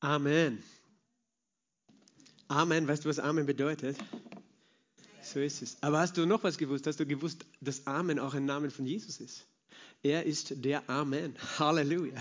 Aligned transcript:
Amen. 0.00 0.62
Amen. 2.48 2.86
Weißt 2.88 3.04
du, 3.04 3.08
was 3.08 3.18
Amen 3.18 3.46
bedeutet? 3.46 3.96
So 5.22 5.40
ist 5.40 5.60
es. 5.60 5.76
Aber 5.82 5.98
hast 5.98 6.16
du 6.16 6.24
noch 6.24 6.42
was 6.44 6.56
gewusst? 6.56 6.86
Hast 6.86 7.00
du 7.00 7.06
gewusst, 7.06 7.44
dass 7.60 7.86
Amen 7.86 8.18
auch 8.18 8.34
ein 8.34 8.46
Name 8.46 8.70
von 8.70 8.86
Jesus 8.86 9.20
ist? 9.20 9.46
Er 10.02 10.24
ist 10.24 10.64
der 10.64 10.88
Amen. 10.88 11.34
Halleluja. 11.58 12.14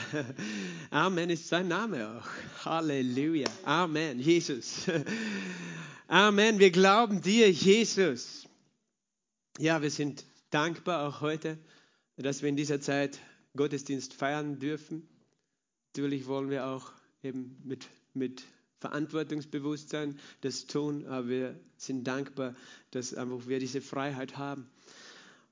Amen 0.89 1.29
ist 1.29 1.47
sein 1.47 1.67
Name 1.67 2.09
auch. 2.09 2.65
Halleluja. 2.65 3.47
Amen. 3.63 4.19
Jesus. 4.19 4.87
Amen. 6.07 6.57
Wir 6.57 6.71
glauben 6.71 7.21
dir, 7.21 7.51
Jesus. 7.51 8.47
Ja, 9.59 9.81
wir 9.81 9.91
sind 9.91 10.25
dankbar 10.49 11.07
auch 11.07 11.21
heute, 11.21 11.57
dass 12.17 12.41
wir 12.41 12.49
in 12.49 12.57
dieser 12.57 12.81
Zeit 12.81 13.19
Gottesdienst 13.55 14.13
feiern 14.13 14.59
dürfen. 14.59 15.07
Natürlich 15.93 16.25
wollen 16.25 16.49
wir 16.49 16.65
auch 16.65 16.91
eben 17.27 17.61
mit, 17.63 17.87
mit 18.13 18.43
Verantwortungsbewusstsein 18.79 20.19
das 20.41 20.67
tun, 20.67 21.05
aber 21.07 21.27
wir 21.27 21.59
sind 21.77 22.05
dankbar, 22.05 22.55
dass 22.91 23.13
einfach 23.13 23.47
wir 23.47 23.59
diese 23.59 23.81
Freiheit 23.81 24.37
haben. 24.37 24.69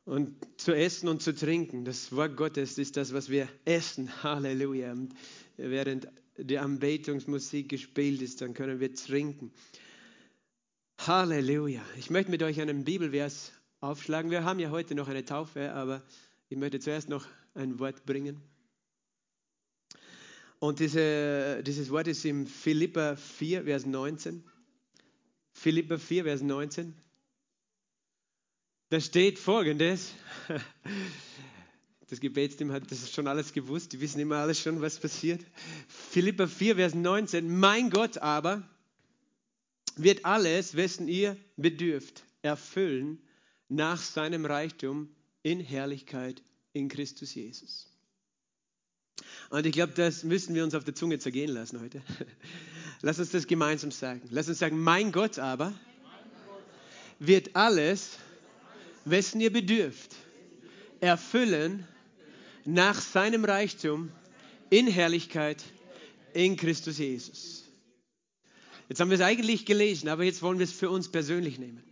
Und 0.06 0.36
zu 0.58 0.74
essen 0.74 1.10
und 1.10 1.24
zu 1.24 1.34
trinken, 1.34 1.84
das 1.84 2.12
Wort 2.16 2.38
Gottes 2.38 2.78
ist 2.78 2.96
das, 2.96 3.14
was 3.14 3.30
wir 3.30 3.50
essen. 3.66 4.12
Halleluja. 4.24 4.92
Und 4.92 5.16
während 5.58 6.08
die 6.38 6.60
Anbetungsmusik 6.60 7.70
gespielt 7.70 8.22
ist, 8.22 8.42
dann 8.42 8.54
können 8.54 8.80
wir 8.80 8.94
trinken. 8.94 9.52
Halleluja. 11.00 11.82
Ich 11.98 12.12
möchte 12.12 12.30
mit 12.30 12.44
euch 12.44 12.62
einen 12.62 12.84
Bibelvers 12.84 13.52
aufschlagen. 13.80 14.30
Wir 14.30 14.44
haben 14.44 14.60
ja 14.60 14.70
heute 14.70 14.94
noch 14.94 15.08
eine 15.08 15.26
Taufe, 15.26 15.74
aber 15.74 16.04
ich 16.50 16.58
möchte 16.58 16.80
zuerst 16.80 17.10
noch 17.10 17.26
ein 17.56 17.80
Wort 17.80 18.06
bringen. 18.06 18.42
Und 20.60 20.80
diese, 20.80 21.62
dieses 21.64 21.90
Wort 21.90 22.08
ist 22.08 22.26
im 22.26 22.48
Philippa 22.48 23.16
4, 23.16 23.66
Vers 23.66 23.86
19. 23.86 24.44
Philippa 25.52 25.98
4, 25.98 26.24
Vers 26.24 26.42
19. 26.42 26.94
Da 28.90 29.00
steht 29.00 29.40
folgendes. 29.40 30.14
Das 32.08 32.20
Gebetsteam 32.20 32.72
hat 32.72 32.92
das 32.92 33.12
schon 33.12 33.28
alles 33.28 33.52
gewusst. 33.52 33.92
Die 33.92 34.00
wissen 34.00 34.20
immer 34.20 34.36
alles 34.36 34.60
schon, 34.60 34.80
was 34.80 35.00
passiert. 35.00 35.44
Philippa 35.88 36.46
4, 36.46 36.76
Vers 36.76 36.94
19. 36.94 37.58
Mein 37.58 37.90
Gott 37.90 38.20
aber 38.20 38.62
wird 39.96 40.24
alles, 40.24 40.76
wessen 40.76 41.08
ihr 41.08 41.36
bedürft, 41.58 42.24
erfüllen 42.44 43.20
nach 43.70 44.02
seinem 44.02 44.46
Reichtum 44.46 45.10
in 45.42 45.60
Herrlichkeit 45.60 46.44
in 46.74 46.90
Christus 46.90 47.34
Jesus. 47.34 47.95
Und 49.50 49.66
ich 49.66 49.74
glaube, 49.74 49.94
das 49.94 50.24
müssen 50.24 50.56
wir 50.56 50.64
uns 50.64 50.76
auf 50.76 50.84
der 50.84 50.96
Zunge 50.96 51.20
zergehen 51.20 51.52
lassen 51.52 51.80
heute. 51.80 52.02
Lass 53.02 53.20
uns 53.20 53.32
das 53.32 53.48
gemeinsam 53.48 53.92
sagen. 53.92 54.22
Lass 54.30 54.50
uns 54.50 54.60
sagen, 54.60 54.80
mein 54.80 55.12
Gott 55.12 55.40
aber 55.40 55.74
wird 57.20 57.56
alles, 57.56 58.18
wessen 59.06 59.40
ihr 59.42 59.52
bedürft, 59.52 60.16
erfüllen 61.00 61.88
nach 62.66 63.00
seinem 63.00 63.46
Reichtum 63.46 64.12
in 64.70 64.88
Herrlichkeit 64.88 65.64
in 66.34 66.58
Christus 66.58 66.98
Jesus. 66.98 67.64
Jetzt 68.90 69.00
haben 69.00 69.10
wir 69.10 69.16
es 69.16 69.22
eigentlich 69.22 69.66
gelesen, 69.66 70.10
aber 70.10 70.24
jetzt 70.24 70.42
wollen 70.42 70.60
wir 70.60 70.66
es 70.66 70.72
für 70.72 70.90
uns 70.90 71.10
persönlich 71.10 71.60
nehmen. 71.60 71.84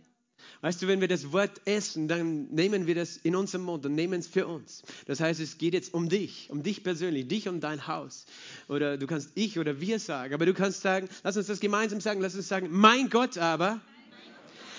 Weißt 0.64 0.80
du, 0.80 0.86
wenn 0.88 1.02
wir 1.02 1.08
das 1.08 1.30
Wort 1.30 1.60
essen, 1.66 2.08
dann 2.08 2.46
nehmen 2.46 2.86
wir 2.86 2.94
das 2.94 3.18
in 3.18 3.36
unserem 3.36 3.66
Mund 3.66 3.84
und 3.84 3.94
nehmen 3.94 4.18
es 4.18 4.26
für 4.26 4.46
uns. 4.46 4.82
Das 5.04 5.20
heißt, 5.20 5.38
es 5.38 5.58
geht 5.58 5.74
jetzt 5.74 5.92
um 5.92 6.08
dich, 6.08 6.48
um 6.48 6.62
dich 6.62 6.82
persönlich, 6.82 7.28
dich 7.28 7.50
und 7.50 7.60
dein 7.60 7.86
Haus. 7.86 8.24
Oder 8.68 8.96
du 8.96 9.06
kannst 9.06 9.32
ich 9.34 9.58
oder 9.58 9.78
wir 9.82 9.98
sagen, 9.98 10.32
aber 10.32 10.46
du 10.46 10.54
kannst 10.54 10.80
sagen, 10.80 11.10
lass 11.22 11.36
uns 11.36 11.48
das 11.48 11.60
gemeinsam 11.60 12.00
sagen, 12.00 12.22
lass 12.22 12.34
uns 12.34 12.48
sagen, 12.48 12.68
mein 12.70 13.10
Gott 13.10 13.36
aber 13.36 13.78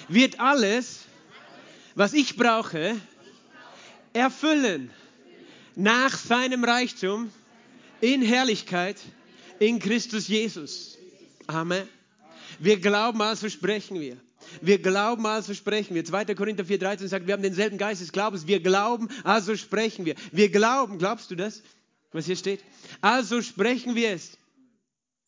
wird 0.07 0.39
alles, 0.39 1.01
was 1.93 2.13
ich 2.13 2.35
brauche, 2.35 2.99
erfüllen 4.13 4.89
nach 5.75 6.17
seinem 6.17 6.63
Reichtum 6.63 7.29
in 8.01 8.23
Herrlichkeit 8.23 8.97
in 9.59 9.77
Christus 9.77 10.27
Jesus. 10.29 10.97
Amen. 11.45 11.87
Wir 12.57 12.79
glauben, 12.79 13.21
also 13.21 13.47
sprechen 13.49 13.99
wir. 13.99 14.17
Wir 14.61 14.79
glauben, 14.79 15.25
also 15.25 15.53
sprechen 15.53 15.95
wir. 15.95 16.05
2. 16.05 16.35
Korinther 16.35 16.63
4,13 16.63 17.07
sagt, 17.07 17.27
wir 17.27 17.33
haben 17.33 17.43
denselben 17.43 17.77
Geist 17.77 18.01
des 18.01 18.11
Glaubens. 18.11 18.47
Wir 18.47 18.59
glauben, 18.59 19.09
also 19.23 19.55
sprechen 19.55 20.05
wir. 20.05 20.15
Wir 20.31 20.49
glauben, 20.49 20.97
glaubst 20.97 21.31
du 21.31 21.35
das, 21.35 21.61
was 22.11 22.25
hier 22.25 22.35
steht? 22.35 22.63
Also 23.01 23.41
sprechen 23.41 23.95
wir 23.95 24.11
es. 24.11 24.37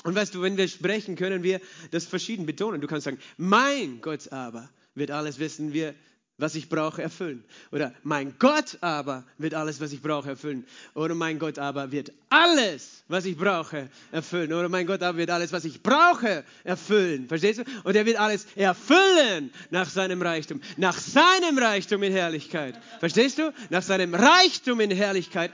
Und 0.04 0.16
weißt 0.16 0.34
du, 0.36 0.42
wenn 0.42 0.58
wir 0.58 0.68
sprechen, 0.68 1.16
können 1.16 1.44
wir 1.44 1.60
das 1.92 2.06
verschieden 2.06 2.46
betonen. 2.46 2.82
Du 2.82 2.88
kannst 2.88 3.06
sagen, 3.06 3.20
mein 3.38 4.00
Gott 4.02 4.32
aber 4.32 4.70
wird 4.96 5.12
alles 5.12 5.40
wissen, 5.40 5.74
wir 5.74 5.94
was 6.38 6.54
ich 6.54 6.70
brauche, 6.70 7.02
erfüllen. 7.02 7.44
Oder 7.72 7.94
mein 8.04 8.36
Gott 8.38 8.78
aber 8.82 9.24
wird 9.40 9.56
alles, 9.56 9.82
was 9.82 9.92
ich 9.92 10.02
brauche, 10.02 10.30
erfüllen. 10.30 10.66
Oder 10.94 11.16
mein 11.16 11.40
Gott 11.40 11.58
aber 11.58 11.92
wird 11.92 12.12
alles, 12.30 13.04
was 13.08 13.26
ich 13.26 13.38
brauche, 13.38 13.90
erfüllen. 14.12 14.54
Oder 14.54 14.70
mein 14.70 14.86
Gott 14.86 15.02
aber 15.02 15.18
wird 15.18 15.32
alles, 15.32 15.52
was 15.52 15.66
ich 15.66 15.82
brauche, 15.82 16.44
erfüllen. 16.64 17.28
Verstehst 17.28 17.60
du? 17.60 17.64
Und 17.84 17.96
er 17.96 18.06
wird 18.06 18.20
alles 18.20 18.46
erfüllen 18.56 19.52
nach 19.72 19.90
seinem 19.90 20.22
Reichtum. 20.22 20.62
Nach 20.78 20.98
seinem 20.98 21.58
Reichtum 21.58 22.04
in 22.04 22.14
Herrlichkeit. 22.14 22.80
Verstehst 23.00 23.40
du? 23.40 23.52
Nach 23.72 23.82
seinem 23.82 24.14
Reichtum 24.14 24.80
in 24.80 24.92
Herrlichkeit. 24.92 25.52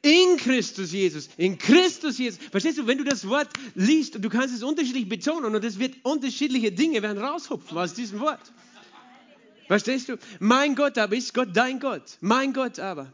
In 0.00 0.36
Christus 0.38 0.92
Jesus, 0.92 1.28
in 1.36 1.58
Christus 1.58 2.16
Jesus. 2.16 2.38
Verstehst 2.50 2.78
du, 2.78 2.86
wenn 2.86 2.98
du 2.98 3.04
das 3.04 3.26
Wort 3.28 3.48
liest 3.74 4.14
du 4.22 4.28
kannst 4.28 4.54
es 4.54 4.62
unterschiedlich 4.62 5.08
betonen 5.08 5.54
und 5.54 5.64
es 5.64 5.78
wird 5.80 5.94
unterschiedliche 6.04 6.70
Dinge 6.70 7.02
werden 7.02 7.18
raushupfen 7.18 7.76
aus 7.76 7.92
diesem 7.92 8.20
Wort. 8.20 8.52
Verstehst 9.66 10.08
du? 10.08 10.16
Mein 10.38 10.74
Gott 10.74 10.98
aber 10.98 11.16
ist 11.16 11.34
Gott 11.34 11.48
dein 11.54 11.80
Gott. 11.80 12.18
Mein 12.20 12.52
Gott 12.52 12.78
aber. 12.78 13.12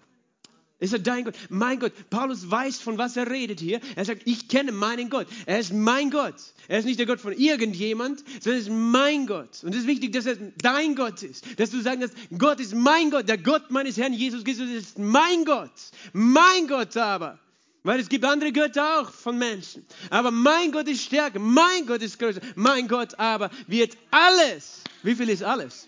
Ist 0.83 0.93
er 0.93 0.99
dein 0.99 1.25
Gott? 1.25 1.37
Mein 1.49 1.79
Gott. 1.79 1.93
Paulus 2.11 2.51
weiß, 2.51 2.81
von 2.81 2.99
was 2.99 3.17
er 3.17 3.31
redet 3.31 3.61
hier. 3.61 3.81
Er 3.95 4.05
sagt, 4.05 4.23
ich 4.25 4.49
kenne 4.49 4.73
meinen 4.73 5.11
Gott. 5.11 5.29
Er 5.47 5.61
ist 5.61 5.73
mein 5.73 6.11
Gott. 6.11 6.35
Er 6.67 6.81
ist 6.81 6.87
nicht 6.87 6.99
der 6.99 7.07
Gott 7.07 7.21
von 7.21 7.33
irgendjemand, 7.33 8.25
sondern 8.41 8.55
er 8.55 8.67
ist 8.67 8.69
mein 8.69 9.29
Gott. 9.29 9.63
Und 9.63 9.77
es 9.77 9.83
ist 9.83 9.87
wichtig, 9.87 10.13
dass 10.13 10.27
er 10.27 10.35
dein 10.61 10.97
Gott 10.97 11.23
ist. 11.23 11.45
Dass 11.61 11.71
du 11.71 11.81
sagen 11.81 12.01
kannst, 12.01 12.17
Gott 12.37 12.59
ist 12.59 12.75
mein 12.75 13.13
Gott. 13.13 13.29
Der 13.29 13.39
Gott 13.39 13.71
meines 13.71 13.97
Herrn 13.97 14.13
Jesus 14.13 14.43
Christus 14.43 14.69
ist 14.71 14.99
mein 14.99 15.45
Gott. 15.45 15.71
Mein 16.13 16.67
Gott 16.67 16.97
aber. 16.97 17.39
Weil 17.85 18.01
es 18.01 18.09
gibt 18.09 18.25
andere 18.25 18.51
Götter 18.51 19.01
auch 19.01 19.13
von 19.13 19.39
Menschen. 19.39 19.87
Aber 20.11 20.33
mein 20.33 20.73
Gott 20.73 20.89
ist 20.89 21.03
stärker. 21.05 21.39
Mein 21.39 21.87
Gott 21.87 22.03
ist 22.03 22.19
größer. 22.19 22.41
Mein 22.57 22.89
Gott 22.89 23.17
aber 23.21 23.51
wird 23.69 23.97
alles. 24.11 24.83
Wie 25.05 25.15
viel 25.15 25.29
ist 25.29 25.45
alles? 25.45 25.87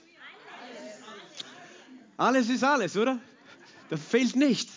Alles 2.16 2.48
ist 2.48 2.62
alles, 2.62 2.96
oder? 2.96 3.20
Da 3.90 3.96
fehlt 3.96 4.36
nichts. 4.36 4.72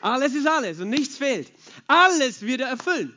Alles 0.00 0.34
ist 0.34 0.46
alles 0.46 0.80
und 0.80 0.90
nichts 0.90 1.16
fehlt. 1.16 1.52
Alles 1.86 2.42
wird 2.42 2.60
er 2.60 2.68
erfüllen. 2.68 3.16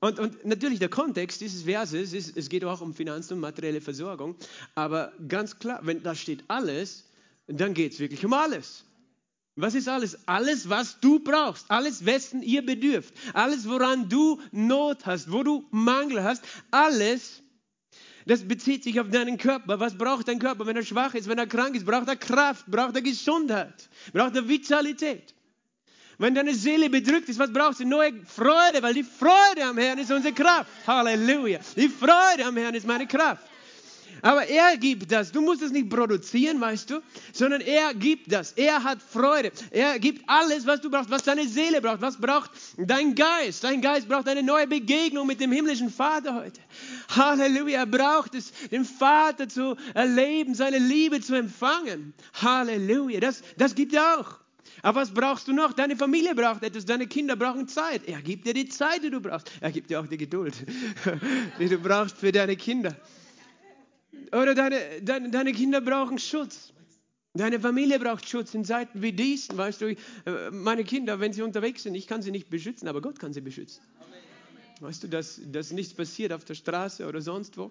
Und, 0.00 0.18
und, 0.18 0.44
natürlich 0.44 0.78
der 0.78 0.88
Kontext 0.88 1.40
dieses 1.40 1.64
Verses 1.64 2.12
ist, 2.12 2.36
es 2.36 2.48
geht 2.48 2.64
auch 2.64 2.80
um 2.80 2.94
Finanzen 2.94 3.34
und 3.34 3.40
materielle 3.40 3.80
Versorgung. 3.80 4.36
Aber 4.74 5.12
ganz 5.26 5.58
klar, 5.58 5.80
wenn 5.82 6.02
da 6.02 6.14
steht 6.14 6.44
alles, 6.48 7.04
dann 7.48 7.74
geht 7.74 7.94
es 7.94 7.98
wirklich 7.98 8.24
um 8.24 8.32
alles. 8.32 8.84
Was 9.56 9.74
ist 9.74 9.88
alles? 9.88 10.16
Alles, 10.28 10.68
was 10.68 11.00
du 11.00 11.18
brauchst, 11.18 11.68
alles, 11.68 12.06
wessen 12.06 12.42
ihr 12.42 12.64
bedürft, 12.64 13.12
alles, 13.34 13.68
woran 13.68 14.08
du 14.08 14.40
Not 14.52 15.04
hast, 15.04 15.32
wo 15.32 15.42
du 15.42 15.66
Mangel 15.72 16.22
hast, 16.22 16.44
alles 16.70 17.42
das 18.28 18.46
bezieht 18.46 18.84
sich 18.84 19.00
auf 19.00 19.08
deinen 19.08 19.38
Körper. 19.38 19.80
Was 19.80 19.96
braucht 19.96 20.28
dein 20.28 20.38
Körper, 20.38 20.66
wenn 20.66 20.76
er 20.76 20.84
schwach 20.84 21.14
ist, 21.14 21.28
wenn 21.28 21.38
er 21.38 21.46
krank 21.46 21.74
ist? 21.74 21.86
Braucht 21.86 22.08
er 22.08 22.16
Kraft, 22.16 22.66
braucht 22.66 22.94
er 22.94 23.00
Gesundheit, 23.00 23.88
braucht 24.12 24.36
er 24.36 24.46
Vitalität. 24.46 25.34
Wenn 26.18 26.34
deine 26.34 26.54
Seele 26.54 26.90
bedrückt 26.90 27.30
ist, 27.30 27.38
was 27.38 27.50
brauchst 27.50 27.80
du? 27.80 27.86
Neue 27.86 28.12
Freude, 28.26 28.82
weil 28.82 28.92
die 28.92 29.04
Freude 29.04 29.64
am 29.64 29.78
Herrn 29.78 29.98
ist 29.98 30.10
unsere 30.10 30.34
Kraft. 30.34 30.70
Halleluja. 30.86 31.60
Die 31.74 31.88
Freude 31.88 32.44
am 32.44 32.56
Herrn 32.56 32.74
ist 32.74 32.86
meine 32.86 33.06
Kraft. 33.06 33.44
Aber 34.22 34.46
er 34.46 34.76
gibt 34.76 35.10
das. 35.12 35.32
Du 35.32 35.40
musst 35.40 35.62
es 35.62 35.70
nicht 35.70 35.88
produzieren, 35.90 36.60
weißt 36.60 36.90
du, 36.90 37.00
sondern 37.32 37.60
er 37.60 37.94
gibt 37.94 38.32
das. 38.32 38.52
Er 38.52 38.82
hat 38.82 39.00
Freude. 39.02 39.52
Er 39.70 39.98
gibt 39.98 40.28
alles, 40.28 40.66
was 40.66 40.80
du 40.80 40.90
brauchst, 40.90 41.10
was 41.10 41.22
deine 41.22 41.46
Seele 41.46 41.80
braucht. 41.80 42.00
Was 42.00 42.16
braucht 42.16 42.50
dein 42.76 43.14
Geist? 43.14 43.64
Dein 43.64 43.80
Geist 43.80 44.08
braucht 44.08 44.28
eine 44.28 44.42
neue 44.42 44.66
Begegnung 44.66 45.26
mit 45.26 45.40
dem 45.40 45.52
himmlischen 45.52 45.90
Vater 45.90 46.34
heute. 46.34 46.60
Halleluja. 47.08 47.78
Er 47.78 47.86
braucht 47.86 48.34
es, 48.34 48.52
den 48.70 48.84
Vater 48.84 49.48
zu 49.48 49.76
erleben, 49.94 50.54
seine 50.54 50.78
Liebe 50.78 51.20
zu 51.20 51.34
empfangen. 51.34 52.14
Halleluja. 52.34 53.20
Das, 53.20 53.42
das 53.56 53.74
gibt 53.74 53.94
er 53.94 54.18
auch. 54.18 54.38
Aber 54.82 55.00
was 55.00 55.12
brauchst 55.12 55.48
du 55.48 55.52
noch? 55.52 55.72
Deine 55.72 55.96
Familie 55.96 56.34
braucht 56.34 56.62
etwas, 56.62 56.84
deine 56.84 57.06
Kinder 57.06 57.36
brauchen 57.36 57.68
Zeit. 57.68 58.02
Er 58.06 58.22
gibt 58.22 58.46
dir 58.46 58.54
die 58.54 58.68
Zeit, 58.68 59.02
die 59.02 59.10
du 59.10 59.20
brauchst. 59.20 59.50
Er 59.60 59.72
gibt 59.72 59.90
dir 59.90 60.00
auch 60.00 60.06
die 60.06 60.18
Geduld, 60.18 60.54
die 61.58 61.68
du 61.68 61.78
brauchst 61.78 62.18
für 62.18 62.32
deine 62.32 62.56
Kinder. 62.56 62.96
Oder 64.32 64.54
deine, 64.54 65.02
deine, 65.02 65.30
deine 65.30 65.52
Kinder 65.52 65.80
brauchen 65.80 66.18
Schutz. 66.18 66.72
Deine 67.34 67.60
Familie 67.60 67.98
braucht 67.98 68.28
Schutz 68.28 68.54
in 68.54 68.64
Zeiten 68.64 69.02
wie 69.02 69.12
diesen. 69.12 69.56
Weißt 69.56 69.80
du, 69.80 69.90
äh, 69.90 69.96
meine 70.50 70.84
Kinder, 70.84 71.20
wenn 71.20 71.32
sie 71.32 71.42
unterwegs 71.42 71.84
sind, 71.84 71.94
ich 71.94 72.06
kann 72.06 72.22
sie 72.22 72.30
nicht 72.30 72.50
beschützen, 72.50 72.88
aber 72.88 73.00
Gott 73.00 73.18
kann 73.18 73.32
sie 73.32 73.40
beschützen. 73.40 73.82
Weißt 74.80 75.02
du, 75.02 75.08
dass, 75.08 75.40
dass 75.46 75.72
nichts 75.72 75.94
passiert 75.94 76.32
auf 76.32 76.44
der 76.44 76.54
Straße 76.54 77.06
oder 77.06 77.20
sonst 77.20 77.56
wo? 77.58 77.70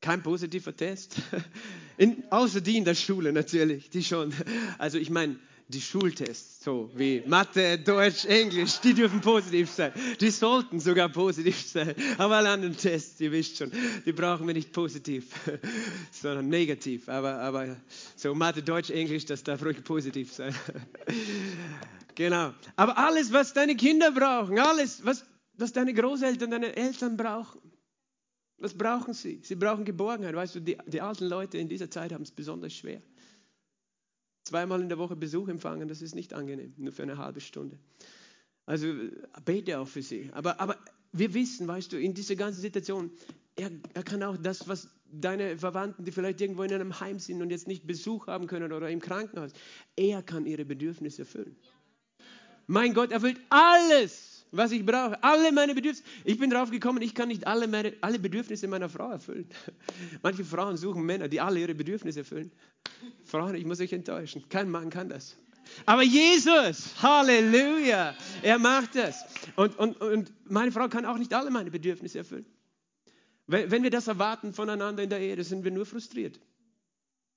Kein 0.00 0.22
positiver 0.22 0.74
Test. 0.74 1.16
In, 1.96 2.24
außer 2.30 2.60
die 2.60 2.76
in 2.76 2.84
der 2.84 2.94
Schule 2.94 3.32
natürlich, 3.32 3.90
die 3.90 4.02
schon. 4.02 4.32
Also 4.78 4.98
ich 4.98 5.10
meine, 5.10 5.38
die 5.72 5.80
Schultests, 5.80 6.62
so 6.64 6.90
wie 6.94 7.22
Mathe, 7.26 7.78
Deutsch, 7.78 8.24
Englisch, 8.26 8.78
die 8.80 8.94
dürfen 8.94 9.20
positiv 9.20 9.70
sein. 9.70 9.92
Die 10.20 10.30
sollten 10.30 10.80
sogar 10.80 11.08
positiv 11.08 11.60
sein. 11.66 11.94
Aber 12.18 12.36
alle 12.36 12.50
anderen 12.50 12.76
Tests, 12.76 13.20
ihr 13.20 13.32
wisst 13.32 13.56
schon, 13.56 13.72
die 14.04 14.12
brauchen 14.12 14.46
wir 14.46 14.54
nicht 14.54 14.72
positiv, 14.72 15.26
sondern 16.12 16.48
negativ. 16.48 17.08
Aber, 17.08 17.38
aber 17.38 17.76
so 18.16 18.34
Mathe, 18.34 18.62
Deutsch, 18.62 18.90
Englisch, 18.90 19.24
das 19.24 19.42
darf 19.42 19.64
ruhig 19.64 19.82
positiv 19.82 20.32
sein. 20.32 20.54
Genau. 22.14 22.52
Aber 22.76 22.98
alles, 22.98 23.32
was 23.32 23.54
deine 23.54 23.74
Kinder 23.74 24.12
brauchen, 24.12 24.58
alles, 24.58 25.02
was, 25.02 25.24
was 25.54 25.72
deine 25.72 25.94
Großeltern, 25.94 26.50
deine 26.50 26.76
Eltern 26.76 27.16
brauchen, 27.16 27.58
was 28.58 28.74
brauchen 28.74 29.14
sie? 29.14 29.40
Sie 29.42 29.54
brauchen 29.54 29.86
Geborgenheit. 29.86 30.34
Weißt 30.34 30.54
du, 30.54 30.60
die, 30.60 30.76
die 30.86 31.00
alten 31.00 31.26
Leute 31.26 31.56
in 31.56 31.70
dieser 31.70 31.90
Zeit 31.90 32.12
haben 32.12 32.22
es 32.22 32.30
besonders 32.30 32.74
schwer. 32.74 33.00
Zweimal 34.44 34.80
in 34.80 34.88
der 34.88 34.98
Woche 34.98 35.16
Besuch 35.16 35.48
empfangen, 35.48 35.88
das 35.88 36.02
ist 36.02 36.14
nicht 36.14 36.32
angenehm, 36.34 36.74
nur 36.76 36.92
für 36.92 37.02
eine 37.02 37.18
halbe 37.18 37.40
Stunde. 37.40 37.78
Also 38.66 38.92
bete 39.44 39.78
auch 39.78 39.88
für 39.88 40.02
sie. 40.02 40.30
Aber, 40.32 40.60
aber 40.60 40.76
wir 41.12 41.34
wissen, 41.34 41.68
weißt 41.68 41.92
du, 41.92 42.00
in 42.00 42.14
dieser 42.14 42.36
ganzen 42.36 42.60
Situation, 42.60 43.10
er, 43.56 43.70
er 43.94 44.02
kann 44.02 44.22
auch 44.22 44.36
das, 44.36 44.66
was 44.68 44.88
deine 45.12 45.58
Verwandten, 45.58 46.04
die 46.04 46.12
vielleicht 46.12 46.40
irgendwo 46.40 46.62
in 46.62 46.72
einem 46.72 46.98
Heim 47.00 47.18
sind 47.18 47.42
und 47.42 47.50
jetzt 47.50 47.68
nicht 47.68 47.86
Besuch 47.86 48.26
haben 48.26 48.46
können 48.46 48.72
oder 48.72 48.88
im 48.88 49.00
Krankenhaus, 49.00 49.52
er 49.94 50.22
kann 50.22 50.46
ihre 50.46 50.64
Bedürfnisse 50.64 51.22
erfüllen. 51.22 51.56
Mein 52.66 52.94
Gott 52.94 53.12
erfüllt 53.12 53.38
alles, 53.50 54.31
was 54.52 54.70
ich 54.70 54.84
brauche, 54.84 55.22
alle 55.22 55.50
meine 55.50 55.74
Bedürfnisse. 55.74 56.08
Ich 56.24 56.38
bin 56.38 56.50
drauf 56.50 56.70
gekommen, 56.70 57.02
ich 57.02 57.14
kann 57.14 57.28
nicht 57.28 57.46
alle, 57.46 57.66
meine, 57.66 57.94
alle 58.02 58.18
Bedürfnisse 58.18 58.68
meiner 58.68 58.88
Frau 58.88 59.10
erfüllen. 59.10 59.48
Manche 60.22 60.44
Frauen 60.44 60.76
suchen 60.76 61.04
Männer, 61.04 61.28
die 61.28 61.40
alle 61.40 61.60
ihre 61.60 61.74
Bedürfnisse 61.74 62.20
erfüllen. 62.20 62.52
Frauen, 63.24 63.54
ich 63.54 63.64
muss 63.64 63.80
euch 63.80 63.92
enttäuschen, 63.92 64.44
kein 64.48 64.70
Mann 64.70 64.90
kann 64.90 65.08
das. 65.08 65.36
Aber 65.86 66.02
Jesus, 66.02 67.02
Halleluja, 67.02 68.14
er 68.42 68.58
macht 68.58 68.94
das. 68.94 69.24
Und, 69.56 69.78
und, 69.78 70.00
und 70.00 70.32
meine 70.44 70.70
Frau 70.70 70.88
kann 70.88 71.06
auch 71.06 71.18
nicht 71.18 71.32
alle 71.32 71.50
meine 71.50 71.70
Bedürfnisse 71.70 72.18
erfüllen. 72.18 72.46
Wenn, 73.46 73.70
wenn 73.70 73.82
wir 73.82 73.90
das 73.90 74.06
erwarten 74.06 74.52
voneinander 74.52 75.02
in 75.02 75.08
der 75.08 75.20
Ehe, 75.20 75.42
sind 75.44 75.64
wir 75.64 75.70
nur 75.70 75.86
frustriert. 75.86 76.38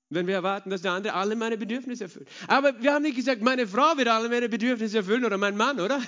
Wenn 0.08 0.26
wir 0.26 0.34
erwarten, 0.34 0.70
dass 0.70 0.82
der 0.82 0.92
andere 0.92 1.14
alle 1.14 1.34
meine 1.34 1.56
Bedürfnisse 1.56 2.04
erfüllt. 2.04 2.28
Aber 2.46 2.80
wir 2.80 2.92
haben 2.92 3.02
nicht 3.02 3.16
gesagt, 3.16 3.42
meine 3.42 3.66
Frau 3.66 3.96
wird 3.96 4.06
alle 4.06 4.28
meine 4.28 4.48
Bedürfnisse 4.48 4.98
erfüllen 4.98 5.24
oder 5.24 5.38
mein 5.38 5.56
Mann, 5.56 5.80
oder? 5.80 6.00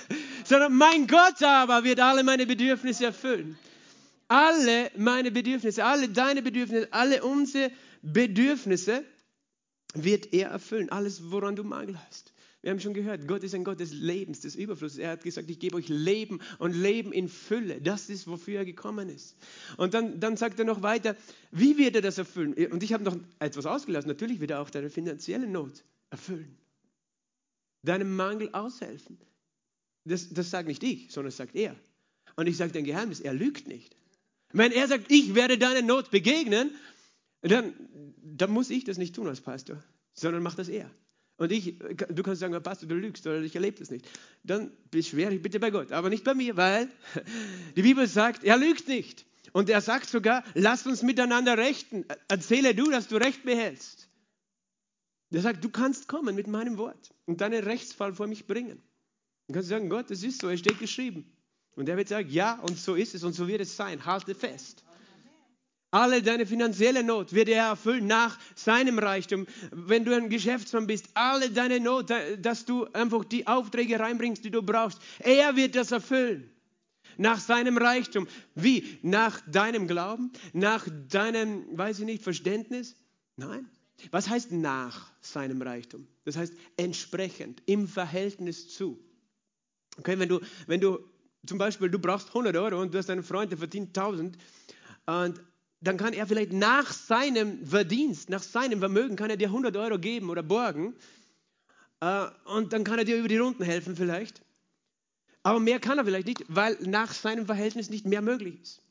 Sondern 0.49 0.75
mein 0.75 1.05
Gott 1.05 1.43
aber 1.43 1.83
wird 1.83 1.99
alle 1.99 2.23
meine 2.23 2.47
Bedürfnisse 2.47 3.05
erfüllen. 3.05 3.55
Alle 4.27 4.89
meine 4.97 5.29
Bedürfnisse, 5.29 5.85
alle 5.85 6.09
deine 6.09 6.41
Bedürfnisse, 6.41 6.91
alle 6.91 7.23
unsere 7.23 7.69
Bedürfnisse 8.01 9.03
wird 9.93 10.33
er 10.33 10.49
erfüllen. 10.49 10.89
Alles, 10.89 11.29
woran 11.29 11.55
du 11.55 11.63
Mangel 11.63 11.99
hast. 12.07 12.33
Wir 12.63 12.71
haben 12.71 12.79
schon 12.79 12.95
gehört, 12.95 13.27
Gott 13.27 13.43
ist 13.43 13.53
ein 13.53 13.63
Gott 13.63 13.79
des 13.79 13.93
Lebens, 13.93 14.39
des 14.39 14.55
Überflusses. 14.55 14.97
Er 14.97 15.11
hat 15.11 15.23
gesagt, 15.23 15.51
ich 15.51 15.59
gebe 15.59 15.75
euch 15.75 15.87
Leben 15.87 16.39
und 16.57 16.73
Leben 16.73 17.11
in 17.11 17.29
Fülle. 17.29 17.79
Das 17.79 18.09
ist, 18.09 18.27
wofür 18.27 18.57
er 18.57 18.65
gekommen 18.65 19.07
ist. 19.07 19.37
Und 19.77 19.93
dann, 19.93 20.19
dann 20.19 20.35
sagt 20.35 20.57
er 20.57 20.65
noch 20.65 20.81
weiter, 20.81 21.15
wie 21.51 21.77
wird 21.77 21.95
er 21.95 22.01
das 22.01 22.17
erfüllen? 22.17 22.55
Und 22.71 22.81
ich 22.81 22.93
habe 22.93 23.03
noch 23.03 23.17
etwas 23.37 23.67
ausgelassen. 23.67 24.07
Natürlich 24.07 24.39
wird 24.39 24.49
er 24.49 24.61
auch 24.61 24.71
deine 24.71 24.89
finanzielle 24.89 25.45
Not 25.45 25.83
erfüllen. 26.09 26.57
Deinem 27.83 28.15
Mangel 28.15 28.49
aushelfen. 28.51 29.19
Das, 30.05 30.29
das 30.29 30.49
sagt 30.49 30.67
nicht 30.67 30.83
ich, 30.83 31.11
sondern 31.11 31.29
das 31.29 31.37
sagt 31.37 31.55
er. 31.55 31.75
Und 32.35 32.47
ich 32.47 32.57
sage 32.57 32.71
dein 32.71 32.85
Geheimnis, 32.85 33.19
er 33.19 33.33
lügt 33.33 33.67
nicht. 33.67 33.95
Wenn 34.51 34.71
er 34.71 34.87
sagt, 34.87 35.11
ich 35.11 35.35
werde 35.35 35.57
deiner 35.57 35.81
Not 35.81 36.09
begegnen, 36.11 36.71
dann, 37.41 37.73
dann 38.23 38.51
muss 38.51 38.69
ich 38.69 38.83
das 38.83 38.97
nicht 38.97 39.15
tun 39.15 39.27
als 39.27 39.41
Pastor, 39.41 39.83
sondern 40.13 40.41
macht 40.43 40.59
das 40.59 40.69
er. 40.69 40.89
Und 41.37 41.51
ich, 41.53 41.79
du 41.79 42.23
kannst 42.23 42.41
sagen, 42.41 42.61
Pastor, 42.61 42.89
du 42.89 42.95
lügst 42.95 43.25
oder 43.25 43.41
ich 43.41 43.55
erlebe 43.55 43.79
das 43.79 43.89
nicht. 43.89 44.05
Dann 44.43 44.71
beschwere 44.91 45.33
ich 45.33 45.41
bitte 45.41 45.59
bei 45.59 45.71
Gott, 45.71 45.91
aber 45.91 46.09
nicht 46.09 46.25
bei 46.25 46.33
mir, 46.33 46.57
weil 46.57 46.89
die 47.77 47.81
Bibel 47.81 48.07
sagt, 48.07 48.43
er 48.43 48.57
lügt 48.57 48.87
nicht. 48.87 49.25
Und 49.53 49.69
er 49.69 49.81
sagt 49.81 50.09
sogar, 50.09 50.43
lass 50.53 50.85
uns 50.85 51.01
miteinander 51.01 51.57
rechten. 51.57 52.05
Erzähle 52.27 52.75
du, 52.75 52.91
dass 52.91 53.07
du 53.07 53.15
Recht 53.15 53.43
behältst. 53.43 54.09
Er 55.31 55.41
sagt, 55.41 55.63
du 55.63 55.69
kannst 55.69 56.07
kommen 56.07 56.35
mit 56.35 56.47
meinem 56.47 56.77
Wort 56.77 57.13
und 57.25 57.41
deinen 57.41 57.63
Rechtsfall 57.63 58.13
vor 58.13 58.27
mich 58.27 58.47
bringen. 58.47 58.81
Dann 59.49 59.55
kannst 59.55 59.71
du 59.71 59.73
sagen, 59.73 59.89
Gott, 59.89 60.11
das 60.11 60.21
ist 60.21 60.41
so, 60.41 60.49
es 60.49 60.59
steht 60.59 60.77
geschrieben. 60.77 61.25
Und 61.75 61.89
er 61.89 61.97
wird 61.97 62.07
sagen, 62.07 62.29
ja, 62.29 62.59
und 62.59 62.77
so 62.77 62.93
ist 62.93 63.15
es 63.15 63.23
und 63.23 63.33
so 63.33 63.47
wird 63.47 63.61
es 63.61 63.75
sein. 63.75 64.05
Halte 64.05 64.35
fest. 64.35 64.83
Alle 65.89 66.21
deine 66.21 66.45
finanzielle 66.45 67.03
Not 67.03 67.33
wird 67.33 67.49
er 67.49 67.65
erfüllen 67.65 68.05
nach 68.05 68.37
seinem 68.53 68.99
Reichtum. 68.99 69.47
Wenn 69.71 70.05
du 70.05 70.15
ein 70.15 70.29
Geschäftsmann 70.29 70.85
bist, 70.85 71.07
alle 71.15 71.49
deine 71.49 71.79
Not, 71.79 72.11
dass 72.37 72.65
du 72.65 72.85
einfach 72.93 73.25
die 73.25 73.47
Aufträge 73.47 73.99
reinbringst, 73.99 74.45
die 74.45 74.51
du 74.51 74.61
brauchst, 74.61 75.01
er 75.17 75.55
wird 75.55 75.73
das 75.73 75.91
erfüllen. 75.91 76.51
Nach 77.17 77.39
seinem 77.39 77.79
Reichtum. 77.79 78.27
Wie? 78.53 78.99
Nach 79.01 79.41
deinem 79.49 79.87
Glauben? 79.87 80.31
Nach 80.53 80.87
deinem, 81.07 81.75
weiß 81.75 81.97
ich 82.01 82.05
nicht, 82.05 82.21
Verständnis? 82.21 82.95
Nein. 83.35 83.67
Was 84.11 84.29
heißt 84.29 84.51
nach 84.51 85.11
seinem 85.21 85.63
Reichtum? 85.63 86.07
Das 86.23 86.37
heißt 86.37 86.53
entsprechend, 86.77 87.63
im 87.65 87.87
Verhältnis 87.87 88.69
zu. 88.69 89.03
Okay, 89.99 90.17
wenn 90.17 90.29
du, 90.29 90.39
wenn 90.67 90.81
du 90.81 90.99
zum 91.45 91.57
Beispiel, 91.57 91.89
du 91.89 91.99
brauchst 91.99 92.29
100 92.29 92.55
Euro 92.55 92.81
und 92.81 92.93
du 92.93 92.97
hast 92.97 93.09
einen 93.09 93.23
Freund, 93.23 93.51
der 93.51 93.57
verdient 93.57 93.97
1000 93.97 94.37
und 95.05 95.41
dann 95.81 95.97
kann 95.97 96.13
er 96.13 96.27
vielleicht 96.27 96.51
nach 96.51 96.91
seinem 96.91 97.65
Verdienst, 97.65 98.29
nach 98.29 98.43
seinem 98.43 98.79
Vermögen, 98.79 99.15
kann 99.15 99.29
er 99.29 99.37
dir 99.37 99.47
100 99.47 99.75
Euro 99.77 99.97
geben 99.97 100.29
oder 100.29 100.43
borgen. 100.43 100.93
Äh, 102.01 102.27
und 102.45 102.73
dann 102.73 102.83
kann 102.83 102.99
er 102.99 103.05
dir 103.05 103.17
über 103.17 103.27
die 103.27 103.37
Runden 103.37 103.63
helfen 103.63 103.95
vielleicht. 103.95 104.41
Aber 105.43 105.59
mehr 105.59 105.79
kann 105.79 105.97
er 105.97 106.05
vielleicht 106.05 106.27
nicht, 106.27 106.43
weil 106.47 106.77
nach 106.81 107.13
seinem 107.13 107.45
Verhältnis 107.45 107.89
nicht 107.89 108.05
mehr 108.05 108.21
möglich 108.21 108.61
ist. 108.61 108.81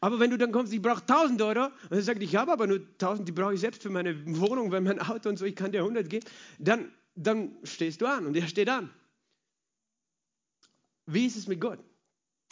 Aber 0.00 0.18
wenn 0.18 0.30
du 0.30 0.38
dann 0.38 0.50
kommst, 0.50 0.72
ich 0.72 0.82
brauche 0.82 1.02
1000 1.02 1.42
Euro, 1.42 1.66
und 1.66 1.92
er 1.92 2.02
sagt, 2.02 2.22
ich 2.22 2.34
habe 2.34 2.52
aber 2.52 2.66
nur 2.66 2.78
1000, 2.78 3.28
die 3.28 3.32
brauche 3.32 3.54
ich 3.54 3.60
selbst 3.60 3.82
für 3.82 3.90
meine 3.90 4.14
Wohnung, 4.38 4.70
für 4.70 4.80
mein 4.80 5.00
Auto 5.00 5.28
und 5.28 5.38
so, 5.38 5.44
ich 5.44 5.54
kann 5.54 5.72
dir 5.72 5.80
100 5.80 6.08
geben, 6.08 6.26
dann, 6.58 6.90
dann 7.14 7.56
stehst 7.64 8.00
du 8.00 8.06
an 8.06 8.26
und 8.26 8.36
er 8.36 8.48
steht 8.48 8.68
an. 8.68 8.90
Wie 11.12 11.26
ist 11.26 11.36
es 11.36 11.46
mit 11.46 11.60
Gott? 11.60 11.78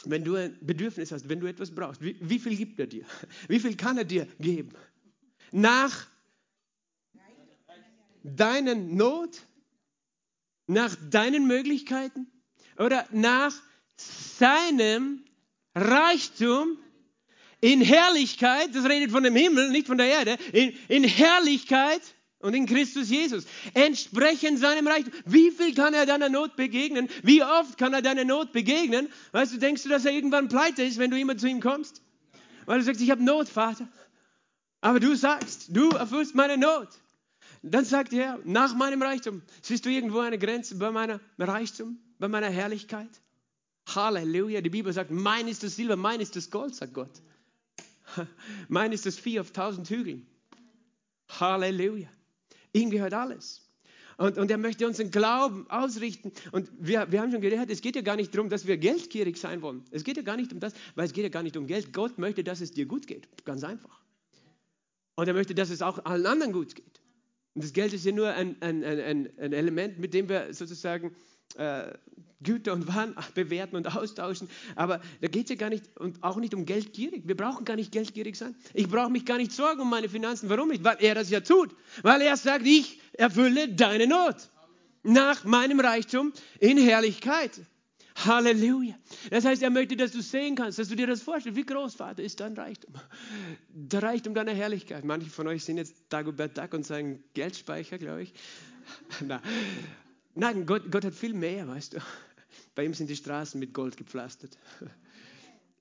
wenn 0.05 0.23
du 0.23 0.35
ein 0.35 0.57
Bedürfnis 0.61 1.11
hast, 1.11 1.27
wenn 1.27 1.39
du 1.39 1.47
etwas 1.47 1.73
brauchst, 1.73 2.01
wie, 2.01 2.15
wie, 2.21 2.39
viel 2.39 2.55
gibt 2.55 2.79
er 2.79 2.87
dir? 2.87 3.05
Wie 3.47 3.59
viel 3.59 3.75
kann 3.75 3.97
er 3.97 4.05
dir 4.05 4.27
geben? 4.39 4.71
Nach 5.51 6.07
deinen 8.23 8.95
Not? 8.95 9.41
Nach 10.67 10.95
deinen 11.09 11.47
Möglichkeiten? 11.47 12.27
Oder 12.77 13.07
nach 13.11 13.53
seinem 13.97 15.25
Reichtum 15.75 16.77
in 17.59 17.81
Herrlichkeit? 17.81 18.73
Das 18.73 18.85
redet 18.85 19.11
von 19.11 19.23
dem 19.23 19.35
Himmel, 19.35 19.69
nicht 19.71 19.87
von 19.87 19.97
der 19.97 20.07
Erde. 20.07 20.37
In, 20.53 20.73
in 20.87 21.03
Herrlichkeit 21.03 22.01
und 22.39 22.53
in 22.53 22.65
Christus 22.65 23.09
Jesus. 23.09 23.45
Entsprechend 23.73 24.59
seinem 24.59 24.87
Reichtum. 24.87 25.13
Wie 25.25 25.51
viel 25.51 25.73
kann 25.73 25.93
er 25.93 26.05
deiner 26.05 26.29
Not 26.29 26.55
begegnen? 26.55 27.09
Wie 27.23 27.43
oft 27.43 27.77
kann 27.77 27.93
er 27.93 28.01
deiner 28.01 28.25
Not 28.25 28.51
begegnen? 28.53 29.09
Weißt 29.31 29.53
du, 29.53 29.57
denkst 29.57 29.83
du, 29.83 29.89
dass 29.89 30.05
er 30.05 30.11
irgendwann 30.11 30.47
pleite 30.47 30.83
ist, 30.83 30.97
wenn 30.97 31.11
du 31.11 31.19
immer 31.19 31.37
zu 31.37 31.47
ihm 31.47 31.59
kommst? 31.59 32.01
Weil 32.65 32.79
du 32.79 32.85
sagst, 32.85 33.01
ich 33.01 33.11
habe 33.11 33.23
Not, 33.23 33.49
Vater. 33.49 33.87
Aber 34.81 34.99
du 34.99 35.15
sagst, 35.15 35.75
du 35.75 35.89
erfüllst 35.89 36.35
meine 36.35 36.57
Not. 36.57 36.87
Dann 37.61 37.83
sagt 37.83 38.13
er, 38.13 38.39
nach 38.45 38.73
meinem 38.73 39.01
Reichtum, 39.01 39.41
siehst 39.61 39.85
du 39.85 39.89
irgendwo 39.89 40.19
eine 40.19 40.37
Grenze 40.37 40.77
bei 40.77 40.91
meiner 40.91 41.19
Reichtum, 41.37 41.99
bei 42.17 42.29
meiner 42.29 42.49
Herrlichkeit? 42.49 43.09
Halleluja. 43.93 44.61
Die 44.61 44.69
Bibel 44.69 44.93
sagt, 44.93 45.11
mein 45.11 45.47
ist 45.49 45.63
das 45.63 45.75
Silber, 45.75 45.97
mein 45.97 46.21
ist 46.21 46.37
das 46.37 46.51
Gold, 46.51 46.75
sagt 46.75 46.93
Gott. 46.93 47.11
Mein 48.69 48.91
ist 48.91 49.05
das 49.05 49.19
Vieh 49.19 49.39
auf 49.39 49.51
tausend 49.51 49.87
Hügeln. 49.87 50.25
Halleluja. 51.39 52.09
Ihm 52.73 52.89
gehört 52.89 53.13
alles. 53.13 53.69
Und, 54.17 54.37
und 54.37 54.51
er 54.51 54.57
möchte 54.57 54.85
unseren 54.85 55.11
Glauben 55.11 55.65
ausrichten. 55.69 56.33
Und 56.51 56.69
wir, 56.77 57.09
wir 57.09 57.21
haben 57.21 57.31
schon 57.31 57.39
gehört, 57.39 57.69
es 57.69 57.79
geht 57.79 57.95
ja 57.95 58.01
gar 58.01 58.17
nicht 58.17 58.35
darum, 58.35 58.49
dass 58.49 58.67
wir 58.67 58.77
geldgierig 58.77 59.37
sein 59.37 59.61
wollen. 59.61 59.85
Es 59.91 60.03
geht 60.03 60.17
ja 60.17 60.23
gar 60.23 60.35
nicht 60.35 60.51
um 60.51 60.59
das, 60.59 60.73
weil 60.95 61.05
es 61.05 61.13
geht 61.13 61.23
ja 61.23 61.29
gar 61.29 61.41
nicht 61.41 61.55
um 61.55 61.67
Geld. 61.67 61.93
Gott 61.93 62.17
möchte, 62.17 62.43
dass 62.43 62.59
es 62.59 62.71
dir 62.71 62.85
gut 62.85 63.07
geht. 63.07 63.29
Ganz 63.45 63.63
einfach. 63.63 64.01
Und 65.15 65.27
er 65.27 65.33
möchte, 65.33 65.55
dass 65.55 65.69
es 65.69 65.81
auch 65.81 66.03
allen 66.03 66.25
anderen 66.25 66.51
gut 66.51 66.75
geht. 66.75 67.01
Und 67.53 67.63
das 67.63 67.71
Geld 67.71 67.93
ist 67.93 68.05
ja 68.05 68.11
nur 68.11 68.29
ein, 68.29 68.61
ein, 68.61 68.83
ein, 68.83 69.29
ein 69.37 69.53
Element, 69.53 69.99
mit 69.99 70.13
dem 70.13 70.27
wir 70.27 70.53
sozusagen 70.53 71.15
äh, 71.55 71.93
Güter 72.41 72.73
und 72.73 72.87
Waren 72.87 73.15
bewerten 73.35 73.75
und 73.75 73.95
austauschen. 73.95 74.49
Aber 74.75 75.01
da 75.21 75.27
geht 75.27 75.45
es 75.45 75.49
ja 75.49 75.55
gar 75.55 75.69
nicht 75.69 75.85
und 75.97 76.23
auch 76.23 76.37
nicht 76.37 76.53
um 76.53 76.65
geldgierig. 76.65 77.23
Wir 77.25 77.35
brauchen 77.35 77.65
gar 77.65 77.75
nicht 77.75 77.91
geldgierig 77.91 78.35
sein. 78.35 78.55
Ich 78.73 78.87
brauche 78.87 79.11
mich 79.11 79.25
gar 79.25 79.37
nicht 79.37 79.51
sorgen 79.51 79.81
um 79.81 79.89
meine 79.89 80.09
Finanzen. 80.09 80.49
Warum 80.49 80.69
nicht? 80.69 80.83
Weil 80.83 80.97
er 80.99 81.15
das 81.15 81.29
ja 81.29 81.41
tut. 81.41 81.75
Weil 82.01 82.21
er 82.21 82.37
sagt, 82.37 82.65
ich 82.65 82.99
erfülle 83.13 83.69
deine 83.69 84.07
Not 84.07 84.35
nach 85.03 85.43
meinem 85.43 85.79
Reichtum 85.79 86.33
in 86.59 86.77
Herrlichkeit. 86.77 87.51
Halleluja. 88.25 88.95
Das 89.29 89.45
heißt, 89.45 89.63
er 89.63 89.69
möchte, 89.69 89.95
dass 89.95 90.11
du 90.11 90.21
sehen 90.21 90.55
kannst, 90.55 90.77
dass 90.77 90.89
du 90.89 90.95
dir 90.95 91.07
das 91.07 91.21
vorstellst. 91.21 91.57
Wie 91.57 91.65
groß, 91.65 91.95
Vater, 91.95 92.21
ist 92.21 92.41
dein 92.41 92.53
Reichtum? 92.53 92.93
Der 93.69 94.03
Reichtum 94.03 94.33
deiner 94.33 94.51
Herrlichkeit. 94.53 95.05
Manche 95.05 95.29
von 95.29 95.47
euch 95.47 95.63
sind 95.63 95.77
jetzt 95.77 95.95
Dagobert 96.09 96.57
Duck 96.57 96.73
und 96.73 96.85
sagen 96.85 97.23
Geldspeicher, 97.33 97.97
glaube 97.97 98.23
ich. 98.23 98.33
Nein, 100.39 100.65
Gott, 100.65 100.89
Gott 100.89 101.03
hat 101.03 101.13
viel 101.13 101.33
mehr, 101.33 101.67
weißt 101.67 101.93
du. 101.93 101.97
Bei 102.75 102.85
ihm 102.85 102.93
sind 102.93 103.09
die 103.09 103.15
Straßen 103.15 103.59
mit 103.59 103.73
Gold 103.73 103.97
gepflastert. 103.97 104.57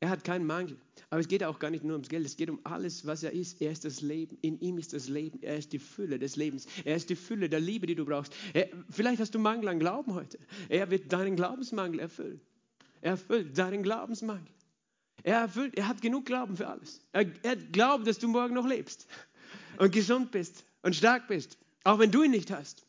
Er 0.00 0.11
hat 0.11 0.23
keinen 0.23 0.47
Mangel. 0.47 0.77
Aber 1.11 1.21
es 1.21 1.27
geht 1.27 1.43
auch 1.43 1.59
gar 1.59 1.71
nicht 1.71 1.83
nur 1.83 1.95
ums 1.95 2.09
Geld, 2.09 2.25
es 2.25 2.37
geht 2.37 2.50
um 2.50 2.61
alles, 2.62 3.05
was 3.05 3.25
er 3.25 3.33
ist. 3.33 3.61
Er 3.61 3.73
ist 3.73 3.85
das 3.85 4.00
Leben. 4.00 4.38
In 4.43 4.61
ihm 4.61 4.79
ist 4.79 4.93
das 4.93 5.09
Leben. 5.09 5.43
Er 5.43 5.59
ist 5.59 5.73
die 5.73 5.81
Fülle 5.81 6.21
des 6.21 6.37
Lebens. 6.37 6.69
Er 6.85 6.95
ist 6.95 7.11
die 7.11 7.17
Fülle 7.17 7.49
der 7.49 7.59
Liebe, 7.59 7.88
die 7.88 7.97
du 7.97 8.05
brauchst. 8.05 8.33
Er, 8.53 8.69
vielleicht 8.91 9.21
hast 9.21 9.35
du 9.35 9.41
Mangel 9.41 9.67
an 9.67 9.81
Glauben 9.81 10.15
heute. 10.15 10.38
Er 10.69 10.88
wird 10.93 11.12
deinen 11.12 11.35
Glaubensmangel 11.35 11.99
erfüllen. 11.99 12.41
Er 13.00 13.11
erfüllt 13.12 13.59
deinen 13.59 13.83
Glaubensmangel. 13.83 14.47
Er 15.25 15.41
erfüllt, 15.41 15.77
er 15.77 15.88
hat 15.88 16.00
genug 16.00 16.27
Glauben 16.27 16.57
für 16.57 16.69
alles. 16.69 17.00
Er, 17.11 17.27
er 17.43 17.57
glaubt, 17.57 18.07
dass 18.07 18.21
du 18.21 18.29
morgen 18.29 18.55
noch 18.55 18.69
lebst 18.69 19.09
und 19.79 19.91
gesund 19.91 20.31
bist 20.31 20.65
und 20.83 20.95
stark 20.95 21.27
bist, 21.27 21.59
auch 21.83 21.99
wenn 21.99 22.12
du 22.12 22.23
ihn 22.23 22.31
nicht 22.31 22.53
hast. 22.53 22.87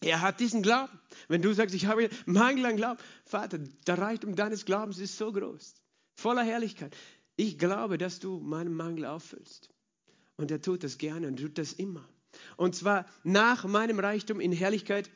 Er 0.00 0.20
hat 0.20 0.40
diesen 0.40 0.62
Glauben. 0.62 0.98
Wenn 1.28 1.42
du 1.42 1.52
sagst, 1.52 1.74
ich 1.74 1.86
habe 1.86 2.08
Mangel 2.26 2.66
an 2.66 2.76
Glauben, 2.76 3.00
Vater, 3.24 3.58
der 3.58 3.98
Reichtum 3.98 4.36
deines 4.36 4.64
Glaubens 4.64 4.98
ist 4.98 5.16
so 5.16 5.32
groß, 5.32 5.74
voller 6.14 6.44
Herrlichkeit. 6.44 6.96
Ich 7.36 7.58
glaube, 7.58 7.98
dass 7.98 8.20
du 8.20 8.38
meinen 8.38 8.74
Mangel 8.74 9.06
auffüllst. 9.06 9.70
Und 10.36 10.50
er 10.50 10.62
tut 10.62 10.84
das 10.84 10.98
gerne 10.98 11.26
und 11.26 11.38
tut 11.38 11.58
das 11.58 11.72
immer. 11.72 12.08
Und 12.56 12.76
zwar 12.76 13.06
nach 13.24 13.64
meinem 13.64 13.98
Reichtum 13.98 14.40
in 14.40 14.52
Herrlichkeit. 14.52 15.10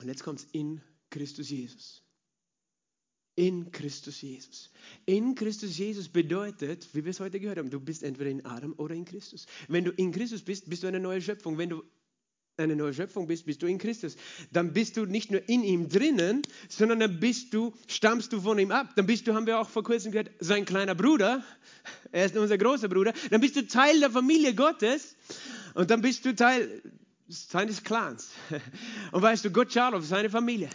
Und 0.00 0.08
jetzt 0.08 0.24
kommt 0.24 0.40
es 0.40 0.46
in 0.52 0.80
Christus 1.10 1.50
Jesus. 1.50 2.02
In 3.36 3.70
Christus 3.70 4.20
Jesus. 4.20 4.70
In 5.06 5.36
Christus 5.36 5.78
Jesus 5.78 6.08
bedeutet, 6.08 6.88
wie 6.92 7.04
wir 7.04 7.10
es 7.10 7.20
heute 7.20 7.38
gehört 7.38 7.58
haben, 7.58 7.70
du 7.70 7.78
bist 7.78 8.02
entweder 8.02 8.30
in 8.30 8.44
Adam 8.44 8.74
oder 8.78 8.96
in 8.96 9.04
Christus. 9.04 9.46
Wenn 9.68 9.84
du 9.84 9.92
in 9.92 10.10
Christus 10.10 10.42
bist, 10.42 10.68
bist 10.68 10.82
du 10.82 10.88
eine 10.88 10.98
neue 10.98 11.22
Schöpfung. 11.22 11.56
Wenn 11.56 11.70
du 11.70 11.84
eine 12.58 12.74
neue 12.74 12.92
Schöpfung 12.92 13.28
bist, 13.28 13.46
bist 13.46 13.62
du 13.62 13.66
in 13.66 13.78
Christus. 13.78 14.16
Dann 14.52 14.72
bist 14.72 14.96
du 14.96 15.06
nicht 15.06 15.30
nur 15.30 15.48
in 15.48 15.62
ihm 15.62 15.88
drinnen, 15.88 16.42
sondern 16.68 16.98
dann 16.98 17.20
bist 17.20 17.54
du, 17.54 17.72
stammst 17.86 18.32
du 18.32 18.40
von 18.40 18.58
ihm 18.58 18.72
ab. 18.72 18.94
Dann 18.96 19.06
bist 19.06 19.26
du, 19.26 19.34
haben 19.34 19.46
wir 19.46 19.60
auch 19.60 19.68
vor 19.68 19.84
kurzem 19.84 20.10
gehört, 20.10 20.30
sein 20.40 20.64
kleiner 20.64 20.96
Bruder. 20.96 21.44
Er 22.10 22.26
ist 22.26 22.36
unser 22.36 22.58
großer 22.58 22.88
Bruder. 22.88 23.12
Dann 23.30 23.40
bist 23.40 23.54
du 23.54 23.66
Teil 23.66 24.00
der 24.00 24.10
Familie 24.10 24.54
Gottes 24.54 25.14
und 25.74 25.90
dann 25.90 26.00
bist 26.00 26.24
du 26.24 26.34
Teil 26.34 26.82
seines 27.28 27.84
Clans. 27.84 28.30
Und 29.12 29.22
weißt 29.22 29.44
du, 29.44 29.50
Gott 29.50 29.72
schaut 29.72 29.94
auf 29.94 30.04
seine 30.04 30.28
Familie. 30.28 30.68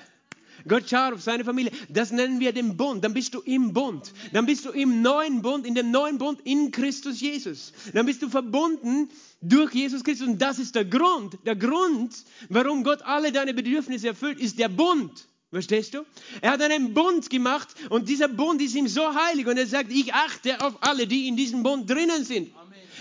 Gott 0.67 0.89
schaut 0.89 1.13
auf 1.13 1.21
seine 1.21 1.43
Familie. 1.43 1.71
Das 1.89 2.11
nennen 2.11 2.39
wir 2.39 2.53
den 2.53 2.77
Bund. 2.77 3.03
Dann 3.03 3.13
bist 3.13 3.33
du 3.33 3.41
im 3.41 3.73
Bund. 3.73 4.13
Dann 4.31 4.45
bist 4.45 4.65
du 4.65 4.69
im 4.69 5.01
neuen 5.01 5.41
Bund, 5.41 5.65
in 5.65 5.75
dem 5.75 5.91
neuen 5.91 6.17
Bund 6.17 6.39
in 6.43 6.71
Christus 6.71 7.19
Jesus. 7.19 7.73
Dann 7.93 8.05
bist 8.05 8.21
du 8.21 8.29
verbunden 8.29 9.09
durch 9.41 9.73
Jesus 9.73 10.03
Christus. 10.03 10.27
Und 10.27 10.41
das 10.41 10.59
ist 10.59 10.75
der 10.75 10.85
Grund. 10.85 11.37
Der 11.45 11.55
Grund, 11.55 12.13
warum 12.49 12.83
Gott 12.83 13.01
alle 13.01 13.31
deine 13.31 13.53
Bedürfnisse 13.53 14.07
erfüllt, 14.07 14.39
ist 14.39 14.59
der 14.59 14.69
Bund. 14.69 15.27
Verstehst 15.53 15.93
du? 15.93 16.03
Er 16.41 16.51
hat 16.53 16.61
einen 16.63 16.95
Bund 16.95 17.29
gemacht 17.29 17.67
und 17.89 18.09
dieser 18.09 18.27
Bund 18.27 18.59
ist 18.59 18.73
ihm 18.73 18.87
so 18.87 19.13
heilig 19.13 19.45
und 19.45 19.55
er 19.55 19.67
sagt, 19.67 19.91
ich 19.91 20.11
achte 20.11 20.59
auf 20.61 20.77
alle, 20.81 21.05
die 21.05 21.27
in 21.27 21.37
diesem 21.37 21.61
Bund 21.61 21.87
drinnen 21.87 22.23
sind. 22.23 22.49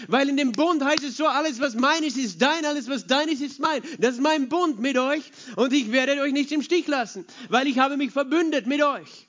Weil 0.09 0.29
in 0.29 0.37
dem 0.37 0.53
Bund 0.53 0.83
heißt 0.83 1.05
es 1.05 1.17
so, 1.17 1.27
alles 1.27 1.61
was 1.61 1.75
meines 1.75 2.17
ist 2.17 2.41
dein, 2.41 2.65
alles 2.65 2.89
was 2.89 3.07
deines 3.07 3.41
ist 3.41 3.61
mein. 3.61 3.83
Das 3.99 4.15
ist 4.15 4.21
mein 4.21 4.49
Bund 4.49 4.81
mit 4.81 4.99
euch 4.99 5.31
und 5.57 5.73
ich 5.73 5.93
werde 5.93 6.21
euch 6.21 6.33
nicht 6.33 6.53
im 6.53 6.63
Stich 6.63 6.87
lassen, 6.87 7.25
weil 7.49 7.67
ich 7.67 7.79
habe 7.79 7.97
mich 7.97 8.11
verbündet 8.11 8.67
mit 8.67 8.83
euch. 8.83 9.29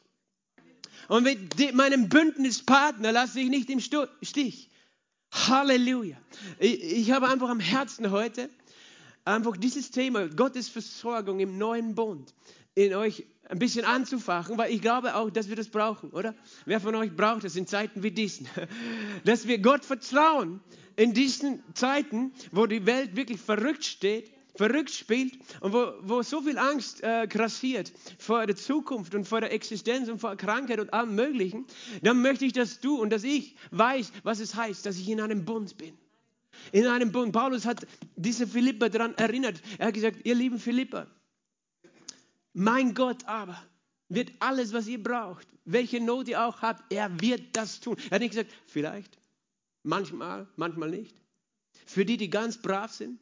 Und 1.08 1.24
mit 1.24 1.74
meinem 1.74 2.10
Bündnispartner 2.10 3.12
lasse 3.12 3.40
ich 3.40 3.50
nicht 3.50 3.70
im 3.70 3.80
Stich. 3.80 4.70
Halleluja. 5.32 6.18
Ich, 6.60 6.82
ich 6.82 7.12
habe 7.12 7.28
einfach 7.28 7.50
am 7.50 7.60
Herzen 7.60 8.12
heute 8.12 8.50
einfach 9.26 9.58
dieses 9.58 9.92
Thema 9.92 10.28
Gottes 10.28 10.70
Versorgung 10.70 11.40
im 11.40 11.58
neuen 11.58 11.96
Bund 11.96 12.34
in 12.76 12.94
euch 12.96 13.26
ein 13.50 13.60
bisschen 13.60 13.86
anzufachen, 13.86 14.58
weil 14.58 14.74
ich 14.74 14.82
glaube 14.82 15.16
auch, 15.16 15.30
dass 15.30 15.50
wir 15.50 15.56
das 15.56 15.70
brauchen, 15.70 16.10
oder? 16.12 16.34
Wer 16.66 16.80
von 16.80 16.96
euch 16.96 17.16
braucht 17.16 17.44
es 17.44 17.56
in 17.56 17.68
Zeiten 17.68 18.04
wie 18.04 18.12
diesen? 18.12 18.48
Dass 19.26 19.48
wir 19.48 19.60
Gott 19.60 19.84
vertrauen 19.86 20.62
in 20.96 21.14
diesen 21.14 21.62
Zeiten, 21.74 22.34
wo 22.52 22.66
die 22.66 22.86
Welt 22.86 23.16
wirklich 23.16 23.40
verrückt 23.40 23.84
steht, 23.84 24.32
verrückt 24.56 24.92
spielt 24.92 25.34
und 25.62 25.74
wo, 25.74 25.94
wo 26.02 26.22
so 26.22 26.42
viel 26.42 26.58
Angst 26.58 27.04
äh, 27.04 27.28
grassiert 27.28 27.92
vor 28.20 28.46
der 28.46 28.56
Zukunft 28.56 29.16
und 29.16 29.28
vor 29.28 29.42
der 29.42 29.52
Existenz 29.52 30.10
und 30.10 30.20
vor 30.20 30.36
Krankheit 30.36 30.80
und 30.80 30.94
allem 30.94 31.16
Möglichen, 31.16 31.66
dann 32.02 32.22
möchte 32.22 32.46
ich, 32.46 32.54
dass 32.54 32.80
du 32.80 33.02
und 33.02 33.10
dass 33.10 33.24
ich 33.24 33.56
weiß, 33.72 34.12
was 34.24 34.40
es 34.40 34.56
heißt, 34.56 34.86
dass 34.86 34.98
ich 34.98 35.10
in 35.10 35.20
einem 35.20 35.46
Bund 35.46 35.78
bin. 35.78 35.98
In 36.72 36.86
einem 36.86 37.12
Bund. 37.12 37.34
Paulus 37.34 37.66
hat 37.66 37.86
diese 38.16 38.48
Philippa 38.48 38.90
daran 38.90 39.16
erinnert. 39.16 39.62
Er 39.80 39.88
hat 39.88 39.96
gesagt, 39.96 40.20
ihr 40.24 40.36
lieben 40.36 40.60
Philippa, 40.60 41.08
mein 42.54 42.94
Gott 42.94 43.26
aber 43.26 43.62
wird 44.10 44.32
alles, 44.40 44.74
was 44.74 44.88
ihr 44.88 45.02
braucht, 45.02 45.48
welche 45.66 46.00
Not 46.00 46.28
ihr 46.28 46.44
auch 46.44 46.62
habt, 46.62 46.92
er 46.92 47.20
wird 47.20 47.56
das 47.56 47.80
tun. 47.80 47.98
Er 48.10 48.16
hat 48.16 48.22
nicht 48.22 48.32
gesagt, 48.32 48.52
vielleicht, 48.68 49.18
manchmal, 49.82 50.48
manchmal 50.56 50.90
nicht. 50.90 51.16
Für 51.86 52.06
die, 52.06 52.18
die 52.18 52.30
ganz 52.30 52.62
brav 52.62 52.92
sind. 52.92 53.20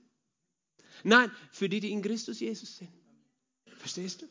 Nein, 1.04 1.32
für 1.52 1.70
die, 1.70 1.80
die 1.80 1.92
in 1.92 2.02
Christus 2.02 2.40
Jesus 2.40 2.78
sind. 2.78 2.92
Verstehst 3.78 4.22
du? 4.22 4.28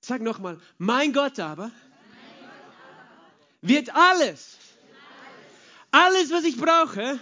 Sag 0.00 0.22
nochmal, 0.22 0.60
mein 0.76 1.12
Gott 1.12 1.40
aber 1.40 1.72
wird 3.60 3.92
alles, 3.94 4.58
alles, 5.90 6.30
was 6.30 6.44
ich 6.44 6.56
brauche, 6.56 7.18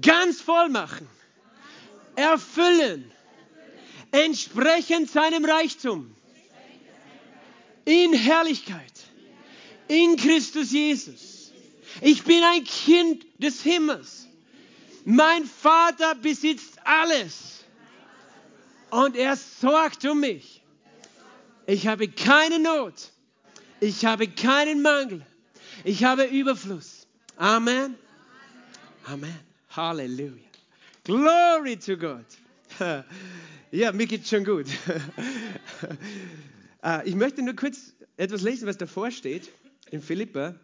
ganz 0.00 0.40
voll 0.40 0.68
machen, 0.68 1.08
erfüllen 2.14 3.10
entsprechend 4.24 5.10
seinem 5.10 5.44
Reichtum 5.44 6.14
in 7.84 8.12
Herrlichkeit 8.14 8.92
in 9.88 10.16
Christus 10.16 10.72
Jesus. 10.72 11.52
Ich 12.00 12.24
bin 12.24 12.42
ein 12.42 12.64
Kind 12.64 13.24
des 13.38 13.62
Himmels. 13.62 14.26
Mein 15.04 15.44
Vater 15.44 16.14
besitzt 16.14 16.78
alles 16.84 17.64
und 18.90 19.16
er 19.16 19.36
sorgt 19.36 20.04
um 20.04 20.20
mich. 20.20 20.62
Ich 21.66 21.86
habe 21.86 22.08
keine 22.08 22.58
Not. 22.58 23.10
Ich 23.80 24.04
habe 24.04 24.26
keinen 24.26 24.82
Mangel. 24.82 25.24
Ich 25.84 26.04
habe 26.04 26.24
Überfluss. 26.24 27.06
Amen. 27.36 27.96
Amen. 29.04 29.38
Halleluja. 29.70 30.42
Glory 31.04 31.76
to 31.76 31.96
God. 31.96 32.24
Ja, 33.72 33.92
mir 33.92 34.06
geht's 34.06 34.28
schon 34.28 34.44
gut. 34.44 34.66
Ah, 36.80 37.02
ich 37.04 37.14
möchte 37.14 37.42
nur 37.42 37.56
kurz 37.56 37.94
etwas 38.16 38.42
lesen, 38.42 38.66
was 38.66 38.78
davor 38.78 39.10
steht. 39.10 39.50
In 39.90 40.00
Philippa 40.00 40.58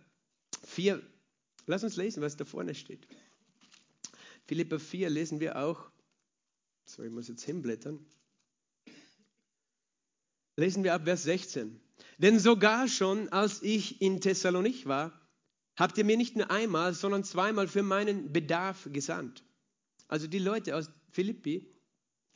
4. 0.65 1.03
Lass 1.67 1.83
uns 1.83 1.97
lesen, 1.97 2.23
was 2.23 2.37
da 2.37 2.45
vorne 2.45 2.75
steht. 2.75 3.07
Philippa 4.47 4.79
4 4.79 5.11
lesen 5.11 5.41
wir 5.41 5.57
auch. 5.57 5.91
So, 6.85 7.03
ich 7.03 7.11
muss 7.11 7.29
jetzt 7.29 7.45
hinblättern. 7.45 8.05
Lesen 10.57 10.85
wir 10.85 10.95
ab 10.95 11.05
Vers 11.05 11.25
16. 11.25 11.81
Denn 12.19 12.39
sogar 12.39 12.87
schon, 12.87 13.31
als 13.31 13.63
ich 13.63 14.01
in 14.01 14.21
Thessalonich 14.21 14.87
war, 14.87 15.21
habt 15.77 15.99
ihr 15.99 16.05
mir 16.05 16.17
nicht 16.17 16.37
nur 16.37 16.51
einmal, 16.51 16.95
sondern 16.95 17.25
zweimal 17.25 17.67
für 17.67 17.83
meinen 17.83 18.33
Bedarf 18.33 18.89
gesandt. 18.93 19.43
Also 20.09 20.27
die 20.27 20.39
Leute 20.39 20.77
aus 20.77 20.91
Philippi 21.11 21.72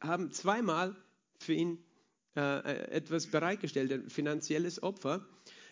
haben 0.00 0.30
zweimal 0.32 0.96
für 1.38 1.52
ihn 1.52 1.78
äh, 2.36 2.90
etwas 2.90 3.26
bereitgestellt, 3.26 3.92
ein 3.92 4.10
finanzielles 4.10 4.82
Opfer, 4.82 5.26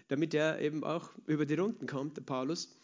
damit 0.08 0.34
er 0.34 0.60
eben 0.60 0.84
auch 0.84 1.10
über 1.26 1.46
die 1.46 1.54
Runden 1.54 1.86
kommt, 1.86 2.16
der 2.16 2.22
Paulus. 2.22 2.78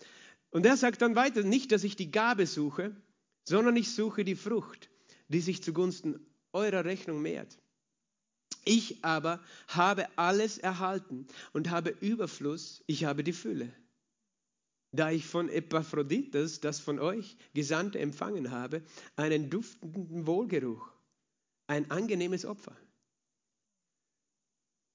Und 0.51 0.67
er 0.67 0.77
sagt 0.77 1.03
dann 1.03 1.15
weiter, 1.15 1.43
nicht, 1.43 1.73
dass 1.73 1.85
ich 1.85 1.97
die 1.97 2.11
Gabe 2.11 2.47
suche, 2.47 2.95
sondern 3.45 3.77
ich 3.77 3.95
suche 3.95 4.25
die 4.25 4.37
Frucht, 4.37 4.91
die 5.29 5.41
sich 5.41 5.63
zugunsten 5.63 6.21
eurer 6.53 6.85
Rechnung 6.85 7.23
mehrt. 7.23 7.59
Ich 8.65 9.05
aber 9.05 9.41
habe 9.69 10.07
alles 10.17 10.59
erhalten 10.59 11.27
und 11.53 11.71
habe 11.71 11.91
Überfluss, 12.01 12.83
ich 12.87 13.05
habe 13.05 13.25
die 13.25 13.33
Fülle. 13.33 13.73
Da 14.93 15.11
ich 15.11 15.27
von 15.27 15.49
Epaphroditus, 15.49 16.61
das 16.61 16.81
von 16.81 16.99
euch 16.99 17.37
Gesandte 17.55 18.01
empfangen 18.01 18.51
habe, 18.51 18.83
einen 19.17 19.49
duftenden 19.49 20.27
Wohlgeruch 20.27 20.93
ein 21.71 21.89
angenehmes 21.89 22.45
Opfer. 22.45 22.77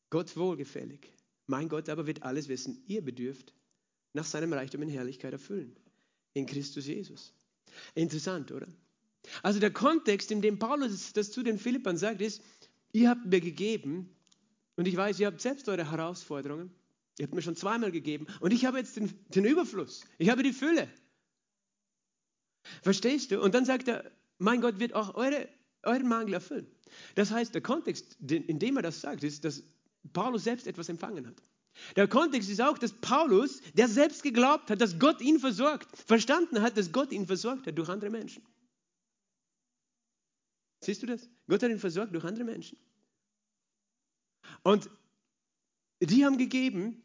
Gott 0.09 0.35
wohlgefällig. 0.35 1.09
Mein 1.47 1.69
Gott 1.69 1.87
aber 1.87 2.05
wird 2.05 2.23
alles, 2.23 2.49
wessen 2.49 2.83
ihr 2.85 3.01
bedürft, 3.01 3.53
nach 4.11 4.25
seinem 4.25 4.51
Reichtum 4.51 4.81
in 4.81 4.89
Herrlichkeit 4.89 5.31
erfüllen. 5.31 5.73
In 6.33 6.45
Christus 6.45 6.85
Jesus. 6.85 7.33
Interessant, 7.93 8.51
oder? 8.51 8.67
Also 9.41 9.59
der 9.59 9.71
Kontext, 9.71 10.31
in 10.31 10.41
dem 10.41 10.59
Paulus 10.59 11.13
das 11.13 11.31
zu 11.31 11.43
den 11.43 11.59
Philippern 11.59 11.97
sagt, 11.97 12.19
ist, 12.19 12.41
ihr 12.91 13.09
habt 13.09 13.25
mir 13.25 13.39
gegeben, 13.39 14.09
Und 14.75 14.89
ich 14.89 14.97
weiß, 14.97 15.17
ihr 15.21 15.27
habt 15.27 15.39
selbst 15.39 15.69
eure 15.69 15.89
Herausforderungen. 15.89 16.69
Ihr 17.17 17.25
habt 17.25 17.33
mir 17.33 17.41
schon 17.41 17.55
zweimal 17.55 17.91
gegeben. 17.93 18.27
Und 18.41 18.51
ich 18.51 18.65
habe 18.65 18.77
jetzt 18.79 18.97
den, 18.97 19.13
den 19.29 19.45
Überfluss. 19.45 20.03
Ich 20.17 20.29
habe 20.29 20.43
die 20.43 20.51
Fülle. 20.51 20.89
Verstehst 22.81 23.31
du? 23.31 23.41
Und 23.41 23.55
dann 23.55 23.63
sagt 23.63 23.87
er, 23.87 24.11
mein 24.37 24.59
Gott 24.59 24.79
wird 24.79 24.93
auch 24.93 25.15
eure, 25.15 25.47
euren 25.85 26.07
Mangel 26.07 26.33
erfüllen. 26.33 26.67
Das 27.15 27.31
heißt, 27.31 27.53
der 27.53 27.61
Kontext, 27.61 28.17
in 28.21 28.59
dem 28.59 28.77
er 28.77 28.83
das 28.83 29.01
sagt, 29.01 29.23
ist, 29.23 29.43
dass 29.45 29.63
Paulus 30.13 30.43
selbst 30.43 30.67
etwas 30.67 30.89
empfangen 30.89 31.27
hat. 31.27 31.41
Der 31.95 32.07
Kontext 32.07 32.49
ist 32.49 32.61
auch, 32.61 32.77
dass 32.77 32.93
Paulus, 32.93 33.61
der 33.73 33.87
selbst 33.87 34.23
geglaubt 34.23 34.69
hat, 34.69 34.79
dass 34.79 34.97
Gott 34.97 35.21
ihn 35.21 35.39
versorgt, 35.39 35.87
verstanden 35.97 36.61
hat, 36.61 36.77
dass 36.77 36.91
Gott 36.91 37.11
ihn 37.11 37.27
versorgt 37.27 37.67
hat 37.67 37.77
durch 37.77 37.89
andere 37.89 38.09
Menschen. 38.09 38.43
Siehst 40.81 41.01
du 41.03 41.07
das? 41.07 41.27
Gott 41.47 41.63
hat 41.63 41.71
ihn 41.71 41.79
versorgt 41.79 42.13
durch 42.13 42.23
andere 42.23 42.45
Menschen. 42.45 42.77
Und 44.63 44.89
die 45.99 46.25
haben 46.25 46.37
gegeben 46.37 47.01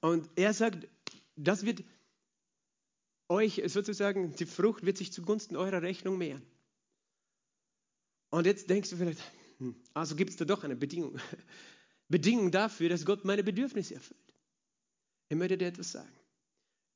und 0.00 0.28
er 0.36 0.54
sagt, 0.54 0.88
das 1.36 1.64
wird 1.64 1.84
euch 3.28 3.62
sozusagen, 3.66 4.34
die 4.34 4.46
Frucht 4.46 4.84
wird 4.84 4.96
sich 4.96 5.12
zugunsten 5.12 5.56
eurer 5.56 5.82
Rechnung 5.82 6.18
mehren. 6.18 6.42
Und 8.30 8.46
jetzt 8.46 8.70
denkst 8.70 8.90
du 8.90 8.96
vielleicht, 8.96 9.20
hm, 9.58 9.74
also 9.94 10.16
gibt 10.16 10.30
es 10.30 10.36
da 10.36 10.44
doch 10.44 10.64
eine 10.64 10.76
Bedingung. 10.76 11.18
Bedingung 12.08 12.50
dafür, 12.50 12.88
dass 12.88 13.04
Gott 13.04 13.24
meine 13.24 13.44
Bedürfnisse 13.44 13.94
erfüllt. 13.94 14.34
Ich 15.28 15.36
möchte 15.36 15.58
dir 15.58 15.68
etwas 15.68 15.92
sagen. 15.92 16.10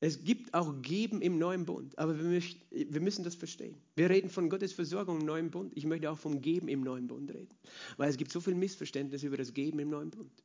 Es 0.00 0.22
gibt 0.22 0.52
auch 0.52 0.82
Geben 0.82 1.22
im 1.22 1.38
neuen 1.38 1.64
Bund, 1.64 1.98
aber 1.98 2.18
wir, 2.18 3.00
müssen 3.00 3.24
das 3.24 3.36
verstehen. 3.36 3.80
Wir 3.94 4.10
reden 4.10 4.28
von 4.28 4.50
Gottes 4.50 4.72
Versorgung 4.72 5.20
im 5.20 5.26
neuen 5.26 5.50
Bund. 5.50 5.72
Ich 5.76 5.86
möchte 5.86 6.10
auch 6.10 6.18
vom 6.18 6.42
Geben 6.42 6.68
im 6.68 6.82
neuen 6.82 7.06
Bund 7.06 7.32
reden, 7.32 7.54
weil 7.96 8.10
es 8.10 8.16
gibt 8.16 8.30
so 8.30 8.40
viel 8.40 8.54
Missverständnis 8.54 9.22
über 9.22 9.36
das 9.36 9.54
Geben 9.54 9.78
im 9.78 9.88
neuen 9.88 10.10
Bund. 10.10 10.42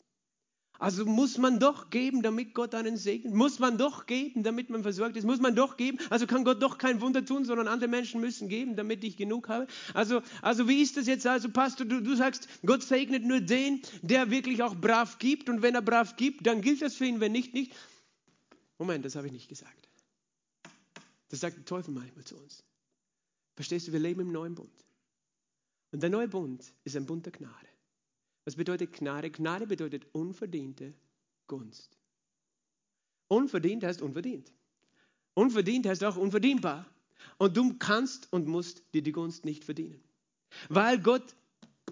Also 0.80 1.06
muss 1.06 1.38
man 1.38 1.60
doch 1.60 1.90
geben, 1.90 2.22
damit 2.22 2.54
Gott 2.54 2.74
einen 2.74 2.96
segnet. 2.96 3.34
Muss 3.34 3.60
man 3.60 3.78
doch 3.78 4.06
geben, 4.06 4.44
damit 4.44 4.70
man 4.70 4.82
versorgt 4.82 5.18
ist. 5.18 5.26
Muss 5.26 5.42
man 5.42 5.54
doch 5.54 5.76
geben. 5.76 5.98
Also 6.10 6.26
kann 6.26 6.46
Gott 6.46 6.64
doch 6.64 6.78
kein 6.78 7.02
Wunder 7.02 7.24
tun, 7.26 7.44
sondern 7.44 7.68
andere 7.68 7.90
Menschen 7.90 8.22
müssen 8.22 8.48
geben, 8.48 8.78
damit 8.78 9.04
ich 9.04 9.18
genug 9.18 9.50
habe. 9.50 9.68
Also, 9.94 10.22
also 10.42 10.70
wie 10.70 10.82
ist 10.82 10.96
das 10.96 11.06
jetzt? 11.06 11.28
Also 11.28 11.50
Pastor, 11.50 11.86
du, 11.86 12.02
du 12.02 12.16
sagst, 12.16 12.48
Gott 12.66 12.82
segnet 12.82 13.26
nur 13.26 13.42
den, 13.42 13.82
der 14.02 14.32
wirklich 14.32 14.64
auch 14.64 14.74
brav 14.74 15.20
gibt. 15.20 15.50
Und 15.50 15.62
wenn 15.62 15.76
er 15.76 15.82
brav 15.82 16.16
gibt, 16.16 16.48
dann 16.48 16.62
gilt 16.62 16.82
das 16.82 16.96
für 16.96 17.06
ihn. 17.06 17.20
Wenn 17.20 17.34
nicht, 17.34 17.54
nicht. 17.54 17.76
Moment, 18.78 19.04
das 19.04 19.18
habe 19.18 19.28
ich 19.28 19.34
nicht 19.34 19.50
gesagt. 19.50 19.90
Das 21.28 21.42
sagt 21.42 21.58
der 21.58 21.66
Teufel 21.66 21.94
manchmal 21.94 22.24
zu 22.24 22.38
uns. 22.38 22.64
Verstehst 23.56 23.90
du, 23.90 23.92
wir 23.92 24.00
leben 24.00 24.22
im 24.22 24.32
neuen 24.32 24.56
Bund. 24.56 24.72
Und 25.92 26.02
der 26.02 26.10
neue 26.10 26.30
Bund 26.30 26.74
ist 26.86 26.96
ein 26.96 27.06
Bund 27.06 27.26
der 27.26 27.34
Gnade. 27.34 27.69
Was 28.50 28.56
bedeutet 28.56 28.94
Gnade? 28.94 29.30
Gnade 29.30 29.68
bedeutet 29.68 30.08
unverdiente 30.12 30.96
Gunst. 31.46 31.96
Unverdient 33.28 33.84
heißt 33.84 34.02
unverdient. 34.02 34.52
Unverdient 35.36 35.86
heißt 35.86 36.04
auch 36.04 36.18
unverdienbar. 36.18 36.88
Und 37.38 37.56
du 37.56 37.78
kannst 37.78 38.34
und 38.34 38.48
musst 38.48 38.82
dir 38.96 39.04
die 39.04 39.12
Gunst 39.12 39.46
nicht 39.46 39.64
verdienen. 39.64 40.04
Weil 40.68 40.98
Gott 40.98 41.36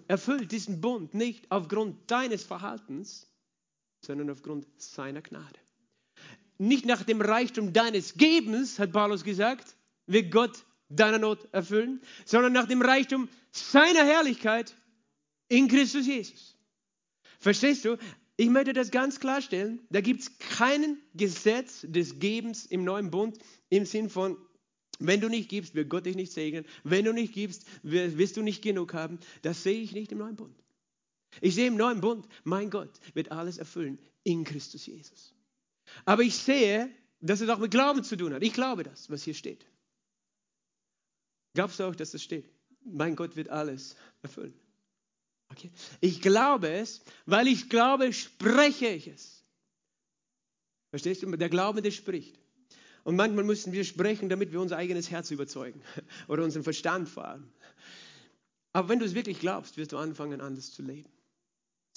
erfüllt 0.08 0.52
diesen 0.52 0.82
Bund 0.82 1.14
nicht 1.14 1.46
aufgrund 1.52 2.10
deines 2.10 2.44
Verhaltens, 2.44 3.28
sondern 4.04 4.32
aufgrund 4.32 4.66
seiner 4.82 5.22
Gnade. 5.22 5.60
Nicht 6.58 6.88
nach 6.88 7.04
dem 7.04 7.22
Reichtum 7.22 7.72
deines 7.72 8.16
Gebens, 8.16 8.80
hat 8.80 8.94
Paulus 8.94 9.24
gesagt, 9.24 9.76
wird 10.08 10.32
Gott 10.32 10.66
deine 10.90 11.20
Not 11.20 11.54
erfüllen, 11.54 12.02
sondern 12.26 12.54
nach 12.54 12.68
dem 12.68 12.82
Reichtum 12.82 13.30
seiner 13.52 14.04
Herrlichkeit 14.04 14.76
in 15.50 15.68
Christus 15.68 16.08
Jesus. 16.08 16.56
Verstehst 17.40 17.86
du? 17.86 17.98
Ich 18.36 18.50
möchte 18.50 18.74
das 18.74 18.92
ganz 18.92 19.20
klarstellen. 19.20 19.80
Da 19.90 20.02
gibt 20.02 20.22
es 20.22 20.38
kein 20.38 20.98
Gesetz 21.16 21.86
des 21.88 22.20
Gebens 22.20 22.66
im 22.66 22.84
neuen 22.84 23.10
Bund 23.10 23.38
im 23.70 23.86
Sinn 23.86 24.10
von, 24.10 24.38
wenn 25.00 25.22
du 25.22 25.30
nicht 25.30 25.50
gibst, 25.50 25.76
wird 25.76 25.90
Gott 25.90 26.06
dich 26.06 26.16
nicht 26.16 26.32
segnen. 26.32 26.66
Wenn 26.84 27.06
du 27.06 27.14
nicht 27.14 27.34
gibst, 27.34 27.66
wirst 27.84 28.38
du 28.38 28.42
nicht 28.42 28.62
genug 28.62 28.94
haben. 28.94 29.20
Das 29.42 29.64
sehe 29.64 29.82
ich 29.82 29.92
nicht 29.92 30.12
im 30.12 30.20
neuen 30.20 30.36
Bund. 30.36 30.56
Ich 31.42 31.56
sehe 31.56 31.68
im 31.68 31.78
neuen 31.78 32.02
Bund, 32.02 32.28
mein 32.44 32.70
Gott 32.70 32.92
wird 33.14 33.32
alles 33.32 33.58
erfüllen 33.58 34.00
in 34.24 34.44
Christus 34.44 34.86
Jesus. 34.86 35.34
Aber 36.06 36.24
ich 36.24 36.36
sehe, 36.36 36.92
dass 37.22 37.42
es 37.42 37.50
auch 37.50 37.60
mit 37.60 37.72
Glauben 37.72 38.04
zu 38.04 38.16
tun 38.16 38.34
hat. 38.34 38.44
Ich 38.44 38.54
glaube 38.54 38.84
das, 38.84 39.10
was 39.10 39.24
hier 39.24 39.34
steht. 39.34 39.66
Glaubst 41.54 41.80
du 41.80 41.86
auch, 41.86 41.96
dass 41.96 42.12
das 42.12 42.22
steht? 42.22 42.50
Mein 42.84 43.16
Gott 43.16 43.36
wird 43.36 43.50
alles 43.50 43.96
erfüllen. 44.22 44.54
Okay? 45.50 45.72
Ich 46.02 46.22
glaube 46.22 46.70
es, 46.70 47.02
weil 47.26 47.48
ich 47.48 47.70
glaube, 47.70 48.14
spreche 48.14 48.88
ich 48.88 49.08
es. 49.08 49.44
Verstehst 50.90 51.24
du? 51.24 51.36
Der 51.36 51.50
Glaube, 51.50 51.82
der 51.82 51.92
spricht. 51.92 52.40
Und 53.04 53.16
manchmal 53.16 53.46
müssen 53.46 53.72
wir 53.72 53.86
sprechen, 53.86 54.30
damit 54.30 54.52
wir 54.52 54.60
unser 54.60 54.78
eigenes 54.78 55.10
Herz 55.10 55.32
überzeugen 55.32 55.82
oder 56.28 56.44
unseren 56.44 56.64
Verstand 56.64 57.16
allem. 57.18 57.52
Aber 58.74 58.90
wenn 58.90 59.00
du 59.00 59.06
es 59.06 59.16
wirklich 59.16 59.40
glaubst, 59.40 59.78
wirst 59.78 59.94
du 59.94 59.98
anfangen, 59.98 60.42
anders 60.42 60.72
zu 60.72 60.84
leben. 60.84 61.10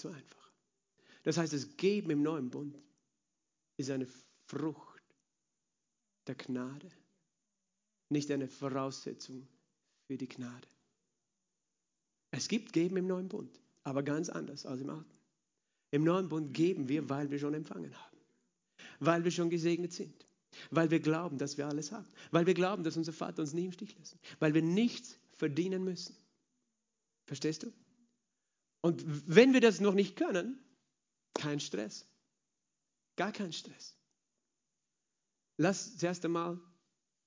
So 0.00 0.08
einfach. 0.08 0.52
Das 1.24 1.36
heißt, 1.36 1.52
das 1.52 1.76
Geben 1.76 2.10
im 2.10 2.22
neuen 2.22 2.50
Bund 2.50 2.78
ist 3.76 3.90
eine 3.90 4.06
Frucht 4.46 5.02
der 6.26 6.34
Gnade, 6.36 6.88
nicht 8.08 8.30
eine 8.30 8.48
Voraussetzung 8.48 9.46
für 10.06 10.16
die 10.16 10.28
Gnade. 10.28 10.68
Es 12.30 12.48
gibt 12.48 12.72
Geben 12.72 12.96
im 12.96 13.06
neuen 13.06 13.28
Bund, 13.28 13.60
aber 13.82 14.02
ganz 14.02 14.28
anders 14.28 14.66
als 14.66 14.80
im 14.80 14.90
alten. 14.90 15.18
Im 15.90 16.04
neuen 16.04 16.28
Bund 16.28 16.54
geben 16.54 16.88
wir, 16.88 17.08
weil 17.08 17.30
wir 17.30 17.38
schon 17.38 17.54
empfangen 17.54 17.92
haben, 17.98 18.16
weil 19.00 19.24
wir 19.24 19.30
schon 19.30 19.50
gesegnet 19.50 19.92
sind, 19.92 20.26
weil 20.70 20.90
wir 20.90 21.00
glauben, 21.00 21.38
dass 21.38 21.58
wir 21.58 21.66
alles 21.66 21.90
haben, 21.90 22.06
weil 22.30 22.46
wir 22.46 22.54
glauben, 22.54 22.84
dass 22.84 22.96
unser 22.96 23.12
Vater 23.12 23.42
uns 23.42 23.52
nie 23.52 23.64
im 23.64 23.72
Stich 23.72 23.96
lässt, 23.98 24.16
weil 24.38 24.54
wir 24.54 24.62
nichts 24.62 25.18
verdienen 25.32 25.82
müssen. 25.82 26.16
Verstehst 27.26 27.64
du? 27.64 27.72
Und 28.82 29.04
wenn 29.26 29.52
wir 29.52 29.60
das 29.60 29.80
noch 29.80 29.94
nicht 29.94 30.16
können, 30.16 30.58
kein 31.34 31.60
Stress. 31.60 32.06
Gar 33.16 33.32
kein 33.32 33.52
Stress. 33.52 33.96
Lass 35.56 35.96
zuerst 35.98 36.24
einmal 36.24 36.58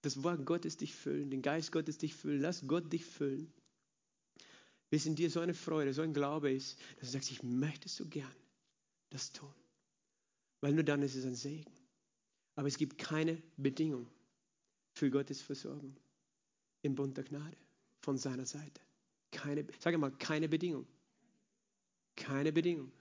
das 0.01 0.23
Wort 0.23 0.45
Gottes 0.45 0.77
dich 0.77 0.95
füllen, 0.95 1.29
den 1.29 1.41
Geist 1.41 1.71
Gottes 1.71 1.97
dich 1.97 2.15
füllen. 2.15 2.41
Lass 2.41 2.65
Gott 2.65 2.91
dich 2.91 3.05
füllen 3.05 3.53
bis 4.93 5.08
in 5.08 5.15
dir 5.15 5.32
so 5.32 5.39
eine 5.39 5.56
Freude, 5.56 5.91
so 5.91 6.03
ein 6.03 6.13
Glaube 6.13 6.51
ist, 6.51 6.79
dass 6.99 7.10
du 7.10 7.13
sagst, 7.13 7.32
ich 7.32 7.41
möchte 7.41 7.89
so 7.89 8.06
gern 8.06 8.36
das 9.10 9.32
tun. 9.32 9.51
Weil 10.62 10.73
nur 10.73 10.84
dann 10.84 11.01
ist 11.01 11.15
es 11.15 11.25
ein 11.25 11.34
Segen. 11.34 11.73
Aber 12.53 12.67
es 12.67 12.77
gibt 12.77 12.99
keine 12.99 13.41
Bedingung 13.58 14.08
für 14.91 15.10
Gottes 15.10 15.41
Versorgung 15.41 15.97
im 16.84 16.93
Bund 16.93 17.17
der 17.17 17.23
Gnade 17.23 17.58
von 18.01 18.19
seiner 18.19 18.45
Seite. 18.45 18.82
Keine, 19.32 19.65
sag 19.79 19.97
mal, 19.97 20.12
keine 20.12 20.47
Bedingung. 20.47 20.86
Keine 22.15 22.53
Bedingung. 22.53 22.91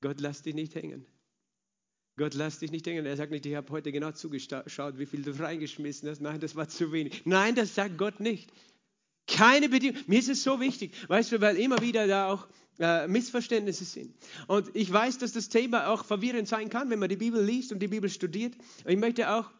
Gott 0.00 0.18
lässt 0.18 0.46
dich 0.46 0.54
nicht 0.54 0.74
hängen. 0.76 1.04
Gott 2.16 2.32
lässt 2.32 2.62
dich 2.62 2.70
nicht 2.70 2.86
hängen. 2.86 3.04
Er 3.04 3.18
sagt 3.18 3.32
nicht, 3.32 3.44
ich 3.44 3.54
habe 3.54 3.70
heute 3.70 3.92
genau 3.92 4.12
zugeschaut, 4.12 4.98
wie 4.98 5.04
viel 5.04 5.20
du 5.20 5.38
reingeschmissen 5.38 6.08
hast. 6.08 6.22
Nein, 6.22 6.40
das 6.40 6.56
war 6.56 6.70
zu 6.70 6.90
wenig. 6.90 7.26
Nein, 7.26 7.54
das 7.54 7.74
sagt 7.74 7.98
Gott 7.98 8.18
nicht. 8.18 8.50
Keine 9.26 9.68
Bedingung. 9.68 10.00
Mir 10.06 10.18
ist 10.18 10.28
es 10.28 10.42
so 10.42 10.60
wichtig, 10.60 10.92
weißt 11.08 11.32
du, 11.32 11.40
weil 11.40 11.56
immer 11.56 11.80
wieder 11.80 12.06
da 12.06 12.32
auch 12.32 12.46
äh, 12.78 13.08
Missverständnisse 13.08 13.84
sind. 13.84 14.14
Und 14.46 14.70
ich 14.74 14.92
weiß, 14.92 15.18
dass 15.18 15.32
das 15.32 15.48
Thema 15.48 15.88
auch 15.88 16.04
verwirrend 16.04 16.46
sein 16.46 16.68
kann, 16.68 16.90
wenn 16.90 16.98
man 16.98 17.08
die 17.08 17.16
Bibel 17.16 17.42
liest 17.42 17.72
und 17.72 17.80
die 17.80 17.88
Bibel 17.88 18.08
studiert. 18.08 18.54
Und 18.84 18.90
ich 18.90 18.98
möchte 18.98 19.30
auch 19.30 19.50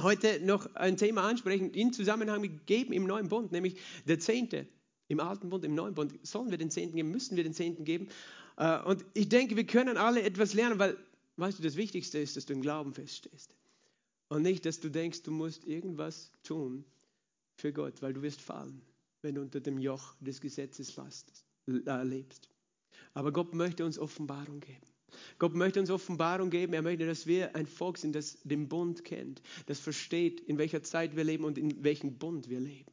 heute 0.00 0.40
noch 0.40 0.74
ein 0.74 0.96
Thema 0.96 1.22
ansprechen 1.28 1.72
in 1.72 1.92
Zusammenhang 1.92 2.40
mit 2.40 2.66
Geben 2.66 2.92
im 2.92 3.06
neuen 3.06 3.28
Bund, 3.28 3.52
nämlich 3.52 3.76
der 4.06 4.18
Zehnte. 4.18 4.66
Im 5.08 5.20
alten 5.20 5.48
Bund, 5.48 5.64
im 5.64 5.74
neuen 5.74 5.94
Bund. 5.94 6.14
Sollen 6.22 6.50
wir 6.50 6.58
den 6.58 6.70
Zehnten 6.70 6.96
geben? 6.96 7.10
Müssen 7.10 7.36
wir 7.36 7.44
den 7.44 7.54
Zehnten 7.54 7.84
geben? 7.84 8.08
Äh, 8.56 8.82
und 8.82 9.04
ich 9.14 9.28
denke, 9.28 9.56
wir 9.56 9.66
können 9.66 9.96
alle 9.96 10.22
etwas 10.22 10.54
lernen, 10.54 10.78
weil, 10.78 10.96
weißt 11.36 11.58
du, 11.58 11.62
das 11.62 11.76
Wichtigste 11.76 12.18
ist, 12.18 12.36
dass 12.36 12.46
du 12.46 12.52
im 12.52 12.62
Glauben 12.62 12.92
feststehst. 12.92 13.54
Und 14.28 14.42
nicht, 14.42 14.66
dass 14.66 14.80
du 14.80 14.90
denkst, 14.90 15.22
du 15.22 15.30
musst 15.30 15.64
irgendwas 15.64 16.30
tun 16.42 16.84
für 17.58 17.72
Gott, 17.72 18.00
weil 18.02 18.14
du 18.14 18.22
wirst 18.22 18.40
fallen 18.40 18.82
wenn 19.22 19.34
du 19.34 19.40
unter 19.40 19.60
dem 19.60 19.78
Joch 19.78 20.14
des 20.20 20.40
Gesetzes 20.40 20.94
lebst. 21.66 22.48
Aber 23.14 23.32
Gott 23.32 23.54
möchte 23.54 23.84
uns 23.84 23.98
Offenbarung 23.98 24.60
geben. 24.60 24.86
Gott 25.38 25.54
möchte 25.54 25.80
uns 25.80 25.90
Offenbarung 25.90 26.50
geben. 26.50 26.72
Er 26.74 26.82
möchte, 26.82 27.06
dass 27.06 27.26
wir 27.26 27.56
ein 27.56 27.66
Volk 27.66 27.98
sind, 27.98 28.14
das 28.14 28.38
den 28.42 28.68
Bund 28.68 29.04
kennt, 29.04 29.42
das 29.66 29.80
versteht, 29.80 30.40
in 30.40 30.58
welcher 30.58 30.82
Zeit 30.82 31.16
wir 31.16 31.24
leben 31.24 31.44
und 31.44 31.58
in 31.58 31.82
welchem 31.82 32.18
Bund 32.18 32.48
wir 32.48 32.60
leben. 32.60 32.92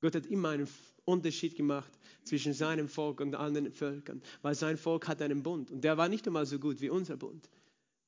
Gott 0.00 0.14
hat 0.14 0.26
immer 0.26 0.50
einen 0.50 0.68
Unterschied 1.04 1.56
gemacht 1.56 1.90
zwischen 2.24 2.52
seinem 2.52 2.88
Volk 2.88 3.20
und 3.20 3.34
anderen 3.34 3.70
Völkern, 3.70 4.22
weil 4.42 4.54
sein 4.54 4.76
Volk 4.76 5.06
hat 5.08 5.22
einen 5.22 5.42
Bund 5.42 5.70
und 5.70 5.84
der 5.84 5.96
war 5.96 6.08
nicht 6.08 6.26
einmal 6.26 6.46
so 6.46 6.58
gut 6.58 6.80
wie 6.80 6.90
unser 6.90 7.16
Bund. 7.16 7.48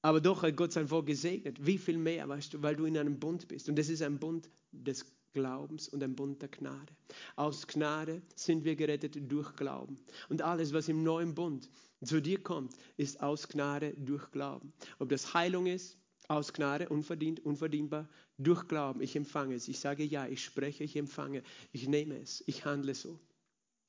Aber 0.02 0.20
doch 0.20 0.42
hat 0.42 0.56
Gott 0.56 0.72
sein 0.72 0.88
Volk 0.88 1.06
gesegnet. 1.06 1.64
Wie 1.64 1.78
viel 1.78 1.98
mehr, 1.98 2.28
weißt 2.28 2.54
du, 2.54 2.62
weil 2.62 2.76
du 2.76 2.84
in 2.84 2.96
einem 2.96 3.18
Bund 3.18 3.48
bist. 3.48 3.68
Und 3.68 3.76
das 3.76 3.88
ist 3.88 4.02
ein 4.02 4.18
Bund 4.18 4.48
des 4.70 5.04
Glaubens 5.32 5.88
und 5.88 6.02
ein 6.02 6.14
Bund 6.14 6.40
der 6.42 6.48
Gnade. 6.48 6.92
Aus 7.36 7.66
Gnade 7.66 8.22
sind 8.34 8.64
wir 8.64 8.76
gerettet 8.76 9.30
durch 9.30 9.54
Glauben. 9.56 9.98
Und 10.28 10.42
alles, 10.42 10.72
was 10.72 10.88
im 10.88 11.02
neuen 11.02 11.34
Bund 11.34 11.70
zu 12.04 12.20
dir 12.20 12.42
kommt, 12.42 12.74
ist 12.96 13.22
aus 13.22 13.48
Gnade 13.48 13.94
durch 13.96 14.30
Glauben. 14.30 14.72
Ob 14.98 15.08
das 15.08 15.34
Heilung 15.34 15.66
ist, 15.66 15.96
aus 16.28 16.52
Gnade, 16.52 16.88
unverdient, 16.88 17.40
unverdienbar, 17.40 18.06
durch 18.36 18.68
Glauben. 18.68 19.00
Ich 19.00 19.16
empfange 19.16 19.54
es. 19.54 19.66
Ich 19.66 19.80
sage 19.80 20.04
ja, 20.04 20.26
ich 20.26 20.44
spreche, 20.44 20.84
ich 20.84 20.96
empfange. 20.96 21.42
Ich 21.72 21.88
nehme 21.88 22.18
es. 22.18 22.44
Ich 22.46 22.64
handle 22.64 22.94
so. 22.94 23.18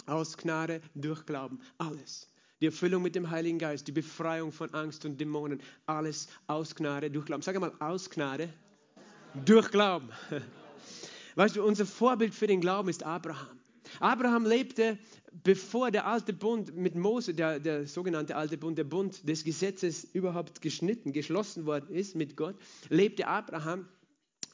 Aus 0.06 0.38
Gnade, 0.38 0.82
durch 0.96 1.26
Glauben. 1.26 1.60
Alles. 1.78 2.32
Die 2.62 2.66
Erfüllung 2.66 3.04
mit 3.04 3.16
dem 3.16 3.30
Heiligen 3.30 3.60
Geist, 3.60 3.88
die 3.88 3.92
Befreiung 3.92 4.52
von 4.52 4.74
Angst 4.74 5.06
und 5.06 5.20
Dämonen. 5.20 5.62
Alles 5.86 6.28
aus 6.48 6.76
Gnade, 6.76 7.12
durch 7.12 7.26
Glauben. 7.26 7.42
Sag 7.42 7.60
mal, 7.60 7.74
aus 7.80 8.10
Gnade, 8.10 8.54
durch 9.46 9.70
Glauben. 9.70 10.10
Weißt 11.40 11.56
du, 11.56 11.64
unser 11.64 11.86
Vorbild 11.86 12.36
für 12.36 12.48
den 12.48 12.60
Glauben 12.60 12.90
ist 12.90 13.04
Abraham. 13.04 13.58
Abraham 14.02 14.46
lebte, 14.46 14.98
bevor 15.42 15.90
der 15.90 16.06
alte 16.06 16.34
Bund 16.34 16.76
mit 16.76 16.96
Mose, 16.96 17.34
der, 17.34 17.62
der 17.62 17.88
sogenannte 17.88 18.36
alte 18.36 18.58
Bund, 18.58 18.78
der 18.78 18.84
Bund 18.84 19.26
des 19.26 19.46
Gesetzes 19.46 20.04
überhaupt 20.04 20.62
geschnitten, 20.62 21.14
geschlossen 21.14 21.66
worden 21.66 21.96
ist 21.96 22.14
mit 22.14 22.36
Gott, 22.36 22.58
lebte 22.90 23.26
Abraham 23.26 23.88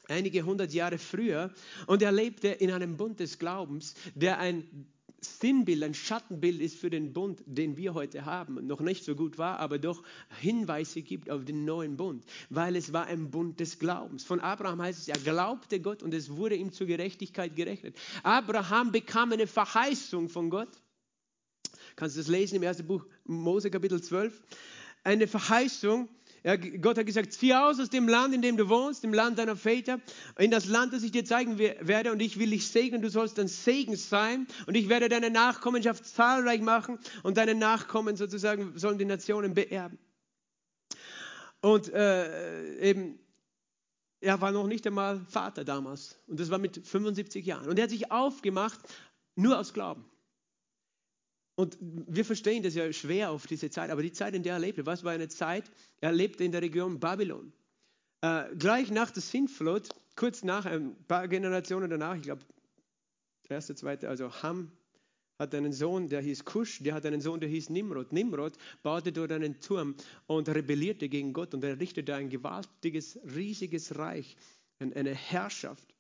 einige 0.10 0.44
hundert 0.44 0.74
Jahre 0.74 1.00
früher 1.00 1.52
und 1.88 2.04
er 2.04 2.12
lebte 2.12 2.50
in 2.50 2.70
einem 2.70 2.98
Bund 2.98 3.20
des 3.20 3.40
Glaubens, 3.40 3.96
der 4.14 4.38
ein 4.38 4.86
Sinnbild, 5.26 5.84
ein 5.84 5.94
Schattenbild 5.94 6.62
ist 6.62 6.78
für 6.78 6.90
den 6.90 7.14
Bund, 7.14 7.42
den 7.46 7.78
wir 7.78 7.94
heute 7.94 8.26
haben. 8.26 8.66
Noch 8.68 8.80
nicht 8.80 9.04
so 9.04 9.16
gut 9.16 9.38
war, 9.38 9.60
aber 9.60 9.80
doch 9.80 10.04
Hinweise 10.40 11.02
gibt 11.02 11.30
auf 11.30 11.46
den 11.46 11.66
neuen 11.66 11.98
Bund, 11.98 12.24
weil 12.50 12.76
es 12.76 12.94
war 12.94 13.06
ein 13.06 13.32
Bund 13.32 13.60
des 13.60 13.80
Glaubens. 13.80 14.24
Von 14.24 14.40
Abraham 14.40 14.82
heißt 14.82 15.00
es, 15.00 15.08
er 15.08 15.20
glaubte 15.20 15.80
Gott 15.80 16.04
und 16.04 16.14
es 16.14 16.36
wurde 16.36 16.56
ihm 16.56 16.72
zur 16.72 16.88
Gerechtigkeit 16.88 17.56
gerechnet. 17.56 17.98
Abraham 18.24 18.92
bekam 18.92 19.32
eine 19.32 19.48
Verheißung 19.48 20.30
von 20.30 20.50
Gott. 20.50 20.70
Kannst 21.96 22.16
du 22.16 22.20
das 22.20 22.28
lesen 22.28 22.56
im 22.56 22.64
ersten 22.64 22.86
Buch 22.86 23.06
Mose 23.26 23.72
Kapitel 23.72 24.02
12? 24.02 24.44
Eine 25.04 25.28
Verheißung, 25.28 26.10
ja, 26.46 26.58
Gott 26.58 27.00
hat 27.00 27.08
gesagt, 27.08 27.34
zieh 27.34 27.56
aus 27.56 27.80
aus 27.80 27.90
dem 27.90 28.08
Land, 28.08 28.36
in 28.36 28.44
dem 28.44 28.56
du 28.56 28.70
wohnst, 28.70 29.04
dem 29.04 29.16
Land 29.16 29.40
deiner 29.40 29.56
Väter, 29.56 30.00
in 30.38 30.52
das 30.52 30.68
Land, 30.68 30.94
das 30.94 31.02
ich 31.02 31.12
dir 31.12 31.26
zeigen 31.26 31.58
werde 31.58 32.12
und 32.12 32.22
ich 32.22 32.38
will 32.38 32.52
dich 32.52 32.68
segnen, 32.68 33.02
du 33.02 33.10
sollst 33.10 33.40
ein 33.40 33.48
Segen 33.48 33.96
sein 33.96 34.46
und 34.68 34.76
ich 34.76 34.88
werde 34.88 35.10
deine 35.10 35.32
Nachkommenschaft 35.32 36.06
zahlreich 36.06 36.62
machen 36.62 37.00
und 37.24 37.38
deine 37.38 37.56
Nachkommen 37.56 38.16
sozusagen 38.16 38.78
sollen 38.78 39.00
die 39.00 39.06
Nationen 39.06 39.56
beerben. 39.56 39.98
Und 41.62 41.92
äh, 41.92 42.78
eben, 42.78 43.18
er 44.20 44.40
war 44.40 44.52
noch 44.52 44.68
nicht 44.68 44.86
einmal 44.86 45.26
Vater 45.28 45.64
damals 45.64 46.20
und 46.28 46.40
das 46.40 46.52
war 46.52 46.60
mit 46.60 46.86
75 46.86 47.44
Jahren 47.44 47.68
und 47.68 47.80
er 47.80 47.86
hat 47.86 47.90
sich 47.90 48.12
aufgemacht, 48.12 48.80
nur 49.36 49.58
aus 49.58 49.74
Glauben. 49.74 50.06
Und 51.66 51.80
wir 51.82 52.24
verstehen 52.24 52.62
das 52.62 52.76
ja 52.76 52.94
schwer 52.94 53.32
auf 53.32 53.48
diese 53.48 53.72
Zeit, 53.72 53.90
aber 53.90 54.04
die 54.04 54.12
Zeit, 54.12 54.36
in 54.36 54.44
der 54.44 54.54
er 54.54 54.60
lebte, 54.60 54.86
was 54.86 55.04
war 55.04 55.14
eine 55.14 55.30
Zeit? 55.30 55.64
Er 56.00 56.12
lebte 56.12 56.44
in 56.44 56.52
der 56.52 56.62
Region 56.62 57.00
Babylon. 57.00 57.52
Äh, 58.22 58.56
gleich 58.56 58.92
nach 58.92 59.10
der 59.10 59.24
Sintflut, 59.24 59.90
kurz 60.16 60.44
nach, 60.44 60.68
ein 60.68 60.96
paar 61.08 61.28
Generationen 61.28 61.90
danach, 61.90 62.18
ich 62.18 62.22
glaube, 62.22 62.44
der 63.50 63.56
erste, 63.56 63.74
zweite, 63.74 64.08
also 64.10 64.32
Ham 64.44 64.72
hat 65.40 65.56
einen 65.56 65.74
Sohn, 65.74 66.08
der 66.08 66.22
hieß 66.22 66.46
Kusch, 66.46 66.84
der 66.84 66.94
hat 66.94 67.04
einen 67.08 67.20
Sohn, 67.20 67.40
der 67.40 67.50
hieß 67.50 67.72
Nimrod. 67.72 68.14
Nimrod 68.14 68.54
baute 68.84 69.12
dort 69.12 69.32
einen 69.32 69.60
Turm 69.60 69.96
und 70.28 70.48
rebellierte 70.48 71.10
gegen 71.10 71.34
Gott 71.34 71.56
und 71.56 71.64
er 71.64 71.80
richtete 71.80 72.14
ein 72.14 72.30
gewaltiges, 72.30 73.18
riesiges 73.36 73.98
Reich, 73.98 74.38
eine 74.78 75.16
Herrschaft 75.16 75.95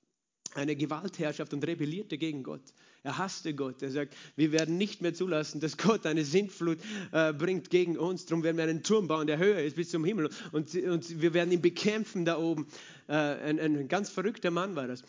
eine 0.56 0.76
Gewaltherrschaft 0.76 1.54
und 1.54 1.66
rebellierte 1.66 2.18
gegen 2.18 2.44
Gott. 2.44 2.62
Er 3.04 3.18
hasste 3.18 3.54
Gott. 3.54 3.82
Er 3.82 3.92
sagt, 3.92 4.16
wir 4.36 4.52
werden 4.52 4.78
nicht 4.78 5.02
mehr 5.02 5.14
zulassen, 5.14 5.60
dass 5.60 5.78
Gott 5.78 6.06
eine 6.06 6.26
Sintflut 6.26 6.80
äh, 7.12 7.34
bringt 7.34 7.70
gegen 7.70 7.98
uns. 7.98 8.26
Darum 8.26 8.44
werden 8.44 8.58
wir 8.58 8.64
einen 8.64 8.82
Turm 8.82 9.08
bauen, 9.08 9.28
der 9.28 9.38
höher 9.38 9.60
ist 9.60 9.76
bis 9.76 9.90
zum 9.90 10.04
Himmel. 10.06 10.30
Und, 10.52 10.74
und 10.74 11.22
wir 11.22 11.34
werden 11.34 11.52
ihn 11.52 11.62
bekämpfen 11.62 12.26
da 12.26 12.40
oben. 12.40 12.68
Äh, 13.08 13.14
ein, 13.14 13.60
ein 13.60 13.88
ganz 13.88 14.10
verrückter 14.10 14.50
Mann 14.50 14.76
war 14.76 14.88
das. 14.88 15.04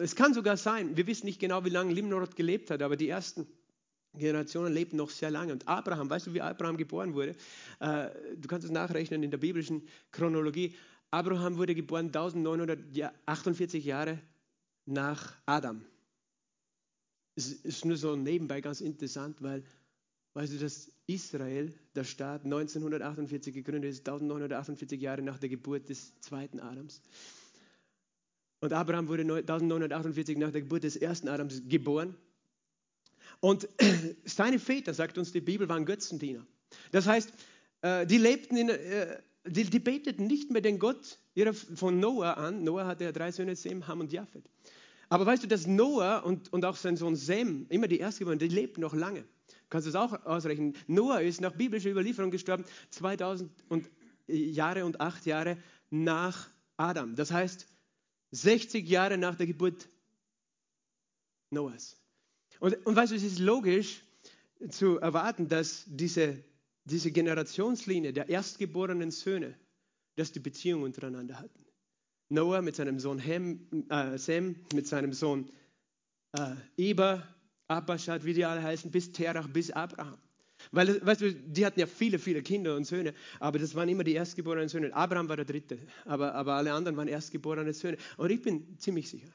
Es 0.00 0.16
kann 0.16 0.32
sogar 0.32 0.56
sein, 0.56 0.96
wir 0.96 1.06
wissen 1.06 1.26
nicht 1.26 1.38
genau, 1.38 1.64
wie 1.64 1.70
lange 1.70 1.92
Limnord 1.92 2.34
gelebt 2.34 2.70
hat, 2.70 2.82
aber 2.82 2.96
die 2.96 3.08
ersten 3.08 3.46
Generationen 4.14 4.72
lebten 4.72 4.96
noch 4.96 5.10
sehr 5.10 5.30
lange. 5.30 5.52
Und 5.52 5.68
Abraham, 5.68 6.08
weißt 6.08 6.28
du, 6.28 6.34
wie 6.34 6.40
Abraham 6.40 6.76
geboren 6.76 7.14
wurde? 7.14 7.34
Äh, 7.80 8.08
du 8.36 8.48
kannst 8.48 8.64
es 8.64 8.70
nachrechnen 8.70 9.22
in 9.22 9.30
der 9.30 9.38
biblischen 9.38 9.82
Chronologie. 10.12 10.74
Abraham 11.10 11.58
wurde 11.58 11.74
geboren 11.74 12.06
1948 12.06 13.84
Jahre 13.84 14.18
nach 14.86 15.34
Adam. 15.46 15.84
Es 17.36 17.52
ist 17.52 17.84
nur 17.84 17.96
so 17.96 18.14
nebenbei 18.14 18.60
ganz 18.60 18.80
interessant, 18.80 19.42
weil, 19.42 19.64
weißt 20.34 20.52
du, 20.52 20.58
dass 20.58 20.90
Israel, 21.06 21.72
der 21.94 22.04
Staat, 22.04 22.44
1948 22.44 23.52
gegründet 23.52 23.90
ist, 23.90 24.08
1948 24.08 25.00
Jahre 25.00 25.22
nach 25.22 25.38
der 25.38 25.48
Geburt 25.48 25.88
des 25.88 26.18
zweiten 26.20 26.60
Adams. 26.60 27.02
Und 28.60 28.72
Abraham 28.72 29.08
wurde 29.08 29.22
1948 29.22 30.38
nach 30.38 30.50
der 30.50 30.62
Geburt 30.62 30.84
des 30.84 30.96
ersten 30.96 31.28
Adams 31.28 31.62
geboren. 31.68 32.16
Und 33.40 33.68
seine 34.24 34.58
Väter, 34.58 34.94
sagt 34.94 35.18
uns 35.18 35.32
die 35.32 35.40
Bibel, 35.40 35.68
waren 35.68 35.84
Götzendiener. 35.84 36.46
Das 36.92 37.06
heißt, 37.06 37.32
äh, 37.82 38.06
die 38.06 38.18
lebten 38.18 38.56
in, 38.56 38.68
äh, 38.70 39.20
die, 39.44 39.78
beteten 39.78 40.26
nicht 40.26 40.50
mehr 40.50 40.62
den 40.62 40.78
Gott 40.78 41.18
von 41.74 42.00
Noah 42.00 42.38
an. 42.38 42.64
Noah 42.64 42.86
hatte 42.86 43.04
ja 43.04 43.12
drei 43.12 43.30
Söhne, 43.32 43.56
Sem, 43.56 43.86
Ham 43.86 44.00
und 44.00 44.12
Japhet. 44.12 44.48
Aber 45.08 45.26
weißt 45.26 45.42
du, 45.42 45.48
dass 45.48 45.66
Noah 45.66 46.24
und, 46.24 46.52
und 46.52 46.64
auch 46.64 46.76
sein 46.76 46.96
Sohn 46.96 47.16
Sem, 47.16 47.66
immer 47.68 47.88
die 47.88 47.98
Erstgeborenen, 47.98 48.38
die 48.38 48.54
lebten 48.54 48.80
noch 48.80 48.94
lange. 48.94 49.24
Kannst 49.68 49.86
du 49.86 49.90
es 49.90 49.96
auch 49.96 50.24
ausrechnen? 50.24 50.74
Noah 50.86 51.20
ist 51.20 51.40
nach 51.40 51.52
biblischer 51.52 51.90
Überlieferung 51.90 52.30
gestorben, 52.30 52.64
2000 52.90 53.50
und 53.68 53.90
Jahre 54.26 54.84
und 54.84 55.00
acht 55.00 55.26
Jahre 55.26 55.58
nach 55.90 56.50
Adam. 56.76 57.14
Das 57.16 57.30
heißt, 57.30 57.66
60 58.30 58.88
Jahre 58.88 59.18
nach 59.18 59.36
der 59.36 59.46
Geburt 59.46 59.88
Noahs. 61.50 61.96
Und, 62.60 62.84
und 62.86 62.96
weißt 62.96 63.12
du, 63.12 63.16
es 63.16 63.22
ist 63.22 63.38
logisch 63.38 64.02
zu 64.70 64.98
erwarten, 64.98 65.48
dass 65.48 65.84
diese, 65.86 66.42
diese 66.84 67.10
Generationslinie 67.10 68.12
der 68.12 68.28
erstgeborenen 68.28 69.10
Söhne, 69.10 69.58
dass 70.16 70.32
die 70.32 70.40
Beziehung 70.40 70.82
untereinander 70.82 71.38
hatten. 71.38 71.63
Noah 72.28 72.62
mit 72.62 72.76
seinem 72.76 72.98
Sohn 72.98 73.18
Hem, 73.18 73.86
äh, 73.88 74.18
Sem, 74.18 74.56
mit 74.72 74.86
seinem 74.86 75.12
Sohn 75.12 75.48
äh, 76.32 76.54
Eber, 76.76 77.22
Abashad, 77.68 78.24
wie 78.24 78.34
die 78.34 78.44
alle 78.44 78.62
heißen, 78.62 78.90
bis 78.90 79.12
Terach, 79.12 79.48
bis 79.48 79.70
Abraham. 79.70 80.18
Weil, 80.70 81.04
weißt 81.04 81.20
du, 81.20 81.34
die 81.34 81.66
hatten 81.66 81.80
ja 81.80 81.86
viele, 81.86 82.18
viele 82.18 82.42
Kinder 82.42 82.76
und 82.76 82.84
Söhne, 82.84 83.14
aber 83.40 83.58
das 83.58 83.74
waren 83.74 83.88
immer 83.88 84.04
die 84.04 84.14
erstgeborenen 84.14 84.68
Söhne. 84.68 84.94
Abraham 84.94 85.28
war 85.28 85.36
der 85.36 85.44
dritte, 85.44 85.78
aber, 86.04 86.34
aber 86.34 86.54
alle 86.54 86.72
anderen 86.72 86.96
waren 86.96 87.08
erstgeborene 87.08 87.72
Söhne. 87.72 87.98
Und 88.16 88.30
ich 88.30 88.40
bin 88.42 88.78
ziemlich 88.78 89.08
sicher, 89.08 89.32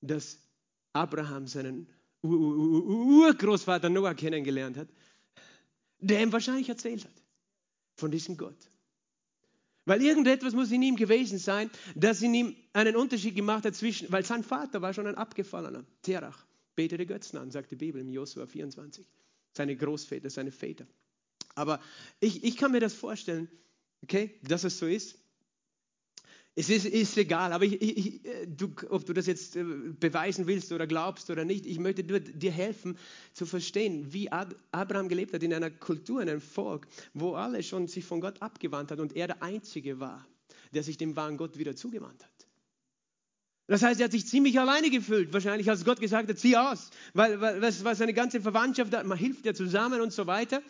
dass 0.00 0.38
Abraham 0.92 1.46
seinen 1.46 1.88
Urgroßvater 2.22 3.88
Noah 3.88 4.14
kennengelernt 4.14 4.76
hat, 4.76 4.88
der 6.00 6.22
ihm 6.22 6.32
wahrscheinlich 6.32 6.68
erzählt 6.68 7.04
hat 7.04 7.22
von 7.96 8.10
diesem 8.10 8.36
Gott. 8.36 8.70
Weil 9.88 10.02
irgendetwas 10.02 10.52
muss 10.52 10.70
in 10.70 10.82
ihm 10.82 10.96
gewesen 10.96 11.38
sein, 11.38 11.70
das 11.94 12.20
in 12.20 12.34
ihm 12.34 12.56
einen 12.74 12.94
Unterschied 12.94 13.34
gemacht 13.34 13.64
hat 13.64 13.74
zwischen, 13.74 14.12
weil 14.12 14.22
sein 14.22 14.44
Vater 14.44 14.82
war 14.82 14.92
schon 14.92 15.06
ein 15.06 15.14
Abgefallener. 15.14 15.82
Terach 16.02 16.44
betete 16.76 17.06
Götzen 17.06 17.38
an, 17.38 17.50
sagt 17.50 17.70
die 17.70 17.76
Bibel 17.76 17.98
im 17.98 18.10
Josua 18.10 18.46
24. 18.46 19.06
Seine 19.56 19.74
Großväter, 19.76 20.28
seine 20.28 20.52
Väter. 20.52 20.86
Aber 21.54 21.80
ich, 22.20 22.44
ich 22.44 22.58
kann 22.58 22.70
mir 22.70 22.80
das 22.80 22.92
vorstellen, 22.92 23.48
okay, 24.02 24.38
dass 24.42 24.62
es 24.64 24.78
so 24.78 24.86
ist. 24.86 25.18
Es 26.58 26.68
ist, 26.70 26.86
ist 26.86 27.16
egal, 27.16 27.52
aber 27.52 27.64
ich, 27.64 27.80
ich, 27.80 28.24
äh, 28.24 28.44
du, 28.48 28.72
ob 28.90 29.06
du 29.06 29.12
das 29.12 29.28
jetzt 29.28 29.54
äh, 29.54 29.62
beweisen 29.62 30.48
willst 30.48 30.72
oder 30.72 30.88
glaubst 30.88 31.30
oder 31.30 31.44
nicht, 31.44 31.64
ich 31.66 31.78
möchte 31.78 32.02
dir 32.02 32.50
helfen 32.50 32.98
zu 33.32 33.46
verstehen, 33.46 34.12
wie 34.12 34.28
Abraham 34.32 35.08
gelebt 35.08 35.32
hat 35.32 35.44
in 35.44 35.54
einer 35.54 35.70
Kultur, 35.70 36.20
in 36.20 36.28
einem 36.28 36.40
Volk, 36.40 36.88
wo 37.14 37.34
alle 37.34 37.62
schon 37.62 37.86
sich 37.86 38.04
von 38.04 38.20
Gott 38.20 38.42
abgewandt 38.42 38.90
hat 38.90 38.98
und 38.98 39.14
er 39.14 39.28
der 39.28 39.40
Einzige 39.40 40.00
war, 40.00 40.26
der 40.74 40.82
sich 40.82 40.96
dem 40.96 41.14
wahren 41.14 41.36
Gott 41.36 41.58
wieder 41.58 41.76
zugewandt 41.76 42.24
hat. 42.24 42.48
Das 43.68 43.84
heißt, 43.84 44.00
er 44.00 44.06
hat 44.06 44.12
sich 44.12 44.26
ziemlich 44.26 44.58
alleine 44.58 44.90
gefühlt, 44.90 45.32
wahrscheinlich 45.32 45.70
als 45.70 45.84
Gott 45.84 46.00
gesagt 46.00 46.28
hat, 46.28 46.40
zieh 46.40 46.56
aus, 46.56 46.90
weil, 47.14 47.40
weil, 47.40 47.62
weil 47.62 47.94
seine 47.94 48.14
ganze 48.14 48.40
Verwandtschaft, 48.40 48.92
man 49.04 49.16
hilft 49.16 49.46
ja 49.46 49.54
zusammen 49.54 50.00
und 50.00 50.12
so 50.12 50.26
weiter. 50.26 50.60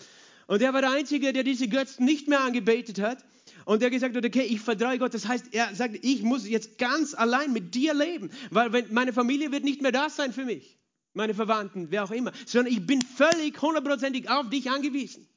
Und 0.48 0.60
er 0.60 0.74
war 0.74 0.82
der 0.82 0.90
Einzige, 0.90 1.32
der 1.32 1.44
diese 1.44 1.66
Götzen 1.68 2.04
nicht 2.04 2.28
mehr 2.28 2.40
angebetet 2.40 3.00
hat. 3.00 3.24
Und 3.68 3.82
der 3.82 3.90
gesagt 3.90 4.16
hat, 4.16 4.24
okay, 4.24 4.44
ich 4.44 4.62
vertraue 4.62 4.98
Gott. 4.98 5.12
Das 5.12 5.28
heißt, 5.28 5.52
er 5.52 5.74
sagt, 5.74 5.98
ich 6.02 6.22
muss 6.22 6.48
jetzt 6.48 6.78
ganz 6.78 7.12
allein 7.12 7.52
mit 7.52 7.74
dir 7.74 7.92
leben, 7.92 8.30
weil 8.48 8.86
meine 8.90 9.12
Familie 9.12 9.52
wird 9.52 9.62
nicht 9.62 9.82
mehr 9.82 9.92
da 9.92 10.08
sein 10.08 10.32
für 10.32 10.46
mich. 10.46 10.78
Meine 11.12 11.34
Verwandten, 11.34 11.90
wer 11.90 12.04
auch 12.04 12.10
immer. 12.10 12.32
Sondern 12.46 12.72
ich 12.72 12.86
bin 12.86 13.02
völlig 13.02 13.60
hundertprozentig 13.60 14.30
auf 14.30 14.48
dich 14.48 14.70
angewiesen. 14.70 15.28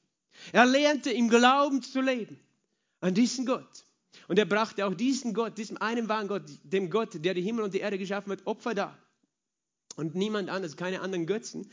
Er 0.54 0.66
lernte 0.66 1.12
im 1.12 1.28
Glauben 1.28 1.82
zu 1.82 2.00
leben. 2.00 2.40
An 3.02 3.14
diesen 3.14 3.46
Gott. 3.46 3.86
Und 4.30 4.40
er 4.40 4.46
brachte 4.46 4.86
auch 4.86 4.94
diesen 4.94 5.34
Gott, 5.34 5.58
diesem 5.58 5.76
einen 5.82 6.08
wahren 6.08 6.30
Gott, 6.30 6.44
dem 6.64 6.90
Gott, 6.90 7.26
der 7.26 7.34
die 7.34 7.42
Himmel 7.42 7.66
und 7.66 7.74
die 7.74 7.80
Erde 7.80 7.98
geschaffen 7.98 8.32
hat, 8.32 8.48
Opfer 8.48 8.74
dar. 8.74 8.98
Und 9.98 10.16
niemand 10.16 10.50
anders, 10.50 10.78
keine 10.78 11.02
anderen 11.02 11.26
Götzen. 11.26 11.70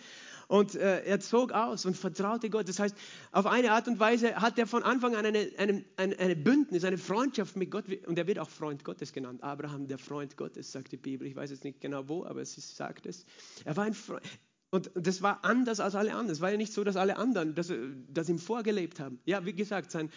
Und 0.49 0.75
äh, 0.75 1.05
er 1.05 1.21
zog 1.21 1.53
aus 1.53 1.85
und 1.85 1.97
vertraute 1.97 2.49
Gott. 2.49 2.69
Das 2.69 2.79
heißt, 2.79 2.97
auf 3.33 3.45
eine 3.45 3.71
Art 3.71 3.87
und 3.87 4.01
Weise 4.01 4.35
hat 4.37 4.59
er 4.59 4.67
von 4.67 4.83
Anfang 4.83 5.15
an 5.15 5.27
eine, 5.27 5.51
eine, 5.59 5.85
eine, 5.97 6.19
eine 6.19 6.37
Bündnis, 6.37 6.85
eine 6.85 6.97
Freundschaft 6.97 7.55
mit 7.55 7.71
Gott. 7.71 7.85
Und 8.07 8.19
er 8.19 8.27
wird 8.27 8.39
auch 8.39 8.49
Freund 8.49 8.83
Gottes 8.83 9.13
genannt. 9.13 9.43
Abraham, 9.43 9.87
der 9.87 9.99
Freund 9.99 10.39
Gottes, 10.39 10.73
sagt 10.73 10.93
die 10.93 10.97
Bibel. 10.97 11.29
Ich 11.29 11.37
weiß 11.37 11.51
jetzt 11.51 11.65
nicht 11.65 11.83
genau 11.83 12.09
wo, 12.09 12.25
aber 12.25 12.43
sie 12.47 12.63
sagt 12.63 13.05
es. 13.05 13.27
Er 13.67 13.77
war 13.77 13.85
ein 13.85 13.95
Freund. 13.95 14.23
Und 14.71 14.91
das 14.95 15.21
war 15.23 15.45
anders 15.45 15.81
als 15.81 15.95
alle 15.95 16.13
anderen. 16.13 16.31
Es 16.31 16.41
war 16.41 16.51
ja 16.51 16.57
nicht 16.57 16.73
so, 16.73 16.83
dass 16.83 16.97
alle 16.97 17.19
anderen 17.19 17.55
das, 17.55 17.71
das 18.09 18.29
ihm 18.31 18.39
vorgelebt 18.39 19.01
haben. 19.01 19.19
Ja, 19.27 19.45
wie 19.45 19.55
gesagt, 19.55 19.91
sein 19.91 20.11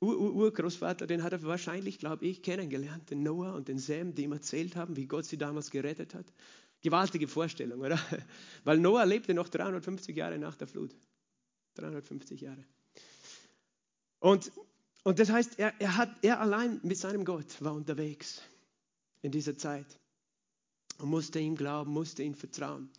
Urgroßvater, 0.00 1.06
den 1.06 1.22
hat 1.22 1.32
er 1.32 1.42
wahrscheinlich, 1.44 1.98
glaube 1.98 2.26
ich, 2.26 2.42
kennengelernt, 2.42 3.10
den 3.10 3.22
Noah 3.22 3.54
und 3.54 3.68
den 3.68 3.78
Sam, 3.78 4.14
die 4.14 4.24
ihm 4.24 4.32
erzählt 4.32 4.74
haben, 4.74 4.96
wie 4.96 5.06
Gott 5.06 5.24
sie 5.24 5.38
damals 5.38 5.70
gerettet 5.70 6.14
hat. 6.14 6.26
Gewaltige 6.82 7.28
Vorstellung, 7.28 7.80
oder? 7.80 7.98
Weil 8.64 8.78
Noah 8.78 9.06
lebte 9.06 9.34
noch 9.34 9.48
350 9.48 10.16
Jahre 10.16 10.38
nach 10.38 10.56
der 10.56 10.66
Flut. 10.66 10.94
350 11.74 12.40
Jahre. 12.40 12.64
Und, 14.18 14.52
und 15.04 15.18
das 15.18 15.30
heißt, 15.30 15.58
er, 15.58 15.72
er, 15.80 15.96
hat, 15.96 16.10
er 16.22 16.40
allein 16.40 16.80
mit 16.82 16.98
seinem 16.98 17.24
Gott 17.24 17.62
war 17.62 17.72
unterwegs 17.72 18.42
in 19.22 19.32
dieser 19.32 19.56
Zeit 19.56 19.86
und 20.98 21.08
musste 21.08 21.38
ihm 21.38 21.56
glauben, 21.56 21.92
musste 21.92 22.22
ihm 22.22 22.34
vertrauen. 22.34 22.90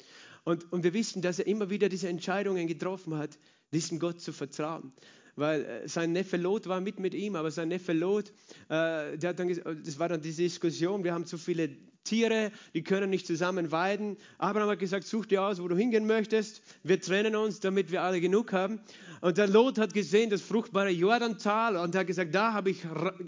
Und, 0.43 0.71
und 0.73 0.83
wir 0.83 0.93
wissen, 0.93 1.21
dass 1.21 1.39
er 1.39 1.47
immer 1.47 1.69
wieder 1.69 1.87
diese 1.87 2.09
Entscheidungen 2.09 2.67
getroffen 2.67 3.17
hat, 3.17 3.37
diesem 3.71 3.99
Gott 3.99 4.21
zu 4.21 4.33
vertrauen 4.33 4.93
weil 5.35 5.63
äh, 5.63 5.87
sein 5.87 6.11
Neffe 6.11 6.37
Lot 6.37 6.67
war 6.67 6.81
mit 6.81 6.99
mit 6.99 7.13
ihm, 7.13 7.35
aber 7.35 7.51
sein 7.51 7.69
Neffe 7.69 7.93
Lot, 7.93 8.29
äh, 8.69 9.17
der 9.17 9.29
hat 9.29 9.39
dann, 9.39 9.49
das 9.83 9.99
war 9.99 10.09
dann 10.09 10.21
diese 10.21 10.43
Diskussion, 10.43 11.03
wir 11.03 11.13
haben 11.13 11.25
zu 11.25 11.37
viele 11.37 11.69
Tiere, 12.03 12.51
die 12.73 12.83
können 12.83 13.09
nicht 13.09 13.25
zusammen 13.25 13.71
weiden. 13.71 14.17
Abraham 14.37 14.69
hat 14.69 14.79
gesagt, 14.79 15.05
such 15.05 15.25
dir 15.25 15.43
aus, 15.43 15.61
wo 15.61 15.67
du 15.67 15.75
hingehen 15.75 16.05
möchtest. 16.05 16.61
Wir 16.83 16.99
trennen 16.99 17.35
uns, 17.35 17.59
damit 17.59 17.91
wir 17.91 18.03
alle 18.03 18.19
genug 18.19 18.51
haben. 18.51 18.81
Und 19.21 19.37
der 19.37 19.47
Lot 19.47 19.77
hat 19.77 19.93
gesehen, 19.93 20.29
das 20.29 20.41
fruchtbare 20.41 20.89
Jordantal 20.89 21.77
und 21.77 21.95
hat 21.95 22.07
gesagt, 22.07 22.35
da 22.35 22.51
habe 22.51 22.71
ich 22.71 22.79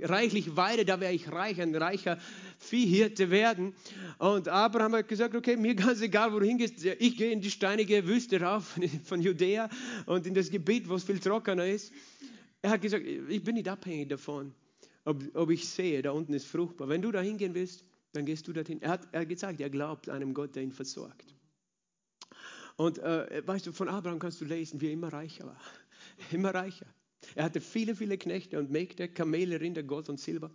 reichlich 0.02 0.58
Weide, 0.58 0.84
da 0.84 1.00
werde 1.00 1.16
ich 1.16 1.32
reich, 1.32 1.62
ein 1.62 1.74
reicher 1.74 2.18
Viehhirte 2.60 3.32
werden. 3.32 3.74
Und 4.18 4.50
Abraham 4.50 4.96
hat 4.96 5.08
gesagt, 5.08 5.36
okay, 5.36 5.56
mir 5.56 5.74
ganz 5.76 6.02
egal, 6.02 6.34
wo 6.34 6.40
du 6.40 6.46
hingehst, 6.46 6.84
ich 6.84 7.16
gehe 7.16 7.32
in 7.32 7.40
die 7.40 7.52
steinige 7.52 8.06
Wüste 8.08 8.42
rauf 8.42 8.78
von 9.06 9.22
Judäa 9.22 9.70
und 10.06 10.28
in 10.28 10.34
das 10.34 10.50
Gebiet, 10.50 10.90
wo 10.90 10.96
es 10.96 11.06
viel 11.06 11.20
trockener 11.20 11.66
ist. 11.66 11.94
Er 12.62 12.72
hat 12.72 12.82
gesagt, 12.82 13.06
ich 13.06 13.44
bin 13.44 13.56
nicht 13.56 13.70
abhängig 13.70 14.10
davon, 14.10 14.54
ob, 15.06 15.24
ob 15.34 15.50
ich 15.50 15.70
sehe, 15.70 16.02
da 16.02 16.12
unten 16.12 16.34
ist 16.34 16.48
fruchtbar. 16.48 16.90
Wenn 16.90 17.02
du 17.02 17.12
da 17.14 17.22
hingehen 17.22 17.54
willst, 17.54 17.86
dann 18.16 18.26
gehst 18.26 18.48
du 18.48 18.54
dorthin. 18.54 18.82
Er 18.82 18.90
hat, 18.90 19.08
er 19.12 19.26
gesagt, 19.26 19.60
er 19.60 19.70
glaubt 19.70 20.10
einem 20.10 20.34
Gott, 20.34 20.56
der 20.56 20.64
ihn 20.64 20.72
versorgt. 20.72 21.36
Und 22.78 23.00
äh, 23.00 23.42
weißt 23.46 23.68
du, 23.68 23.72
von 23.72 23.90
Abraham 23.90 24.20
kannst 24.20 24.42
du 24.42 24.46
lesen, 24.46 24.82
wie 24.82 24.88
er 24.88 24.94
immer 24.94 25.12
reicher 25.12 25.46
war. 25.46 25.62
Immer 26.32 26.54
reicher. 26.54 26.86
Er 27.34 27.46
hatte 27.46 27.60
viele, 27.60 27.96
viele 27.96 28.18
Knechte 28.18 28.60
und 28.60 28.70
Mägde, 28.70 29.08
Kamele, 29.08 29.60
Rinder, 29.60 29.84
Gold 29.84 30.10
und 30.10 30.20
Silber. 30.20 30.52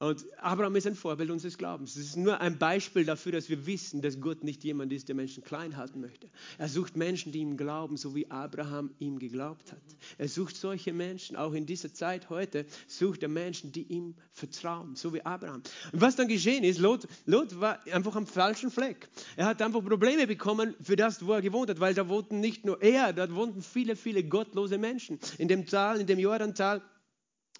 Und 0.00 0.24
Abraham 0.40 0.76
ist 0.76 0.86
ein 0.86 0.94
Vorbild 0.94 1.28
unseres 1.28 1.58
Glaubens. 1.58 1.96
Es 1.96 2.10
ist 2.10 2.16
nur 2.16 2.40
ein 2.40 2.56
Beispiel 2.56 3.04
dafür, 3.04 3.32
dass 3.32 3.48
wir 3.48 3.66
wissen, 3.66 4.00
dass 4.00 4.20
Gott 4.20 4.44
nicht 4.44 4.62
jemand 4.62 4.92
ist, 4.92 5.08
der 5.08 5.16
Menschen 5.16 5.42
klein 5.42 5.76
halten 5.76 6.00
möchte. 6.00 6.28
Er 6.56 6.68
sucht 6.68 6.96
Menschen, 6.96 7.32
die 7.32 7.40
ihm 7.40 7.56
glauben, 7.56 7.96
so 7.96 8.14
wie 8.14 8.30
Abraham 8.30 8.90
ihm 9.00 9.18
geglaubt 9.18 9.72
hat. 9.72 9.82
Er 10.16 10.28
sucht 10.28 10.56
solche 10.56 10.92
Menschen, 10.92 11.34
auch 11.34 11.52
in 11.52 11.66
dieser 11.66 11.92
Zeit 11.92 12.30
heute, 12.30 12.64
sucht 12.86 13.24
er 13.24 13.28
Menschen, 13.28 13.72
die 13.72 13.82
ihm 13.82 14.14
vertrauen, 14.32 14.94
so 14.94 15.12
wie 15.12 15.22
Abraham. 15.22 15.62
Und 15.90 16.00
was 16.00 16.14
dann 16.14 16.28
geschehen 16.28 16.62
ist, 16.62 16.78
Lot, 16.78 17.08
Lot 17.26 17.58
war 17.58 17.84
einfach 17.92 18.14
am 18.14 18.28
falschen 18.28 18.70
Fleck. 18.70 19.08
Er 19.34 19.46
hat 19.46 19.60
einfach 19.60 19.82
Probleme 19.84 20.28
bekommen 20.28 20.76
für 20.80 20.94
das, 20.94 21.26
wo 21.26 21.32
er 21.32 21.42
gewohnt 21.42 21.70
hat, 21.70 21.80
weil 21.80 21.94
da 21.94 22.08
wohnten 22.08 22.38
nicht 22.38 22.64
nur 22.64 22.80
er, 22.80 23.12
da 23.12 23.28
wohnten 23.34 23.62
viele, 23.62 23.96
viele 23.96 24.22
gottlose 24.22 24.78
Menschen. 24.78 25.18
In 25.38 25.48
dem 25.48 25.66
Tal, 25.66 26.00
in 26.00 26.06
dem 26.06 26.20
Jordantal 26.20 26.82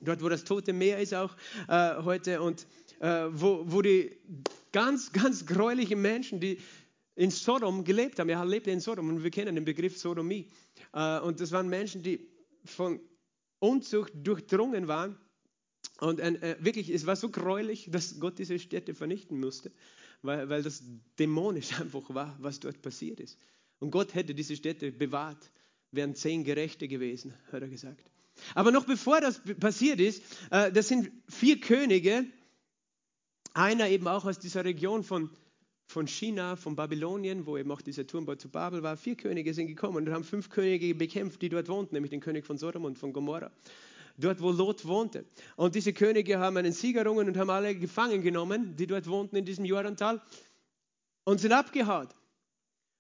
dort 0.01 0.23
wo 0.23 0.29
das 0.29 0.45
Tote 0.45 0.73
Meer 0.73 0.99
ist 0.99 1.15
auch 1.15 1.35
äh, 1.69 2.03
heute 2.03 2.41
und 2.43 2.67
äh, 3.01 3.27
wo, 3.31 3.65
wo 3.67 3.83
die 3.83 4.17
ganz, 4.73 5.13
ganz 5.13 5.47
gräulichen 5.47 6.01
Menschen, 6.01 6.41
die 6.41 6.59
in 7.15 7.31
Sodom 7.31 7.85
gelebt 7.85 8.19
haben, 8.19 8.29
er 8.29 8.45
lebte 8.45 8.71
in 8.71 8.81
Sodom 8.81 9.09
und 9.09 9.23
wir 9.25 9.31
kennen 9.31 9.55
den 9.55 9.65
Begriff 9.65 9.99
Sodomie. 9.99 10.47
Äh, 10.93 11.21
und 11.21 11.41
das 11.41 11.53
waren 11.53 11.69
Menschen, 11.69 12.03
die 12.03 12.29
von 12.65 13.01
Unzucht 13.59 14.13
durchdrungen 14.15 14.89
waren. 14.89 15.19
Und 16.01 16.21
äh, 16.21 16.57
wirklich, 16.61 16.91
es 16.91 17.07
war 17.07 17.17
so 17.17 17.29
gräulich, 17.29 17.89
dass 17.91 18.21
Gott 18.21 18.39
diese 18.39 18.59
Städte 18.59 18.95
vernichten 18.95 19.41
musste, 19.41 19.73
weil, 20.23 20.49
weil 20.49 20.63
das 20.63 20.83
dämonisch 21.19 21.73
einfach 21.81 22.09
war, 22.15 22.37
was 22.41 22.61
dort 22.61 22.83
passiert 22.83 23.21
ist. 23.21 23.39
Und 23.81 23.91
Gott 23.91 24.15
hätte 24.15 24.35
diese 24.35 24.57
Städte 24.57 24.93
bewahrt, 24.93 25.51
wären 25.91 26.15
zehn 26.15 26.45
Gerechte 26.45 26.89
gewesen, 26.89 27.35
hat 27.51 27.63
er 27.63 27.69
gesagt. 27.69 28.11
Aber 28.55 28.71
noch 28.71 28.85
bevor 28.85 29.21
das 29.21 29.41
passiert 29.61 30.01
ist, 30.01 30.23
äh, 30.51 30.73
das 30.73 30.89
sind 30.89 31.11
vier 31.29 31.61
Könige, 31.61 32.27
einer 33.55 33.89
eben 33.89 34.07
auch 34.07 34.25
aus 34.25 34.39
dieser 34.39 34.65
Region 34.65 35.03
von, 35.03 35.31
von 35.87 36.07
China, 36.07 36.57
von 36.57 36.77
Babylonien, 36.77 37.47
wo 37.47 37.57
eben 37.57 37.71
auch 37.71 37.81
dieser 37.81 38.07
Turmbau 38.07 38.37
zu 38.37 38.49
Babel 38.49 38.83
war. 38.83 38.97
Vier 38.97 39.17
Könige 39.17 39.53
sind 39.55 39.67
gekommen 39.67 40.07
und 40.07 40.13
haben 40.13 40.25
fünf 40.25 40.49
Könige 40.49 40.95
bekämpft, 40.95 41.43
die 41.43 41.49
dort 41.49 41.69
wohnten, 41.69 41.95
nämlich 41.95 42.11
den 42.11 42.21
König 42.21 42.47
von 42.47 42.59
Sodom 42.59 42.85
und 42.85 42.99
von 42.99 43.13
Gomorra. 43.13 43.51
Dort, 44.17 44.41
wo 44.41 44.51
Lot 44.51 44.85
wohnte. 44.87 45.25
Und 45.57 45.77
diese 45.77 45.93
Könige 45.93 46.39
haben 46.39 46.57
einen 46.57 46.73
Sieg 46.73 46.97
errungen 46.97 47.29
und 47.29 47.37
haben 47.37 47.51
alle 47.51 47.75
gefangen 47.77 48.23
genommen, 48.23 48.75
die 48.77 48.87
dort 48.87 49.07
wohnten 49.07 49.37
in 49.37 49.45
diesem 49.45 49.65
Jordantal 49.65 50.21
und 51.25 51.41
sind 51.41 51.53
abgehauen. 51.53 52.09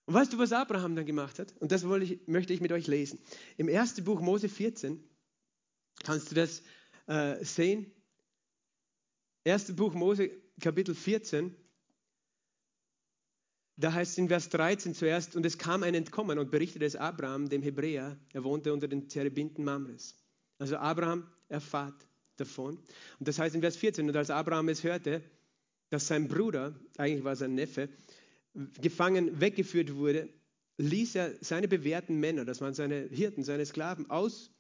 Und 0.06 0.14
weißt 0.14 0.32
du, 0.32 0.38
was 0.38 0.52
Abraham 0.52 0.96
dann 0.96 1.06
gemacht 1.06 1.38
hat? 1.38 1.54
Und 1.60 1.72
das 1.72 1.82
ich, 1.82 2.20
möchte 2.26 2.52
ich 2.52 2.60
mit 2.60 2.72
euch 2.72 2.86
lesen. 2.86 3.18
Im 3.56 3.68
ersten 3.68 4.04
Buch 4.04 4.20
Mose 4.20 4.48
14 4.48 5.02
Kannst 6.04 6.30
du 6.30 6.34
das 6.34 6.62
äh, 7.06 7.44
sehen? 7.44 7.92
Erste 9.44 9.72
Buch 9.72 9.94
Mose, 9.94 10.30
Kapitel 10.60 10.94
14. 10.94 11.54
Da 13.76 13.92
heißt 13.92 14.12
es 14.12 14.18
in 14.18 14.28
Vers 14.28 14.48
13 14.48 14.94
zuerst, 14.94 15.36
und 15.36 15.46
es 15.46 15.56
kam 15.56 15.84
ein 15.84 15.94
Entkommen 15.94 16.38
und 16.38 16.50
berichtete 16.50 16.84
es 16.84 16.96
Abraham, 16.96 17.48
dem 17.48 17.62
Hebräer, 17.62 18.18
er 18.32 18.44
wohnte 18.44 18.72
unter 18.72 18.88
den 18.88 19.08
Terebinten 19.08 19.64
Mamres. 19.64 20.16
Also 20.58 20.76
Abraham 20.76 21.30
erfahrt 21.48 22.06
davon. 22.36 22.76
Und 23.18 23.28
das 23.28 23.38
heißt 23.38 23.54
in 23.54 23.60
Vers 23.60 23.76
14, 23.76 24.08
und 24.08 24.16
als 24.16 24.30
Abraham 24.30 24.68
es 24.68 24.82
hörte, 24.82 25.22
dass 25.90 26.08
sein 26.08 26.26
Bruder, 26.28 26.74
eigentlich 26.96 27.24
war 27.24 27.36
sein 27.36 27.54
Neffe, 27.54 27.88
gefangen 28.80 29.40
weggeführt 29.40 29.94
wurde, 29.94 30.28
ließ 30.78 31.14
er 31.14 31.34
seine 31.40 31.68
bewährten 31.68 32.18
Männer, 32.18 32.44
das 32.44 32.60
waren 32.60 32.74
seine 32.74 33.08
Hirten, 33.08 33.44
seine 33.44 33.64
Sklaven, 33.64 34.10
aus 34.10 34.50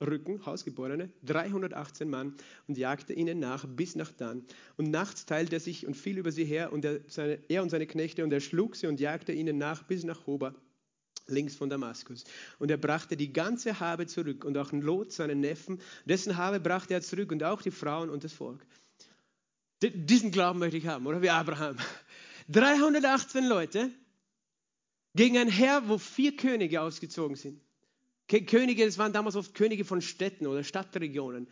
Rücken, 0.00 0.44
Hausgeborene, 0.46 1.10
318 1.24 2.08
Mann, 2.08 2.34
und 2.66 2.78
jagte 2.78 3.12
ihnen 3.12 3.38
nach 3.38 3.66
bis 3.66 3.96
nach 3.96 4.12
Dan. 4.12 4.44
Und 4.76 4.90
nachts 4.90 5.26
teilte 5.26 5.56
er 5.56 5.60
sich 5.60 5.86
und 5.86 5.96
fiel 5.96 6.18
über 6.18 6.30
sie 6.30 6.44
her, 6.44 6.72
und 6.72 6.84
er, 6.84 7.00
seine, 7.08 7.38
er 7.48 7.62
und 7.62 7.70
seine 7.70 7.86
Knechte, 7.86 8.24
und 8.24 8.32
er 8.32 8.40
schlug 8.40 8.76
sie 8.76 8.86
und 8.86 9.00
jagte 9.00 9.32
ihnen 9.32 9.58
nach 9.58 9.82
bis 9.82 10.04
nach 10.04 10.26
Hoba, 10.26 10.54
links 11.26 11.56
von 11.56 11.68
Damaskus. 11.68 12.24
Und 12.58 12.70
er 12.70 12.76
brachte 12.76 13.16
die 13.16 13.32
ganze 13.32 13.80
Habe 13.80 14.06
zurück, 14.06 14.44
und 14.44 14.56
auch 14.56 14.72
Lot, 14.72 15.12
seinen 15.12 15.40
Neffen, 15.40 15.80
dessen 16.04 16.36
Habe 16.36 16.60
brachte 16.60 16.94
er 16.94 17.02
zurück, 17.02 17.32
und 17.32 17.42
auch 17.42 17.62
die 17.62 17.72
Frauen 17.72 18.10
und 18.10 18.24
das 18.24 18.32
Volk. 18.32 18.64
Diesen 19.82 20.30
Glauben 20.30 20.58
möchte 20.58 20.76
ich 20.76 20.86
haben, 20.86 21.06
oder 21.06 21.22
wie 21.22 21.30
Abraham. 21.30 21.76
318 22.48 23.44
Leute 23.44 23.90
gegen 25.14 25.36
ein 25.36 25.48
Heer, 25.48 25.82
wo 25.86 25.98
vier 25.98 26.36
Könige 26.36 26.80
ausgezogen 26.80 27.36
sind. 27.36 27.60
Könige, 28.28 28.84
das 28.84 28.98
waren 28.98 29.12
damals 29.12 29.36
oft 29.36 29.54
Könige 29.54 29.84
von 29.84 30.02
Städten 30.02 30.46
oder 30.46 30.62
Stadtregionen. 30.62 31.48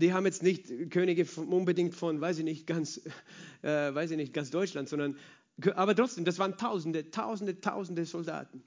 Die 0.00 0.12
haben 0.12 0.26
jetzt 0.26 0.42
nicht 0.42 0.90
Könige 0.90 1.24
unbedingt 1.36 1.94
von, 1.94 2.20
weiß 2.20 2.38
ich 2.38 2.44
nicht, 2.44 2.66
ganz, 2.66 3.00
äh, 3.62 3.94
weiß 3.94 4.10
ich 4.10 4.16
nicht, 4.16 4.34
ganz 4.34 4.50
Deutschland, 4.50 4.88
sondern, 4.88 5.16
aber 5.74 5.94
trotzdem, 5.94 6.24
das 6.24 6.38
waren 6.38 6.56
Tausende, 6.56 7.10
Tausende, 7.10 7.60
Tausende 7.60 8.04
Soldaten. 8.04 8.62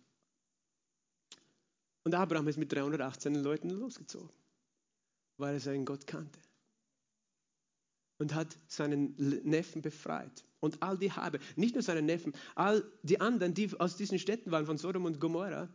Und 2.04 2.16
Abraham 2.16 2.48
ist 2.48 2.58
mit 2.58 2.72
318 2.72 3.36
Leuten 3.36 3.70
losgezogen, 3.70 4.32
weil 5.38 5.54
er 5.54 5.60
seinen 5.60 5.86
Gott 5.86 6.08
kannte. 6.08 6.40
Und 8.18 8.34
hat 8.34 8.58
seinen 8.68 9.16
Neffen 9.44 9.82
befreit. 9.82 10.44
Und 10.60 10.82
all 10.82 10.98
die 10.98 11.12
Habe, 11.12 11.40
nicht 11.56 11.76
nur 11.76 11.84
seinen 11.84 12.06
Neffen, 12.06 12.34
all 12.56 12.84
die 13.04 13.20
anderen, 13.20 13.54
die 13.54 13.72
aus 13.80 13.98
diesen 13.98 14.20
Städten 14.20 14.52
waren, 14.52 14.66
von 14.66 14.78
Sodom 14.78 15.06
und 15.06 15.20
Gomorra, 15.20 15.70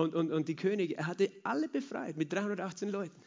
und, 0.00 0.14
und, 0.14 0.32
und 0.32 0.48
die 0.48 0.56
Könige, 0.56 0.96
er 0.96 1.06
hatte 1.06 1.30
alle 1.42 1.68
befreit 1.68 2.16
mit 2.16 2.32
318 2.32 2.88
Leuten. 2.90 3.20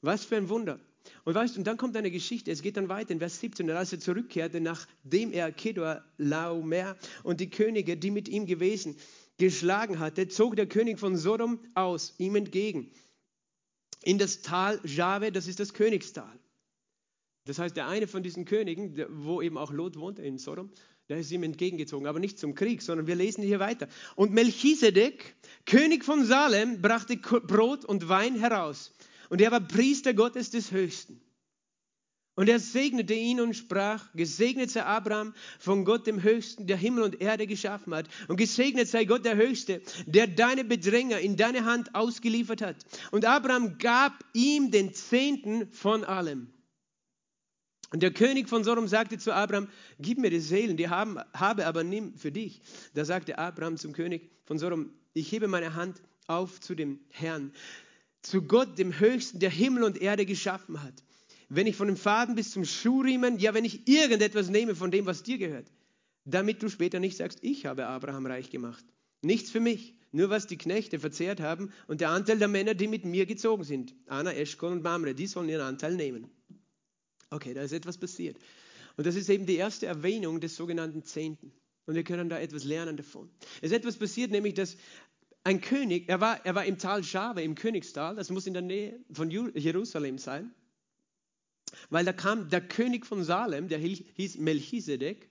Was 0.00 0.24
für 0.24 0.36
ein 0.36 0.48
Wunder. 0.48 0.78
Und 1.24 1.34
weißt 1.34 1.54
du, 1.54 1.60
und 1.60 1.66
dann 1.66 1.76
kommt 1.76 1.96
eine 1.96 2.10
Geschichte, 2.10 2.50
es 2.50 2.62
geht 2.62 2.76
dann 2.76 2.88
weiter 2.88 3.10
in 3.10 3.18
Vers 3.18 3.40
17, 3.40 3.68
und 3.68 3.76
als 3.76 3.92
er 3.92 4.00
zurückkehrte, 4.00 4.60
nachdem 4.60 5.32
er 5.32 5.52
Kedor, 5.52 6.02
Laomer 6.18 6.96
und 7.22 7.40
die 7.40 7.50
Könige, 7.50 7.96
die 7.96 8.10
mit 8.10 8.28
ihm 8.28 8.46
gewesen, 8.46 8.96
geschlagen 9.38 9.98
hatte, 9.98 10.28
zog 10.28 10.56
der 10.56 10.66
König 10.66 10.98
von 10.98 11.16
Sodom 11.16 11.58
aus, 11.74 12.14
ihm 12.18 12.36
entgegen, 12.36 12.90
in 14.02 14.18
das 14.18 14.42
Tal 14.42 14.80
Jave, 14.84 15.32
das 15.32 15.46
ist 15.46 15.60
das 15.60 15.74
Königstal. 15.74 16.38
Das 17.46 17.58
heißt, 17.58 17.76
der 17.76 17.88
eine 17.88 18.06
von 18.06 18.22
diesen 18.22 18.44
Königen, 18.44 19.04
wo 19.08 19.42
eben 19.42 19.58
auch 19.58 19.72
Lot 19.72 19.98
wohnte 19.98 20.22
in 20.22 20.38
Sodom, 20.38 20.70
der 21.08 21.18
ist 21.18 21.30
ihm 21.30 21.42
entgegengezogen, 21.42 22.06
aber 22.06 22.18
nicht 22.18 22.38
zum 22.38 22.54
Krieg, 22.54 22.80
sondern 22.80 23.06
wir 23.06 23.14
lesen 23.14 23.42
hier 23.42 23.60
weiter. 23.60 23.88
Und 24.16 24.32
Melchisedek, 24.32 25.36
König 25.66 26.04
von 26.04 26.24
Salem, 26.24 26.80
brachte 26.80 27.16
Brot 27.16 27.84
und 27.84 28.08
Wein 28.08 28.36
heraus. 28.36 28.92
Und 29.28 29.40
er 29.40 29.50
war 29.50 29.60
Priester 29.60 30.14
Gottes 30.14 30.50
des 30.50 30.72
Höchsten. 30.72 31.20
Und 32.36 32.48
er 32.48 32.58
segnete 32.58 33.14
ihn 33.14 33.40
und 33.40 33.54
sprach, 33.54 34.12
gesegnet 34.14 34.70
sei 34.70 34.82
Abraham 34.82 35.34
von 35.60 35.84
Gott 35.84 36.06
dem 36.06 36.22
Höchsten, 36.22 36.66
der 36.66 36.76
Himmel 36.76 37.04
und 37.04 37.20
Erde 37.20 37.46
geschaffen 37.46 37.94
hat. 37.94 38.08
Und 38.26 38.38
gesegnet 38.38 38.88
sei 38.88 39.04
Gott 39.04 39.24
der 39.24 39.36
Höchste, 39.36 39.82
der 40.06 40.26
deine 40.26 40.64
Bedränger 40.64 41.20
in 41.20 41.36
deine 41.36 41.64
Hand 41.64 41.94
ausgeliefert 41.94 42.60
hat. 42.60 42.76
Und 43.12 43.24
Abraham 43.24 43.78
gab 43.78 44.24
ihm 44.32 44.72
den 44.72 44.94
Zehnten 44.94 45.70
von 45.70 46.02
allem. 46.02 46.48
Und 47.90 48.02
der 48.02 48.12
König 48.12 48.48
von 48.48 48.64
Sodom 48.64 48.88
sagte 48.88 49.18
zu 49.18 49.32
Abraham, 49.32 49.68
gib 49.98 50.18
mir 50.18 50.30
die 50.30 50.40
Seelen, 50.40 50.76
die 50.76 50.88
haben, 50.88 51.18
habe 51.32 51.66
aber 51.66 51.84
nimm 51.84 52.16
für 52.16 52.32
dich. 52.32 52.60
Da 52.94 53.04
sagte 53.04 53.38
Abraham 53.38 53.76
zum 53.76 53.92
König 53.92 54.30
von 54.44 54.58
Sodom, 54.58 54.90
ich 55.12 55.30
hebe 55.30 55.48
meine 55.48 55.74
Hand 55.74 56.00
auf 56.26 56.60
zu 56.60 56.74
dem 56.74 56.98
Herrn, 57.10 57.52
zu 58.22 58.42
Gott, 58.42 58.78
dem 58.78 58.98
Höchsten, 58.98 59.38
der 59.38 59.50
Himmel 59.50 59.84
und 59.84 60.00
Erde 60.00 60.26
geschaffen 60.26 60.82
hat 60.82 61.04
wenn 61.48 61.66
ich 61.66 61.76
von 61.76 61.86
dem 61.86 61.96
Faden 61.96 62.34
bis 62.34 62.50
zum 62.50 62.64
Schuhriemen, 62.64 63.38
ja, 63.38 63.54
wenn 63.54 63.64
ich 63.64 63.86
irgendetwas 63.86 64.50
nehme 64.50 64.74
von 64.74 64.90
dem, 64.90 65.06
was 65.06 65.22
dir 65.22 65.38
gehört, 65.38 65.66
damit 66.24 66.62
du 66.62 66.68
später 66.68 67.00
nicht 67.00 67.16
sagst, 67.16 67.38
ich 67.42 67.66
habe 67.66 67.86
Abraham 67.86 68.26
reich 68.26 68.50
gemacht. 68.50 68.84
Nichts 69.22 69.50
für 69.50 69.60
mich, 69.60 69.94
nur 70.12 70.30
was 70.30 70.46
die 70.46 70.56
Knechte 70.56 70.98
verzehrt 70.98 71.40
haben 71.40 71.72
und 71.86 72.00
der 72.00 72.10
Anteil 72.10 72.38
der 72.38 72.48
Männer, 72.48 72.74
die 72.74 72.88
mit 72.88 73.04
mir 73.04 73.26
gezogen 73.26 73.64
sind. 73.64 73.94
Anna, 74.06 74.32
Eschkol 74.32 74.72
und 74.72 74.82
Mamre, 74.82 75.14
die 75.14 75.26
sollen 75.26 75.48
ihren 75.48 75.62
Anteil 75.62 75.94
nehmen. 75.94 76.30
Okay, 77.34 77.52
da 77.52 77.62
ist 77.62 77.72
etwas 77.72 77.98
passiert. 77.98 78.38
Und 78.96 79.06
das 79.08 79.16
ist 79.16 79.28
eben 79.28 79.44
die 79.44 79.56
erste 79.56 79.86
Erwähnung 79.86 80.40
des 80.40 80.54
sogenannten 80.54 81.02
Zehnten. 81.02 81.52
Und 81.84 81.96
wir 81.96 82.04
können 82.04 82.28
da 82.28 82.38
etwas 82.38 82.62
lernen 82.62 82.96
davon. 82.96 83.28
Es 83.60 83.72
ist 83.72 83.76
etwas 83.76 83.96
passiert, 83.96 84.30
nämlich 84.30 84.54
dass 84.54 84.76
ein 85.42 85.60
König, 85.60 86.08
er 86.08 86.20
war, 86.20 86.46
er 86.46 86.54
war 86.54 86.64
im 86.64 86.78
Tal 86.78 87.02
Schave, 87.02 87.42
im 87.42 87.56
Königstal, 87.56 88.14
das 88.14 88.30
muss 88.30 88.46
in 88.46 88.54
der 88.54 88.62
Nähe 88.62 89.00
von 89.12 89.30
Jerusalem 89.30 90.18
sein. 90.18 90.54
Weil 91.90 92.04
da 92.04 92.12
kam 92.12 92.48
der 92.50 92.60
König 92.60 93.04
von 93.04 93.24
Salem, 93.24 93.66
der 93.66 93.78
hieß 93.78 94.38
Melchisedek, 94.38 95.28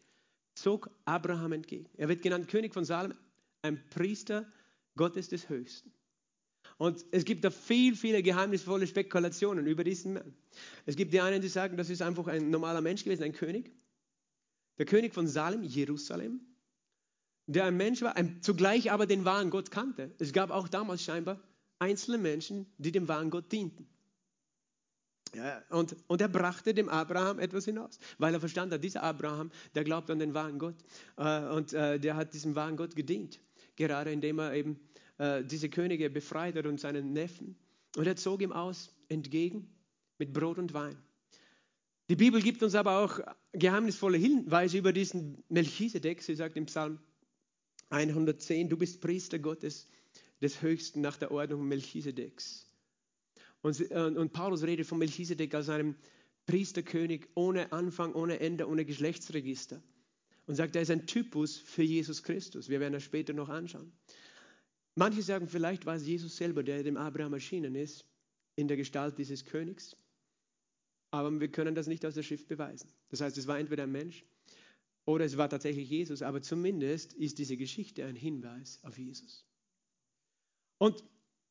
zog 0.55 0.91
Abraham 1.05 1.53
entgegen. 1.53 1.89
Er 1.95 2.09
wird 2.09 2.21
genannt 2.21 2.49
König 2.49 2.73
von 2.73 2.83
Salem, 2.83 3.13
ein 3.61 3.81
Priester 3.91 4.45
Gottes 4.97 5.29
des 5.29 5.47
Höchsten. 5.47 5.93
Und 6.83 7.05
es 7.11 7.23
gibt 7.23 7.45
da 7.45 7.49
viel, 7.49 7.95
viele 7.95 8.21
geheimnisvolle 8.21 8.87
Spekulationen 8.87 9.67
über 9.67 9.85
diesen 9.85 10.15
Mann. 10.15 10.33
Es 10.85 10.97
gibt 10.97 11.13
die 11.13 11.21
einen, 11.21 11.41
die 11.41 11.47
sagen, 11.47 11.77
das 11.77 11.89
ist 11.89 12.01
einfach 12.01 12.27
ein 12.27 12.49
normaler 12.49 12.81
Mensch 12.81 13.05
gewesen, 13.05 13.23
ein 13.23 13.31
König. 13.31 13.71
Der 14.77 14.85
König 14.85 15.13
von 15.13 15.25
Salem, 15.25 15.63
Jerusalem, 15.63 16.41
der 17.47 17.63
ein 17.63 17.77
Mensch 17.77 18.01
war, 18.01 18.13
zugleich 18.41 18.91
aber 18.91 19.05
den 19.05 19.23
wahren 19.23 19.49
Gott 19.49 19.71
kannte. 19.71 20.11
Es 20.19 20.33
gab 20.33 20.51
auch 20.51 20.67
damals 20.67 21.01
scheinbar 21.01 21.39
einzelne 21.79 22.17
Menschen, 22.17 22.65
die 22.77 22.91
dem 22.91 23.07
wahren 23.07 23.29
Gott 23.29 23.49
dienten. 23.49 23.87
Ja, 25.33 25.63
und, 25.69 25.95
und 26.07 26.19
er 26.19 26.27
brachte 26.27 26.73
dem 26.73 26.89
Abraham 26.89 27.39
etwas 27.39 27.63
hinaus, 27.63 27.97
weil 28.17 28.33
er 28.33 28.41
verstand 28.41 28.73
hat, 28.73 28.83
dieser 28.83 29.03
Abraham, 29.03 29.51
der 29.73 29.85
glaubt 29.85 30.11
an 30.11 30.19
den 30.19 30.33
wahren 30.33 30.59
Gott 30.59 30.75
äh, 31.15 31.45
und 31.45 31.71
äh, 31.71 31.97
der 31.97 32.17
hat 32.17 32.33
diesem 32.33 32.55
wahren 32.55 32.75
Gott 32.75 32.93
gedient, 32.93 33.39
gerade 33.77 34.11
indem 34.11 34.39
er 34.39 34.53
eben 34.53 34.81
äh, 35.17 35.43
diese 35.43 35.69
Könige 35.69 36.09
befreit 36.09 36.55
hat 36.55 36.65
und 36.65 36.79
seinen 36.79 37.13
Neffen. 37.13 37.55
Und 37.95 38.07
er 38.07 38.15
zog 38.15 38.41
ihm 38.41 38.51
aus, 38.51 38.95
entgegen, 39.07 39.67
mit 40.17 40.33
Brot 40.33 40.57
und 40.57 40.73
Wein. 40.73 40.97
Die 42.09 42.15
Bibel 42.15 42.41
gibt 42.41 42.63
uns 42.63 42.75
aber 42.75 42.99
auch 42.99 43.19
geheimnisvolle 43.53 44.17
Hinweise 44.17 44.77
über 44.77 44.91
diesen 44.91 45.43
Melchisedek. 45.49 46.21
Sie 46.21 46.35
sagt 46.35 46.57
im 46.57 46.65
Psalm 46.65 46.99
110, 47.89 48.69
du 48.69 48.77
bist 48.77 48.99
Priester 49.01 49.39
Gottes 49.39 49.87
des 50.41 50.61
Höchsten 50.61 51.01
nach 51.01 51.17
der 51.17 51.31
Ordnung 51.31 51.67
Melchisedeks. 51.67 52.67
Und, 53.61 53.79
und 53.91 54.33
Paulus 54.33 54.63
redet 54.63 54.85
von 54.85 54.99
Melchisedek 54.99 55.53
als 55.55 55.69
einem 55.69 55.95
Priesterkönig 56.45 57.27
ohne 57.35 57.71
Anfang, 57.71 58.13
ohne 58.13 58.39
Ende, 58.41 58.67
ohne 58.67 58.83
Geschlechtsregister. 58.83 59.81
Und 60.45 60.55
sagt, 60.55 60.75
er 60.75 60.81
ist 60.81 60.91
ein 60.91 61.07
Typus 61.07 61.57
für 61.57 61.83
Jesus 61.83 62.21
Christus. 62.23 62.67
Wir 62.67 62.81
werden 62.81 62.93
das 62.93 63.03
später 63.03 63.31
noch 63.31 63.47
anschauen. 63.47 63.93
Manche 64.95 65.21
sagen, 65.23 65.47
vielleicht 65.47 65.85
war 65.85 65.95
es 65.95 66.05
Jesus 66.05 66.35
selber, 66.37 66.63
der 66.63 66.83
dem 66.83 66.97
Abraham 66.97 67.33
erschienen 67.33 67.75
ist, 67.75 68.05
in 68.55 68.67
der 68.67 68.77
Gestalt 68.77 69.17
dieses 69.17 69.45
Königs. 69.45 69.95
Aber 71.11 71.39
wir 71.39 71.51
können 71.51 71.75
das 71.75 71.87
nicht 71.87 72.05
aus 72.05 72.15
der 72.15 72.23
Schrift 72.23 72.47
beweisen. 72.47 72.91
Das 73.09 73.21
heißt, 73.21 73.37
es 73.37 73.47
war 73.47 73.59
entweder 73.59 73.83
ein 73.83 73.91
Mensch 73.91 74.23
oder 75.05 75.25
es 75.25 75.37
war 75.37 75.49
tatsächlich 75.49 75.89
Jesus, 75.89 76.21
aber 76.21 76.41
zumindest 76.41 77.13
ist 77.13 77.37
diese 77.37 77.57
Geschichte 77.57 78.05
ein 78.05 78.15
Hinweis 78.15 78.79
auf 78.83 78.97
Jesus. 78.97 79.45
Und 80.77 81.03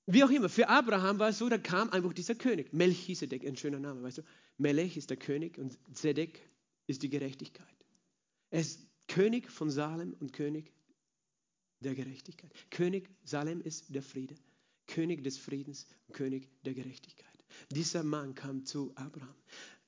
wie 0.07 0.25
auch 0.25 0.31
immer, 0.31 0.49
für 0.49 0.69
Abraham 0.69 1.19
war 1.19 1.29
es 1.29 1.39
so, 1.39 1.49
da 1.49 1.59
kam 1.59 1.91
einfach 1.91 2.13
dieser 2.13 2.35
König. 2.35 2.73
Melchisedek, 2.73 3.47
ein 3.47 3.57
schöner 3.57 3.79
Name, 3.79 4.03
weißt 4.03 4.19
du? 4.19 4.23
Melech 4.59 4.97
ist 4.97 5.11
der 5.11 5.17
König 5.17 5.59
und 5.59 5.79
Zedek 5.93 6.41
ist 6.87 7.03
die 7.03 7.11
Gerechtigkeit. 7.11 7.67
Er 8.51 8.61
ist 8.61 8.81
König 9.07 9.51
von 9.51 9.71
Salem 9.71 10.15
und 10.19 10.33
König 10.33 10.73
der 11.83 11.95
Gerechtigkeit. 11.95 12.51
König 12.71 13.09
Salem 13.25 13.61
ist 13.61 13.95
der 13.95 14.03
Friede. 14.03 14.35
König 14.87 15.23
des 15.23 15.39
Friedens 15.39 15.87
und 16.09 16.15
König 16.15 16.49
der 16.65 16.75
Gerechtigkeit. 16.75 17.29
Dieser 17.71 18.03
Mann 18.03 18.35
kam 18.35 18.65
zu 18.65 18.93
Abraham. 18.95 19.35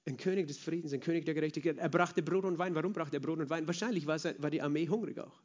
Ein 0.06 0.16
König 0.16 0.46
des 0.46 0.58
Friedens, 0.58 0.92
ein 0.92 1.00
König 1.00 1.24
der 1.24 1.34
Gerechtigkeit. 1.34 1.78
Er 1.78 1.88
brachte 1.88 2.22
Brot 2.22 2.44
und 2.44 2.58
Wein. 2.58 2.74
Warum 2.74 2.92
brachte 2.92 3.16
er 3.16 3.20
Brot 3.20 3.38
und 3.38 3.50
Wein? 3.50 3.66
Wahrscheinlich 3.66 4.06
war, 4.06 4.22
war 4.22 4.50
die 4.50 4.60
Armee 4.60 4.88
hungrig 4.88 5.18
auch. 5.18 5.40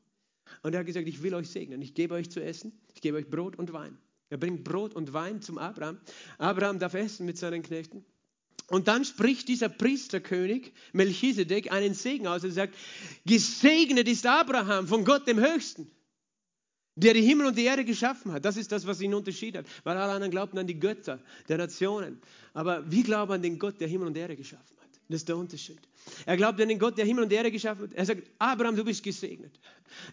Und 0.63 0.73
er 0.73 0.79
hat 0.79 0.87
gesagt, 0.87 1.07
ich 1.07 1.23
will 1.23 1.33
euch 1.33 1.49
segnen. 1.49 1.81
Ich 1.81 1.93
gebe 1.93 2.15
euch 2.15 2.29
zu 2.29 2.43
essen. 2.43 2.73
Ich 2.93 3.01
gebe 3.01 3.17
euch 3.17 3.29
Brot 3.29 3.55
und 3.55 3.71
Wein. 3.71 3.97
Er 4.29 4.37
bringt 4.37 4.63
Brot 4.63 4.93
und 4.93 5.13
Wein 5.13 5.41
zum 5.41 5.57
Abraham. 5.57 5.99
Abraham 6.37 6.79
darf 6.79 6.93
essen 6.93 7.25
mit 7.25 7.37
seinen 7.37 7.63
Knechten. 7.63 8.05
Und 8.67 8.87
dann 8.87 9.03
spricht 9.03 9.47
dieser 9.47 9.69
Priesterkönig 9.69 10.73
Melchisedek 10.93 11.71
einen 11.71 11.95
Segen 11.95 12.27
aus. 12.27 12.43
Er 12.43 12.51
sagt, 12.51 12.75
gesegnet 13.25 14.07
ist 14.07 14.27
Abraham 14.27 14.87
von 14.87 15.05
Gott 15.05 15.27
dem 15.27 15.39
Höchsten, 15.39 15.89
der 16.95 17.13
die 17.13 17.21
Himmel 17.21 17.47
und 17.47 17.57
die 17.57 17.65
Erde 17.65 17.85
geschaffen 17.85 18.31
hat. 18.31 18.43
Das 18.45 18.57
ist 18.57 18.71
das, 18.71 18.85
was 18.85 19.01
ihn 19.01 19.13
unterschied 19.13 19.57
hat. 19.57 19.65
Weil 19.83 19.97
alle 19.97 20.13
anderen 20.13 20.31
glaubten 20.31 20.57
an 20.57 20.67
die 20.67 20.79
Götter 20.79 21.19
der 21.47 21.57
Nationen. 21.57 22.21
Aber 22.53 22.89
wir 22.89 23.03
glauben 23.03 23.31
an 23.31 23.41
den 23.41 23.57
Gott, 23.57 23.79
der 23.79 23.87
Himmel 23.87 24.07
und 24.07 24.17
Erde 24.17 24.35
geschaffen 24.35 24.75
hat. 24.81 24.89
Das 25.07 25.21
ist 25.21 25.29
der 25.29 25.37
Unterschied. 25.37 25.79
Er 26.25 26.37
glaubt 26.37 26.61
an 26.61 26.67
den 26.67 26.77
Gott, 26.77 26.97
der 26.97 27.05
Himmel 27.05 27.23
und 27.23 27.33
Erde 27.33 27.51
geschaffen 27.51 27.83
hat. 27.83 27.93
Er 27.93 28.05
sagt, 28.05 28.23
Abraham, 28.37 28.75
du 28.75 28.83
bist 28.83 29.03
gesegnet. 29.03 29.59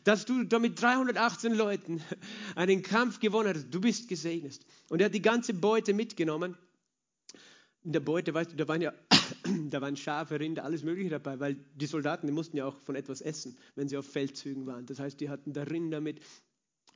Dass 0.04 0.24
du 0.24 0.44
da 0.44 0.58
mit 0.58 0.80
318 0.80 1.54
Leuten 1.54 2.02
einen 2.54 2.82
Kampf 2.82 3.20
gewonnen 3.20 3.54
hast, 3.54 3.66
du 3.70 3.80
bist 3.80 4.08
gesegnet. 4.08 4.60
Und 4.88 5.00
er 5.00 5.06
hat 5.06 5.14
die 5.14 5.22
ganze 5.22 5.54
Beute 5.54 5.92
mitgenommen. 5.92 6.56
In 7.84 7.92
der 7.92 8.00
Beute, 8.00 8.34
weißt 8.34 8.52
du, 8.52 8.56
da 8.56 8.66
waren 8.66 8.80
ja 8.80 8.92
da 9.70 9.80
waren 9.80 9.96
Schafe, 9.96 10.38
Rinder, 10.40 10.64
alles 10.64 10.82
Mögliche 10.82 11.10
dabei, 11.10 11.38
weil 11.40 11.56
die 11.74 11.86
Soldaten, 11.86 12.26
die 12.26 12.32
mussten 12.32 12.56
ja 12.56 12.66
auch 12.66 12.78
von 12.80 12.94
etwas 12.94 13.20
essen, 13.20 13.56
wenn 13.74 13.88
sie 13.88 13.96
auf 13.96 14.06
Feldzügen 14.06 14.66
waren. 14.66 14.86
Das 14.86 14.98
heißt, 14.98 15.20
die 15.20 15.28
hatten 15.28 15.52
da 15.52 15.62
Rinder 15.62 16.00
mit 16.00 16.20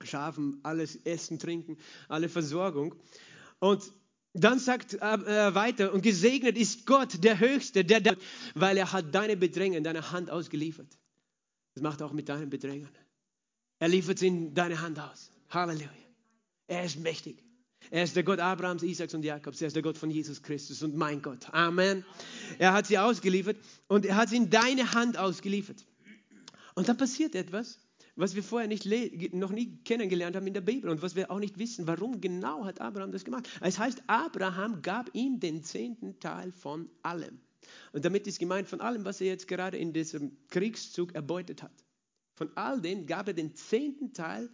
Schafen, 0.03 0.61
alles 0.63 0.97
Essen, 1.05 1.39
Trinken, 1.39 1.79
alle 2.09 2.29
Versorgung. 2.29 2.95
Und 3.59 3.83
dann 4.33 4.59
sagt 4.59 4.95
er 4.95 5.27
äh, 5.27 5.55
weiter, 5.55 5.93
und 5.93 6.03
gesegnet 6.03 6.57
ist 6.57 6.87
Gott, 6.87 7.23
der 7.25 7.41
Höchste, 7.41 7.85
der, 7.85 8.01
der, 8.01 8.17
weil 8.55 8.77
er 8.77 8.93
hat 8.93 9.15
deine 9.15 9.37
Bedränger 9.37 9.77
in 9.77 9.85
deine 9.85 10.13
Hand 10.13 10.31
ausgeliefert. 10.31 10.89
Das 11.75 11.83
macht 11.83 12.01
er 12.01 12.07
auch 12.07 12.13
mit 12.13 12.29
deinen 12.29 12.49
Bedrängern. 12.51 12.91
Er 13.79 13.89
liefert 13.89 14.19
sie 14.19 14.29
in 14.29 14.55
deine 14.55 14.81
Hand 14.81 14.99
aus. 14.99 15.31
Halleluja. 15.51 15.91
Er 16.69 16.85
ist 16.85 16.99
mächtig. 16.99 17.43
Er 17.91 18.05
ist 18.05 18.15
der 18.15 18.23
Gott 18.23 18.39
Abrahams, 18.39 18.83
Isaaks 18.83 19.15
und 19.15 19.25
Jakobs. 19.25 19.61
Er 19.61 19.69
ist 19.69 19.75
der 19.75 19.83
Gott 19.83 19.99
von 19.99 20.11
Jesus 20.11 20.43
Christus 20.43 20.83
und 20.83 20.95
mein 20.95 21.23
Gott. 21.23 21.53
Amen. 21.53 22.05
Er 22.59 22.73
hat 22.73 22.87
sie 22.87 22.99
ausgeliefert 22.99 23.57
und 23.89 24.07
er 24.07 24.17
hat 24.17 24.29
sie 24.29 24.37
in 24.37 24.51
deine 24.51 24.93
Hand 24.93 25.17
ausgeliefert. 25.17 25.85
Und 26.75 26.89
da 26.89 26.95
passiert 26.95 27.35
etwas 27.35 27.79
was 28.21 28.35
wir 28.35 28.43
vorher 28.43 28.69
nicht 28.69 28.85
noch 29.33 29.51
nie 29.51 29.79
kennengelernt 29.85 30.37
haben 30.37 30.47
in 30.47 30.55
der 30.55 30.61
Bibel 30.61 30.91
und 30.91 31.01
was 31.01 31.17
wir 31.17 31.31
auch 31.31 31.39
nicht 31.39 31.59
wissen, 31.59 31.87
warum 31.87 32.21
genau 32.21 32.65
hat 32.65 32.81
Abraham 32.81 33.13
das 33.13 33.25
gemacht. 33.25 33.49
Es 33.61 33.79
heißt, 33.79 34.03
Abraham 34.09 34.83
gab 34.83 35.15
ihm 35.15 35.41
den 35.41 35.63
zehnten 35.63 36.21
Teil 36.21 36.53
von 36.53 36.91
allem. 37.03 37.41
Und 37.93 38.05
damit 38.05 38.27
ist 38.27 38.39
gemeint 38.39 38.69
von 38.69 38.81
allem, 38.81 39.05
was 39.05 39.21
er 39.21 39.29
jetzt 39.29 39.49
gerade 39.49 39.79
in 39.79 39.93
diesem 39.93 40.37
Kriegszug 40.49 41.15
erbeutet 41.15 41.63
hat. 41.63 41.85
Von 42.37 42.55
all 42.57 42.81
dem 42.81 43.07
gab 43.07 43.29
er 43.29 43.35
den 43.35 43.55
zehnten 43.55 44.13
Teil 44.13 44.51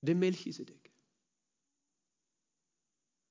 dem 0.00 0.18
Melchisedek. 0.18 0.90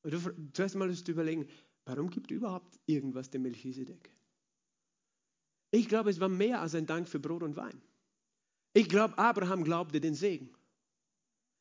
Und 0.03 0.13
du, 0.13 0.51
zuerst 0.53 0.75
mal 0.75 0.87
musst 0.87 1.07
du 1.07 1.11
überlegen, 1.11 1.47
warum 1.85 2.09
gibt 2.09 2.31
überhaupt 2.31 2.79
irgendwas 2.85 3.29
dem 3.29 3.43
Melchisedek? 3.43 4.11
Ich 5.71 5.87
glaube, 5.87 6.09
es 6.09 6.19
war 6.19 6.29
mehr 6.29 6.61
als 6.61 6.75
ein 6.75 6.85
Dank 6.85 7.07
für 7.07 7.19
Brot 7.19 7.43
und 7.43 7.55
Wein. 7.55 7.81
Ich 8.73 8.87
glaube, 8.89 9.17
Abraham 9.17 9.63
glaubte 9.63 9.99
den 9.99 10.15
Segen. 10.15 10.49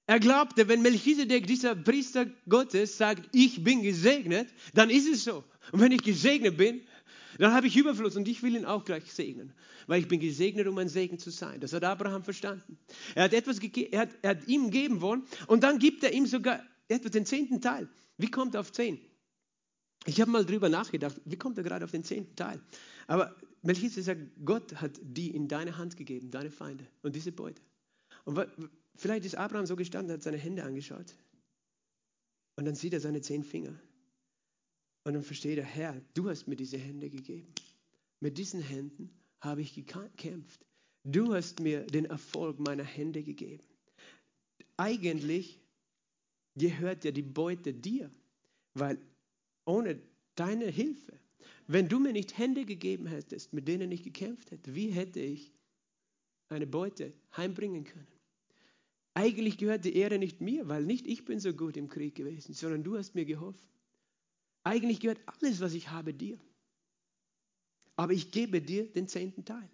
Er 0.07 0.19
glaubte, 0.19 0.69
wenn 0.69 0.83
Melchisedek, 0.83 1.47
dieser 1.47 1.77
Priester 1.77 2.27
Gottes, 2.49 2.99
sagt, 2.99 3.29
ich 3.33 3.63
bin 3.63 3.83
gesegnet, 3.83 4.49
dann 4.75 4.91
ist 4.91 5.09
es 5.09 5.25
so. 5.25 5.45
Und 5.73 5.81
wenn 5.81 5.93
ich 5.93 6.03
gesegnet 6.03 6.57
bin, 6.57 6.83
Dann 7.41 7.55
habe 7.55 7.67
ich 7.67 7.77
Überfluss 7.77 8.17
und 8.17 8.29
ich 8.29 8.43
will 8.43 8.55
ihn 8.55 8.67
auch 8.67 8.85
gleich 8.85 9.11
segnen, 9.13 9.55
weil 9.87 10.01
ich 10.01 10.09
bin 10.09 10.21
gesegnet, 10.21 10.67
um 10.67 10.77
ein 10.77 10.91
Segen 10.91 11.19
zu 11.19 11.31
sein. 11.31 11.59
Das 11.59 11.73
hat 11.73 11.85
Abraham 11.85 12.23
verstanden. 12.23 12.79
Er 13.15 13.25
hat 13.25 13.33
etwas 13.33 13.59
er 13.59 14.01
hat, 14.01 14.11
er 14.21 14.31
hat 14.31 14.47
ihm 14.47 14.71
geben 14.71 15.01
wollen 15.01 15.23
und 15.47 15.63
dann 15.63 15.79
gibt 15.79 16.05
er 16.05 16.13
ihm 16.13 16.27
sogar 16.27 16.63
etwa 16.89 17.09
den 17.09 17.25
zehnten 17.25 17.63
Teil. 17.63 17.89
Wie 18.19 18.31
kommt 18.31 18.55
er 18.55 18.61
auf 18.61 18.73
zehn? 18.73 19.01
Ich 20.05 20.21
habe 20.21 20.31
mal 20.31 20.45
drüber 20.45 20.69
nachgedacht, 20.69 21.19
wie 21.25 21.37
kommt 21.37 21.57
er 21.57 21.65
gerade 21.65 21.87
auf 21.87 21.91
den 21.93 22.05
zehnten 22.05 22.37
Teil? 22.37 22.61
Aber 23.07 23.35
Melchizedek 23.63 24.05
sagt, 24.05 24.21
Gott 24.45 24.75
hat 24.81 24.99
die 25.03 25.35
in 25.35 25.49
deine 25.49 25.77
Hand 25.77 25.97
gegeben, 25.97 26.31
deine 26.31 26.51
Feinde 26.51 26.87
und 27.03 27.15
diese 27.15 27.33
Beute. 27.33 27.61
Und 28.25 28.39
vielleicht 28.97 29.25
ist 29.25 29.35
Abraham 29.35 29.67
so 29.67 29.77
gestanden, 29.77 30.13
hat 30.13 30.23
seine 30.23 30.39
Hände 30.39 30.65
angeschaut 30.65 31.15
und 32.57 32.65
dann 32.65 32.75
sieht 32.75 32.93
er 32.93 33.01
seine 33.01 33.21
zehn 33.21 33.43
Finger. 33.43 33.79
Und 35.05 35.15
dann 35.15 35.23
versteht 35.23 35.59
er, 35.59 35.65
Herr, 35.65 36.01
du 36.15 36.29
hast 36.29 36.47
mir 36.47 36.57
diese 36.57 36.77
Hände 36.77 37.09
gegeben. 37.09 37.55
Mit 38.21 38.37
diesen 38.37 38.61
Händen 38.61 39.11
habe 39.41 39.63
ich 39.63 39.75
gekämpft. 39.75 40.67
Du 41.05 41.35
hast 41.35 41.61
mir 41.61 41.87
den 41.87 42.05
Erfolg 42.05 42.59
meiner 42.59 42.85
Hände 42.85 43.23
gegeben. 43.23 43.65
Eigentlich 44.77 45.59
gehört 46.55 47.05
ja 47.05 47.11
die 47.11 47.23
Beute 47.23 47.73
dir, 47.73 48.11
weil 48.75 48.99
ohne 49.65 49.99
deine 50.35 50.67
Hilfe, 50.67 51.19
wenn 51.67 51.89
du 51.89 51.99
mir 51.99 52.13
nicht 52.13 52.39
Hände 52.39 52.65
gegeben 52.65 53.07
hättest, 53.07 53.53
mit 53.53 53.69
denen 53.69 53.93
ich 53.93 54.03
gekämpft 54.03 54.51
hätte, 54.51 54.75
wie 54.75 54.91
hätte 54.91 55.21
ich 55.21 55.53
eine 56.49 56.67
Beute 56.67 57.13
heimbringen 57.37 57.85
können? 57.85 58.07
Eigentlich 59.15 59.59
gehört 59.59 59.85
die 59.85 59.97
Ehre 59.97 60.19
nicht 60.19 60.41
mir, 60.41 60.69
weil 60.69 60.85
nicht 60.85 61.07
ich 61.07 61.25
bin 61.25 61.41
so 61.41 61.53
gut 61.53 61.77
im 61.77 61.89
Krieg 61.89 62.15
gewesen, 62.15 62.55
sondern 62.55 62.85
du 62.85 62.97
hast 62.97 63.15
mir 63.15 63.25
geholfen. 63.25 63.69
Eigentlich 64.63 65.01
gehört 65.01 65.21
alles, 65.27 65.61
was 65.61 65.75
ich 65.75 65.91
habe, 65.91 66.15
dir. 66.15 66.39
Aber 67.97 68.13
ich 68.13 68.31
gebe 68.31 68.63
dir 68.63 68.91
den 68.91 69.09
zehnten 69.09 69.45
Teil. 69.45 69.69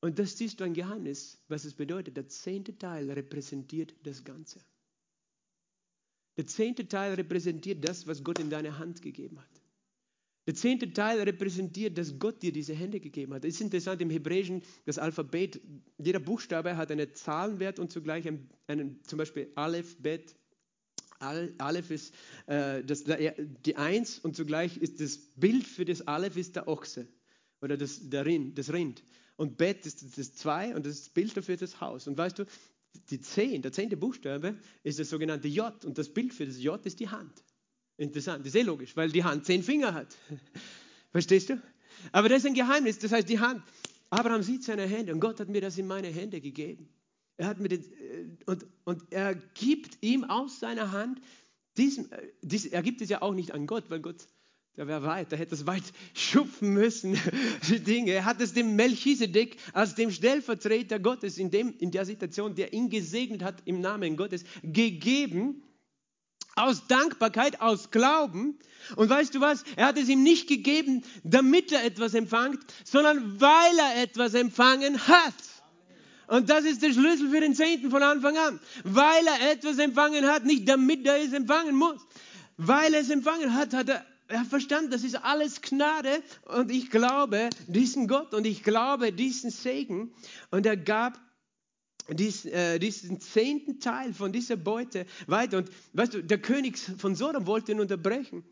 Und 0.00 0.18
das 0.18 0.36
siehst 0.36 0.58
du 0.58 0.64
ein 0.64 0.74
Geheimnis, 0.74 1.38
was 1.48 1.64
es 1.64 1.74
bedeutet. 1.74 2.16
Der 2.16 2.28
zehnte 2.28 2.76
Teil 2.76 3.10
repräsentiert 3.10 3.94
das 4.02 4.24
Ganze. 4.24 4.60
Der 6.36 6.46
zehnte 6.46 6.88
Teil 6.88 7.14
repräsentiert 7.14 7.84
das, 7.86 8.06
was 8.06 8.24
Gott 8.24 8.40
in 8.40 8.50
deine 8.50 8.78
Hand 8.78 9.00
gegeben 9.00 9.38
hat. 9.40 9.61
Der 10.46 10.54
zehnte 10.54 10.92
Teil 10.92 11.20
repräsentiert, 11.20 11.96
dass 11.96 12.18
Gott 12.18 12.42
dir 12.42 12.52
diese 12.52 12.74
Hände 12.74 12.98
gegeben 12.98 13.32
hat. 13.34 13.44
Es 13.44 13.54
ist 13.54 13.60
interessant, 13.60 14.02
im 14.02 14.10
Hebräischen, 14.10 14.62
das 14.86 14.98
Alphabet, 14.98 15.60
jeder 15.98 16.18
Buchstabe 16.18 16.76
hat 16.76 16.90
einen 16.90 17.14
Zahlenwert 17.14 17.78
und 17.78 17.92
zugleich 17.92 18.26
einen, 18.26 18.50
einen 18.66 19.04
zum 19.04 19.18
Beispiel 19.18 19.52
Aleph, 19.54 19.96
Bet. 19.98 20.34
Aleph 21.20 21.90
ist 21.92 22.14
äh, 22.46 22.82
das, 22.82 23.04
die 23.04 23.76
Eins 23.76 24.18
und 24.18 24.34
zugleich 24.34 24.76
ist 24.78 25.00
das 25.00 25.18
Bild 25.36 25.64
für 25.64 25.84
das 25.84 26.08
Aleph 26.08 26.36
ist 26.36 26.56
der 26.56 26.66
Ochse 26.66 27.06
oder 27.60 27.76
das, 27.76 28.08
der 28.10 28.26
Rind, 28.26 28.58
das 28.58 28.72
Rind. 28.72 29.04
Und 29.36 29.56
Bet 29.56 29.86
ist 29.86 30.18
das 30.18 30.34
Zwei 30.34 30.74
und 30.74 30.84
das 30.84 31.08
Bild 31.08 31.36
dafür 31.36 31.54
ist 31.54 31.62
das 31.62 31.80
Haus. 31.80 32.08
Und 32.08 32.18
weißt 32.18 32.40
du, 32.40 32.44
die 33.10 33.20
Zehn, 33.20 33.62
der 33.62 33.72
zehnte 33.72 33.96
Buchstabe 33.96 34.56
ist 34.82 34.98
das 34.98 35.10
sogenannte 35.10 35.46
J 35.46 35.84
und 35.84 35.96
das 35.96 36.08
Bild 36.08 36.34
für 36.34 36.46
das 36.46 36.60
J 36.60 36.84
ist 36.84 36.98
die 36.98 37.08
Hand. 37.08 37.44
Interessant, 37.96 38.40
das 38.40 38.54
ist 38.54 38.60
eh 38.60 38.62
logisch, 38.62 38.96
weil 38.96 39.10
die 39.10 39.24
Hand 39.24 39.44
zehn 39.44 39.62
Finger 39.62 39.94
hat. 39.94 40.16
Verstehst 41.12 41.50
du? 41.50 41.62
Aber 42.10 42.28
das 42.28 42.38
ist 42.38 42.46
ein 42.46 42.54
Geheimnis, 42.54 42.98
das 42.98 43.12
heißt 43.12 43.28
die 43.28 43.38
Hand. 43.38 43.62
Abraham 44.10 44.42
sieht 44.42 44.64
seine 44.64 44.86
Hände 44.86 45.12
und 45.12 45.20
Gott 45.20 45.40
hat 45.40 45.48
mir 45.48 45.60
das 45.60 45.78
in 45.78 45.86
meine 45.86 46.08
Hände 46.08 46.40
gegeben. 46.40 46.88
Er 47.36 47.46
hat 47.46 47.60
mir 47.60 47.68
das, 47.68 47.80
äh, 47.80 48.26
und, 48.46 48.66
und 48.84 49.02
er 49.10 49.34
gibt 49.34 49.98
ihm 50.02 50.24
aus 50.24 50.60
seiner 50.60 50.92
Hand, 50.92 51.20
diesen, 51.76 52.10
äh, 52.12 52.28
dies, 52.42 52.66
er 52.66 52.82
gibt 52.82 53.00
es 53.00 53.08
ja 53.08 53.22
auch 53.22 53.34
nicht 53.34 53.52
an 53.52 53.66
Gott, 53.66 53.84
weil 53.88 54.00
Gott, 54.00 54.26
der 54.76 54.86
wäre 54.86 55.02
weit, 55.02 55.32
der 55.32 55.38
hätte 55.38 55.54
es 55.54 55.66
weit 55.66 55.84
schupfen 56.14 56.74
müssen, 56.74 57.18
die 57.68 57.80
Dinge. 57.80 58.12
Er 58.12 58.24
hat 58.24 58.40
es 58.40 58.52
dem 58.52 58.76
Melchisedek 58.76 59.56
als 59.72 59.94
dem 59.94 60.10
Stellvertreter 60.10 60.98
Gottes 60.98 61.38
in, 61.38 61.50
dem, 61.50 61.74
in 61.78 61.90
der 61.90 62.04
Situation, 62.04 62.54
der 62.54 62.72
ihn 62.72 62.90
gesegnet 62.90 63.42
hat 63.42 63.62
im 63.64 63.80
Namen 63.80 64.16
Gottes, 64.16 64.44
gegeben 64.62 65.62
aus 66.56 66.86
Dankbarkeit, 66.86 67.60
aus 67.60 67.90
Glauben. 67.90 68.58
Und 68.96 69.08
weißt 69.08 69.34
du 69.34 69.40
was? 69.40 69.64
Er 69.76 69.86
hat 69.86 69.98
es 69.98 70.08
ihm 70.08 70.22
nicht 70.22 70.48
gegeben, 70.48 71.04
damit 71.24 71.72
er 71.72 71.84
etwas 71.84 72.14
empfängt, 72.14 72.60
sondern 72.84 73.40
weil 73.40 73.78
er 73.78 74.02
etwas 74.02 74.34
empfangen 74.34 75.06
hat. 75.06 75.34
Und 76.26 76.50
das 76.50 76.64
ist 76.64 76.82
der 76.82 76.92
Schlüssel 76.92 77.30
für 77.30 77.40
den 77.40 77.54
Zehnten 77.54 77.90
von 77.90 78.02
Anfang 78.02 78.36
an. 78.36 78.60
Weil 78.84 79.26
er 79.26 79.52
etwas 79.52 79.78
empfangen 79.78 80.26
hat, 80.26 80.44
nicht 80.44 80.68
damit 80.68 81.06
er 81.06 81.22
es 81.22 81.32
empfangen 81.32 81.76
muss. 81.76 82.00
Weil 82.56 82.94
er 82.94 83.00
es 83.00 83.10
empfangen 83.10 83.54
hat, 83.54 83.74
hat 83.74 83.88
er, 83.88 84.04
er 84.28 84.44
verstanden, 84.44 84.90
das 84.90 85.04
ist 85.04 85.16
alles 85.16 85.60
Gnade. 85.60 86.22
Und 86.46 86.70
ich 86.70 86.90
glaube 86.90 87.50
diesen 87.66 88.08
Gott 88.08 88.34
und 88.34 88.46
ich 88.46 88.62
glaube 88.62 89.12
diesen 89.12 89.50
Segen. 89.50 90.12
Und 90.50 90.64
er 90.64 90.76
gab 90.76 91.20
dies, 92.08 92.44
äh, 92.44 92.78
diesen 92.78 93.20
zehnten 93.20 93.80
Teil 93.80 94.12
von 94.12 94.32
dieser 94.32 94.56
Beute 94.56 95.06
weiter. 95.26 95.58
Und 95.58 95.70
weißt 95.92 96.14
du, 96.14 96.24
der 96.24 96.40
König 96.40 96.78
von 96.78 97.14
Sodom 97.14 97.46
wollte 97.46 97.72
ihn 97.72 97.80
unterbrechen. 97.80 98.44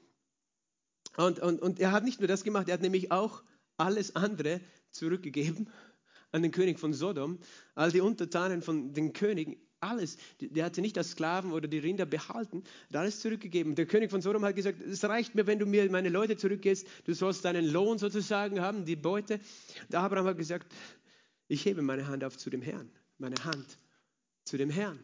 Und, 1.16 1.40
und, 1.40 1.60
und 1.60 1.80
er 1.80 1.92
hat 1.92 2.04
nicht 2.04 2.20
nur 2.20 2.28
das 2.28 2.44
gemacht, 2.44 2.68
er 2.68 2.74
hat 2.74 2.82
nämlich 2.82 3.10
auch 3.10 3.42
alles 3.76 4.14
andere 4.14 4.60
zurückgegeben 4.90 5.68
an 6.32 6.42
den 6.42 6.52
König 6.52 6.78
von 6.78 6.92
Sodom. 6.92 7.38
All 7.74 7.90
die 7.90 8.00
Untertanen 8.00 8.62
von 8.62 8.92
den 8.92 9.12
Königen, 9.12 9.56
alles. 9.80 10.18
Der 10.40 10.66
hat 10.66 10.74
sie 10.74 10.82
nicht 10.82 10.98
als 10.98 11.12
Sklaven 11.12 11.52
oder 11.52 11.66
die 11.66 11.78
Rinder 11.78 12.06
behalten, 12.06 12.62
hat 12.90 12.96
alles 12.96 13.20
zurückgegeben. 13.20 13.74
Der 13.74 13.86
König 13.86 14.10
von 14.10 14.20
Sodom 14.20 14.44
hat 14.44 14.54
gesagt, 14.54 14.80
es 14.82 15.02
reicht 15.04 15.34
mir, 15.34 15.46
wenn 15.46 15.58
du 15.58 15.66
mir 15.66 15.90
meine 15.90 16.10
Leute 16.10 16.36
zurückgehst, 16.36 16.86
du 17.04 17.14
sollst 17.14 17.44
deinen 17.44 17.64
Lohn 17.64 17.98
sozusagen 17.98 18.60
haben, 18.60 18.84
die 18.84 18.96
Beute. 18.96 19.40
Der 19.90 20.00
Abraham 20.00 20.26
hat 20.26 20.38
gesagt, 20.38 20.72
ich 21.48 21.64
hebe 21.64 21.82
meine 21.82 22.06
Hand 22.06 22.22
auf 22.22 22.36
zu 22.36 22.50
dem 22.50 22.62
Herrn 22.62 22.90
meine 23.20 23.44
Hand 23.44 23.78
zu 24.44 24.56
dem 24.56 24.70
Herrn. 24.70 24.98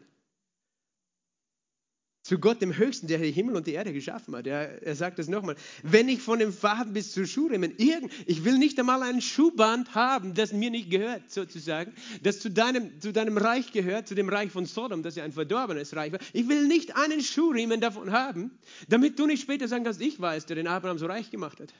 Zu 2.23 2.39
Gott, 2.39 2.61
dem 2.61 2.75
Höchsten, 2.75 3.07
der 3.07 3.19
die 3.19 3.31
Himmel 3.31 3.55
und 3.55 3.67
die 3.67 3.71
Erde 3.71 3.93
geschaffen 3.93 4.35
hat. 4.35 4.45
Er, 4.47 4.83
er 4.83 4.95
sagt 4.97 5.17
es 5.17 5.29
nochmal. 5.29 5.55
Wenn 5.81 6.09
ich 6.09 6.21
von 6.21 6.39
dem 6.39 6.51
Faden 6.51 6.91
bis 6.91 7.13
zur 7.13 7.25
Schuhriemen, 7.25 7.73
irgend, 7.77 8.11
ich 8.25 8.43
will 8.43 8.57
nicht 8.57 8.77
einmal 8.77 9.01
ein 9.01 9.21
Schuhband 9.21 9.95
haben, 9.95 10.33
das 10.33 10.51
mir 10.51 10.69
nicht 10.69 10.89
gehört, 10.89 11.31
sozusagen, 11.31 11.93
das 12.23 12.41
zu 12.41 12.51
deinem, 12.51 12.99
zu 12.99 13.13
deinem 13.13 13.37
Reich 13.37 13.71
gehört, 13.71 14.09
zu 14.09 14.15
dem 14.15 14.27
Reich 14.27 14.51
von 14.51 14.65
Sodom, 14.65 15.03
das 15.03 15.15
ja 15.15 15.23
ein 15.23 15.31
verdorbenes 15.31 15.95
Reich 15.95 16.11
war. 16.11 16.19
Ich 16.33 16.49
will 16.49 16.67
nicht 16.67 16.97
einen 16.97 17.21
Schuhriemen 17.21 17.79
davon 17.79 18.11
haben, 18.11 18.59
damit 18.89 19.17
du 19.19 19.25
nicht 19.25 19.41
später 19.41 19.69
sagen 19.69 19.85
kannst, 19.85 20.01
ich 20.01 20.19
weiß, 20.19 20.47
der 20.47 20.57
den 20.57 20.67
Abraham 20.67 20.97
so 20.97 21.05
reich 21.05 21.31
gemacht 21.31 21.61
hat 21.61 21.73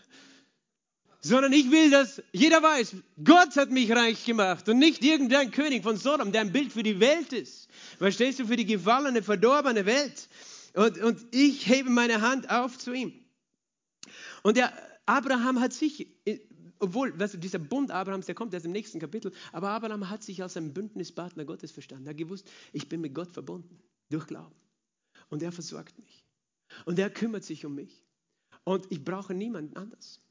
sondern 1.22 1.52
ich 1.54 1.72
will, 1.72 1.90
dass 1.90 2.22
jeder 2.32 2.62
weiß, 2.62 2.96
Gott 3.24 3.56
hat 3.56 3.72
mich 3.72 3.92
reich 3.92 4.26
gemacht 4.26 4.70
und 4.70 4.80
nicht 4.80 5.04
irgendein 5.04 5.52
König 5.52 5.84
von 5.84 5.98
Sodom, 5.98 6.32
der 6.32 6.42
ein 6.42 6.52
Bild 6.52 6.72
für 6.72 6.84
die 6.84 7.00
Welt 7.00 7.34
ist. 7.34 7.70
Verstehst 7.98 8.40
du, 8.40 8.46
für 8.46 8.56
die 8.56 8.66
gefallene, 8.66 9.24
verdorbene 9.24 9.86
Welt. 9.86 10.30
Und, 10.74 10.98
und 11.00 11.36
ich 11.36 11.68
hebe 11.68 11.90
meine 11.90 12.22
Hand 12.22 12.50
auf 12.50 12.78
zu 12.78 12.94
ihm. 12.94 13.14
Und 14.44 14.58
der 14.58 14.72
Abraham 15.06 15.60
hat 15.60 15.74
sich, 15.74 16.08
obwohl 16.80 17.18
weißt 17.20 17.34
du, 17.34 17.38
dieser 17.40 17.60
Bund 17.60 17.92
Abrahams, 17.92 18.28
der 18.28 18.36
kommt 18.36 18.54
erst 18.54 18.66
im 18.66 18.72
nächsten 18.72 19.00
Kapitel, 19.00 19.32
aber 19.52 19.70
Abraham 19.70 20.10
hat 20.10 20.24
sich 20.24 20.44
als 20.44 20.56
ein 20.56 20.74
Bündnispartner 20.74 21.46
Gottes 21.46 21.72
verstanden. 21.72 22.06
Er 22.06 22.12
hat 22.12 22.18
gewusst, 22.18 22.48
ich 22.74 22.88
bin 22.88 23.02
mit 23.02 23.16
Gott 23.16 23.32
verbunden 23.32 23.80
durch 24.10 24.28
Glauben. 24.28 24.56
Und 25.30 25.42
er 25.42 25.52
versorgt 25.52 25.98
mich. 25.98 26.24
Und 26.86 27.00
er 27.00 27.10
kümmert 27.10 27.44
sich 27.44 27.66
um 27.66 27.76
mich. 27.76 28.04
Und 28.64 28.86
ich 28.92 29.04
brauche 29.04 29.34
niemanden 29.34 29.76
anders. 29.76 30.22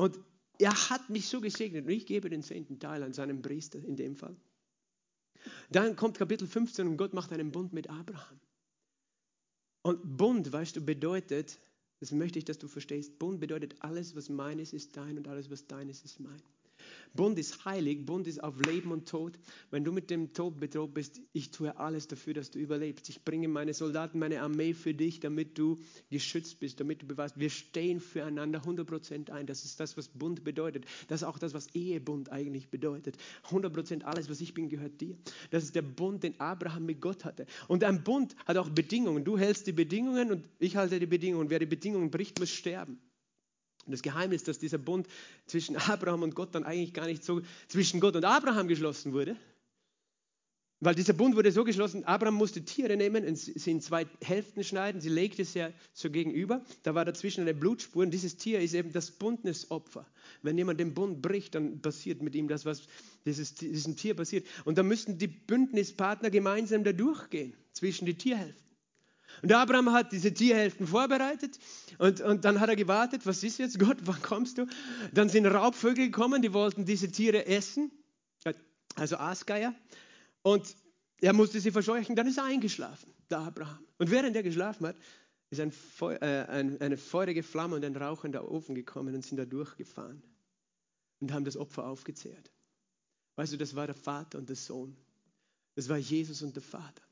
Und 0.00 0.18
er 0.58 0.72
hat 0.88 1.10
mich 1.10 1.28
so 1.28 1.42
gesegnet 1.42 1.84
und 1.84 1.90
ich 1.90 2.06
gebe 2.06 2.30
den 2.30 2.42
zehnten 2.42 2.78
Teil 2.78 3.02
an 3.02 3.12
seinen 3.12 3.42
Priester 3.42 3.78
in 3.84 3.96
dem 3.96 4.16
Fall. 4.16 4.34
Dann 5.68 5.94
kommt 5.94 6.16
Kapitel 6.16 6.48
15 6.48 6.86
und 6.86 6.96
Gott 6.96 7.12
macht 7.12 7.34
einen 7.34 7.52
Bund 7.52 7.74
mit 7.74 7.90
Abraham. 7.90 8.40
Und 9.82 10.16
Bund, 10.16 10.50
weißt 10.50 10.76
du, 10.76 10.80
bedeutet, 10.80 11.60
das 11.98 12.12
möchte 12.12 12.38
ich, 12.38 12.46
dass 12.46 12.56
du 12.56 12.66
verstehst, 12.66 13.18
Bund 13.18 13.40
bedeutet, 13.40 13.74
alles, 13.80 14.16
was 14.16 14.30
meines 14.30 14.72
ist 14.72 14.96
dein 14.96 15.18
und 15.18 15.28
alles, 15.28 15.50
was 15.50 15.66
deines 15.66 16.00
ist 16.00 16.18
mein. 16.18 16.40
Bund 17.14 17.38
ist 17.38 17.64
heilig, 17.64 18.06
Bund 18.06 18.26
ist 18.26 18.42
auf 18.42 18.54
Leben 18.64 18.92
und 18.92 19.08
Tod. 19.08 19.38
Wenn 19.70 19.84
du 19.84 19.92
mit 19.92 20.10
dem 20.10 20.32
Tod 20.32 20.60
bedroht 20.60 20.94
bist, 20.94 21.20
ich 21.32 21.50
tue 21.50 21.76
alles 21.76 22.08
dafür, 22.08 22.34
dass 22.34 22.50
du 22.50 22.58
überlebst. 22.58 23.08
Ich 23.08 23.24
bringe 23.24 23.48
meine 23.48 23.74
Soldaten, 23.74 24.18
meine 24.18 24.42
Armee 24.42 24.74
für 24.74 24.94
dich, 24.94 25.20
damit 25.20 25.58
du 25.58 25.78
geschützt 26.10 26.60
bist, 26.60 26.80
damit 26.80 27.02
du 27.02 27.06
bewahrst. 27.06 27.38
Wir 27.38 27.50
stehen 27.50 28.00
füreinander 28.00 28.62
100% 28.62 29.30
ein. 29.30 29.46
Das 29.46 29.64
ist 29.64 29.80
das, 29.80 29.96
was 29.96 30.08
Bund 30.08 30.44
bedeutet. 30.44 30.84
Das 31.08 31.22
ist 31.22 31.26
auch 31.26 31.38
das, 31.38 31.54
was 31.54 31.68
Ehebund 31.74 32.30
eigentlich 32.30 32.68
bedeutet. 32.68 33.16
100% 33.50 34.02
alles, 34.02 34.30
was 34.30 34.40
ich 34.40 34.54
bin, 34.54 34.68
gehört 34.68 35.00
dir. 35.00 35.16
Das 35.50 35.64
ist 35.64 35.74
der 35.74 35.82
Bund, 35.82 36.22
den 36.22 36.38
Abraham 36.40 36.86
mit 36.86 37.00
Gott 37.00 37.24
hatte. 37.24 37.46
Und 37.68 37.84
ein 37.84 38.04
Bund 38.04 38.36
hat 38.46 38.56
auch 38.56 38.68
Bedingungen. 38.68 39.24
Du 39.24 39.36
hältst 39.36 39.66
die 39.66 39.72
Bedingungen 39.72 40.30
und 40.30 40.48
ich 40.58 40.76
halte 40.76 41.00
die 41.00 41.06
Bedingungen. 41.06 41.50
Wer 41.50 41.58
die 41.58 41.66
Bedingungen 41.66 42.10
bricht, 42.10 42.38
muss 42.38 42.50
sterben. 42.50 42.98
Das 43.86 44.02
Geheimnis, 44.02 44.44
dass 44.44 44.58
dieser 44.58 44.78
Bund 44.78 45.06
zwischen 45.46 45.76
Abraham 45.88 46.22
und 46.22 46.34
Gott 46.34 46.54
dann 46.54 46.64
eigentlich 46.64 46.94
gar 46.94 47.06
nicht 47.06 47.24
so 47.24 47.42
zwischen 47.68 48.00
Gott 48.00 48.16
und 48.16 48.24
Abraham 48.24 48.68
geschlossen 48.68 49.12
wurde, 49.12 49.36
weil 50.82 50.94
dieser 50.94 51.12
Bund 51.12 51.36
wurde 51.36 51.52
so 51.52 51.62
geschlossen, 51.62 52.04
Abraham 52.04 52.36
musste 52.36 52.64
Tiere 52.64 52.96
nehmen 52.96 53.26
und 53.26 53.36
sie 53.36 53.70
in 53.70 53.82
zwei 53.82 54.06
Hälften 54.22 54.64
schneiden. 54.64 55.02
Sie 55.02 55.10
legte 55.10 55.42
es 55.42 55.52
ja 55.52 55.70
so 55.92 56.08
gegenüber. 56.08 56.64
Da 56.84 56.94
war 56.94 57.04
dazwischen 57.04 57.42
eine 57.42 57.52
Blutspur. 57.52 58.02
Und 58.02 58.12
dieses 58.12 58.38
Tier 58.38 58.60
ist 58.60 58.72
eben 58.72 58.90
das 58.90 59.10
Bundesopfer. 59.10 60.06
Wenn 60.40 60.56
jemand 60.56 60.80
den 60.80 60.94
Bund 60.94 61.20
bricht, 61.20 61.54
dann 61.54 61.82
passiert 61.82 62.22
mit 62.22 62.34
ihm 62.34 62.48
das, 62.48 62.64
was 62.64 62.84
dieses, 63.26 63.54
diesem 63.54 63.96
Tier 63.96 64.14
passiert. 64.14 64.46
Und 64.64 64.78
da 64.78 64.82
müssten 64.82 65.18
die 65.18 65.26
Bündnispartner 65.26 66.30
gemeinsam 66.30 66.82
da 66.82 66.92
durchgehen, 66.92 67.52
zwischen 67.74 68.06
die 68.06 68.14
Tierhälften. 68.14 68.69
Und 69.42 69.52
Abraham 69.52 69.92
hat 69.92 70.12
diese 70.12 70.32
Tierhälften 70.32 70.86
vorbereitet 70.86 71.58
und, 71.98 72.20
und 72.20 72.44
dann 72.44 72.60
hat 72.60 72.68
er 72.68 72.76
gewartet, 72.76 73.26
was 73.26 73.42
ist 73.42 73.58
jetzt 73.58 73.78
Gott, 73.78 73.98
wann 74.04 74.20
kommst 74.22 74.58
du? 74.58 74.66
Dann 75.12 75.28
sind 75.28 75.46
Raubvögel 75.46 76.06
gekommen, 76.06 76.42
die 76.42 76.52
wollten 76.52 76.84
diese 76.84 77.10
Tiere 77.10 77.46
essen, 77.46 77.90
also 78.96 79.16
Aasgeier. 79.16 79.74
Und 80.42 80.74
er 81.20 81.32
musste 81.32 81.60
sie 81.60 81.70
verscheuchen, 81.70 82.16
dann 82.16 82.26
ist 82.26 82.38
er 82.38 82.44
eingeschlafen, 82.44 83.12
der 83.30 83.38
Abraham. 83.40 83.84
Und 83.98 84.10
während 84.10 84.36
er 84.36 84.42
geschlafen 84.42 84.86
hat, 84.86 84.96
ist 85.50 85.60
ein 85.60 85.72
Feu 85.72 86.14
äh, 86.14 86.46
ein, 86.46 86.80
eine 86.80 86.96
feurige 86.96 87.42
Flamme 87.42 87.76
und 87.76 87.84
ein 87.84 87.96
rauchender 87.96 88.50
Ofen 88.50 88.74
gekommen 88.74 89.14
und 89.14 89.24
sind 89.24 89.36
da 89.36 89.44
durchgefahren 89.44 90.22
und 91.20 91.32
haben 91.32 91.44
das 91.44 91.56
Opfer 91.56 91.86
aufgezehrt. 91.86 92.50
Weißt 93.36 93.52
du, 93.52 93.56
das 93.56 93.74
war 93.74 93.86
der 93.86 93.96
Vater 93.96 94.38
und 94.38 94.48
der 94.48 94.56
Sohn. 94.56 94.96
Das 95.74 95.88
war 95.88 95.96
Jesus 95.96 96.42
und 96.42 96.54
der 96.54 96.62
Vater. 96.62 97.02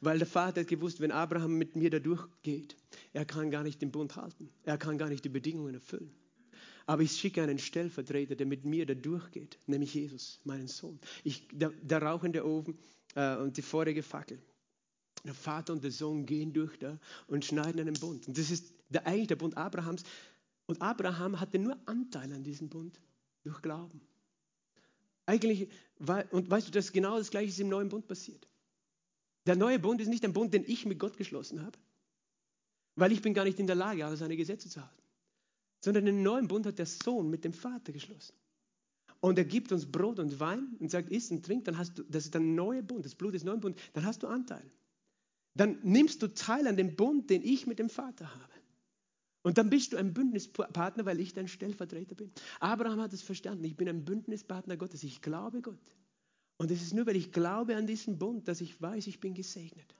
Weil 0.00 0.18
der 0.18 0.26
Vater 0.26 0.62
hat 0.62 0.68
gewusst, 0.68 1.00
wenn 1.00 1.12
Abraham 1.12 1.56
mit 1.56 1.76
mir 1.76 1.90
da 1.90 1.98
durchgeht, 1.98 2.76
er 3.12 3.24
kann 3.24 3.50
gar 3.50 3.62
nicht 3.62 3.80
den 3.82 3.90
Bund 3.90 4.16
halten. 4.16 4.50
Er 4.64 4.78
kann 4.78 4.98
gar 4.98 5.08
nicht 5.08 5.24
die 5.24 5.28
Bedingungen 5.28 5.74
erfüllen. 5.74 6.12
Aber 6.86 7.02
ich 7.02 7.12
schicke 7.12 7.42
einen 7.42 7.58
Stellvertreter, 7.58 8.34
der 8.34 8.46
mit 8.46 8.64
mir 8.64 8.86
da 8.86 8.94
durchgeht, 8.94 9.58
nämlich 9.66 9.92
Jesus, 9.92 10.40
meinen 10.44 10.68
Sohn. 10.68 10.98
Ich, 11.22 11.46
der, 11.52 11.70
der 11.82 12.00
rauchende 12.00 12.46
Ofen 12.46 12.78
äh, 13.14 13.36
und 13.36 13.58
die 13.58 13.62
vorige 13.62 14.02
Fackel. 14.02 14.40
Der 15.24 15.34
Vater 15.34 15.74
und 15.74 15.84
der 15.84 15.90
Sohn 15.90 16.24
gehen 16.24 16.54
durch 16.54 16.78
da 16.78 16.98
und 17.26 17.44
schneiden 17.44 17.80
einen 17.80 17.94
Bund. 17.94 18.26
Und 18.26 18.38
das 18.38 18.50
ist 18.50 18.72
der, 18.88 19.06
eigentlich 19.06 19.26
der 19.26 19.36
Bund 19.36 19.54
Abrahams. 19.56 20.02
Und 20.66 20.80
Abraham 20.80 21.38
hatte 21.38 21.58
nur 21.58 21.76
Anteil 21.84 22.32
an 22.32 22.42
diesem 22.42 22.70
Bund 22.70 22.98
durch 23.42 23.60
Glauben. 23.60 24.00
Eigentlich, 25.26 25.68
und 26.30 26.48
weißt 26.48 26.68
du, 26.68 26.72
dass 26.72 26.90
genau 26.90 27.18
das 27.18 27.30
Gleiche 27.30 27.50
ist 27.50 27.60
im 27.60 27.68
neuen 27.68 27.90
Bund 27.90 28.08
passiert. 28.08 28.47
Der 29.48 29.56
neue 29.56 29.80
Bund 29.80 30.00
ist 30.00 30.08
nicht 30.08 30.24
ein 30.24 30.32
Bund, 30.32 30.54
den 30.54 30.64
ich 30.64 30.86
mit 30.86 31.00
Gott 31.00 31.16
geschlossen 31.16 31.62
habe, 31.62 31.76
weil 32.94 33.10
ich 33.10 33.22
bin 33.22 33.34
gar 33.34 33.44
nicht 33.44 33.58
in 33.58 33.66
der 33.66 33.76
Lage, 33.76 34.06
alle 34.06 34.16
seine 34.16 34.36
Gesetze 34.36 34.68
zu 34.68 34.80
halten 34.80 34.98
sondern 35.80 36.06
den 36.06 36.22
neuen 36.22 36.48
Bund 36.48 36.66
hat 36.66 36.78
der 36.78 36.86
Sohn 36.86 37.30
mit 37.30 37.44
dem 37.44 37.52
Vater 37.52 37.92
geschlossen. 37.92 38.34
Und 39.20 39.38
er 39.38 39.44
gibt 39.44 39.72
uns 39.72 39.86
Brot 39.86 40.18
und 40.18 40.38
Wein 40.38 40.76
und 40.78 40.90
sagt, 40.90 41.10
isst 41.10 41.30
und 41.32 41.44
trink, 41.44 41.64
dann 41.64 41.76
hast 41.76 41.98
du, 41.98 42.04
das 42.04 42.24
ist 42.24 42.34
der 42.34 42.40
neue 42.40 42.82
Bund, 42.82 43.04
das 43.04 43.14
Blut 43.14 43.34
des 43.34 43.44
neuen 43.44 43.60
Bundes, 43.60 43.82
dann 43.92 44.04
hast 44.04 44.22
du 44.22 44.28
Anteil. 44.28 44.70
Dann 45.54 45.78
nimmst 45.82 46.22
du 46.22 46.28
teil 46.28 46.68
an 46.68 46.76
dem 46.76 46.94
Bund, 46.94 47.30
den 47.30 47.42
ich 47.42 47.66
mit 47.66 47.80
dem 47.80 47.88
Vater 47.88 48.32
habe. 48.32 48.52
Und 49.42 49.58
dann 49.58 49.70
bist 49.70 49.92
du 49.92 49.96
ein 49.96 50.14
Bündnispartner, 50.14 51.04
weil 51.04 51.18
ich 51.20 51.32
dein 51.32 51.48
Stellvertreter 51.48 52.14
bin. 52.14 52.30
Abraham 52.60 53.00
hat 53.00 53.12
es 53.12 53.22
verstanden, 53.22 53.64
ich 53.64 53.76
bin 53.76 53.88
ein 53.88 54.04
Bündnispartner 54.04 54.76
Gottes, 54.76 55.02
ich 55.02 55.20
glaube 55.20 55.62
Gott. 55.62 55.78
Und 56.58 56.70
es 56.70 56.82
ist 56.82 56.92
nur, 56.92 57.06
weil 57.06 57.16
ich 57.16 57.32
glaube 57.32 57.76
an 57.76 57.86
diesen 57.86 58.18
Bund, 58.18 58.48
dass 58.48 58.60
ich 58.60 58.80
weiß, 58.82 59.06
ich 59.06 59.20
bin 59.20 59.34
gesegnet. 59.34 59.94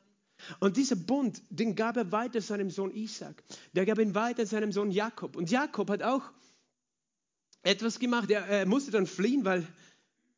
Und 0.61 0.77
dieser 0.77 0.97
Bund, 0.97 1.41
den 1.51 1.75
gab 1.75 1.97
er 1.97 2.13
weiter 2.13 2.41
seinem 2.41 2.71
Sohn 2.71 2.93
Isaac. 2.93 3.43
Der 3.73 3.87
gab 3.87 3.99
ihn 3.99 4.15
weiter 4.15 4.45
seinem 4.47 4.73
Sohn 4.73 4.91
Jakob. 4.91 5.37
Und 5.37 5.51
Jakob 5.51 5.89
hat 5.91 6.03
auch 6.03 6.23
etwas 7.63 7.99
gemacht. 7.99 8.31
Er, 8.31 8.47
er 8.47 8.67
musste 8.67 8.91
dann 8.91 9.07
fliehen, 9.07 9.45
weil 9.45 9.67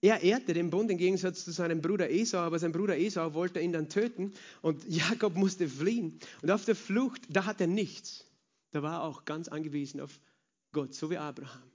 er 0.03 0.23
ehrte 0.23 0.55
den 0.55 0.71
Bund 0.71 0.91
im 0.91 0.97
Gegensatz 0.97 1.45
zu 1.45 1.53
seinem 1.53 1.83
Bruder 1.83 2.11
Esau, 2.11 2.39
aber 2.39 2.59
sein 2.59 2.73
Bruder 2.73 2.99
Esau 2.99 3.35
wollte 3.35 3.61
ihn 3.61 3.73
dann 3.73 3.91
töten 3.91 4.33
und 4.63 4.87
Jakob 4.89 5.37
musste 5.37 5.69
fliehen. 5.69 6.19
Und 6.41 6.51
auf 6.51 6.65
der 6.65 6.77
Flucht, 6.77 7.23
da 7.29 7.45
hat 7.45 7.61
er 7.61 7.67
nichts. 7.67 8.25
Da 8.71 8.83
war 8.83 9.01
er 9.01 9.03
auch 9.03 9.25
ganz 9.25 9.49
angewiesen 9.49 10.01
auf 10.01 10.19
Gott, 10.73 10.95
so 10.95 11.11
wie 11.11 11.19
Abraham. 11.19 11.71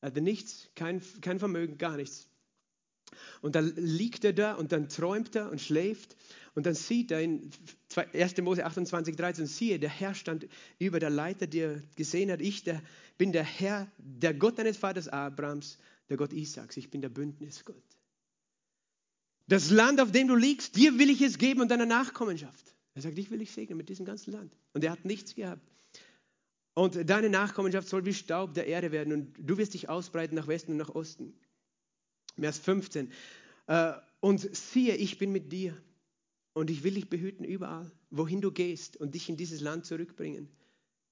Er 0.00 0.08
hatte 0.08 0.20
nichts, 0.22 0.68
kein, 0.74 1.02
kein 1.20 1.38
Vermögen, 1.38 1.76
gar 1.76 1.96
nichts. 1.96 2.28
Und 3.40 3.54
dann 3.54 3.74
liegt 3.76 4.24
er 4.24 4.32
da 4.32 4.54
und 4.54 4.72
dann 4.72 4.88
träumt 4.88 5.34
er 5.36 5.50
und 5.50 5.60
schläft 5.60 6.16
und 6.54 6.66
dann 6.66 6.74
sieht 6.74 7.10
er 7.10 7.20
in 7.20 7.50
1. 8.12 8.38
Mose 8.38 8.64
28, 8.64 9.14
13, 9.14 9.46
siehe, 9.46 9.78
der 9.78 9.90
Herr 9.90 10.14
stand 10.14 10.48
über 10.78 10.98
der 10.98 11.10
Leiter, 11.10 11.46
die 11.46 11.60
er 11.60 11.82
gesehen 11.94 12.30
hat. 12.30 12.40
Ich 12.40 12.64
der, 12.64 12.82
bin 13.16 13.32
der 13.32 13.44
Herr, 13.44 13.86
der 13.98 14.34
Gott 14.34 14.58
deines 14.58 14.76
Vaters 14.76 15.08
Abrahams, 15.08 15.78
der 16.08 16.16
Gott 16.16 16.32
Isaaks. 16.32 16.76
Ich 16.76 16.90
bin 16.90 17.00
der 17.00 17.10
Bündnisgott. 17.10 17.82
Das 19.46 19.70
Land, 19.70 20.00
auf 20.00 20.12
dem 20.12 20.28
du 20.28 20.34
liegst, 20.34 20.76
dir 20.76 20.98
will 20.98 21.10
ich 21.10 21.22
es 21.22 21.38
geben 21.38 21.60
und 21.60 21.70
deiner 21.70 21.86
Nachkommenschaft. 21.86 22.74
Er 22.94 23.02
sagt, 23.02 23.16
ich 23.16 23.30
will 23.30 23.38
dich 23.38 23.52
segnen 23.52 23.76
mit 23.76 23.88
diesem 23.88 24.04
ganzen 24.04 24.32
Land. 24.32 24.52
Und 24.72 24.82
er 24.82 24.90
hat 24.90 25.04
nichts 25.04 25.34
gehabt. 25.34 25.62
Und 26.74 27.08
deine 27.08 27.28
Nachkommenschaft 27.28 27.88
soll 27.88 28.04
wie 28.04 28.14
Staub 28.14 28.54
der 28.54 28.66
Erde 28.66 28.92
werden 28.92 29.12
und 29.12 29.34
du 29.38 29.58
wirst 29.58 29.74
dich 29.74 29.88
ausbreiten 29.88 30.34
nach 30.34 30.46
Westen 30.46 30.72
und 30.72 30.78
nach 30.78 30.94
Osten. 30.94 31.34
Vers 32.38 32.58
15. 32.58 33.12
Äh, 33.66 33.92
und 34.20 34.56
siehe, 34.56 34.96
ich 34.96 35.18
bin 35.18 35.32
mit 35.32 35.52
dir 35.52 35.76
und 36.54 36.70
ich 36.70 36.82
will 36.82 36.94
dich 36.94 37.08
behüten 37.08 37.44
überall, 37.44 37.90
wohin 38.10 38.40
du 38.40 38.50
gehst 38.50 38.96
und 38.96 39.14
dich 39.14 39.28
in 39.28 39.36
dieses 39.36 39.60
Land 39.60 39.86
zurückbringen, 39.86 40.48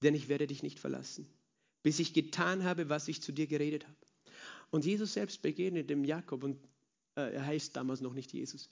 denn 0.03 0.13
ich 0.13 0.27
werde 0.27 0.47
dich 0.47 0.63
nicht 0.63 0.79
verlassen, 0.79 1.27
bis 1.83 1.99
ich 1.99 2.13
getan 2.13 2.63
habe, 2.63 2.89
was 2.89 3.07
ich 3.07 3.21
zu 3.21 3.31
dir 3.31 3.47
geredet 3.47 3.85
habe. 3.85 3.97
Und 4.69 4.85
Jesus 4.85 5.13
selbst 5.13 5.41
begegnet 5.41 5.89
dem 5.89 6.03
Jakob 6.03 6.43
und 6.43 6.57
äh, 7.15 7.33
er 7.33 7.45
heißt 7.45 7.75
damals 7.75 8.01
noch 8.01 8.13
nicht 8.13 8.33
Jesus. 8.33 8.69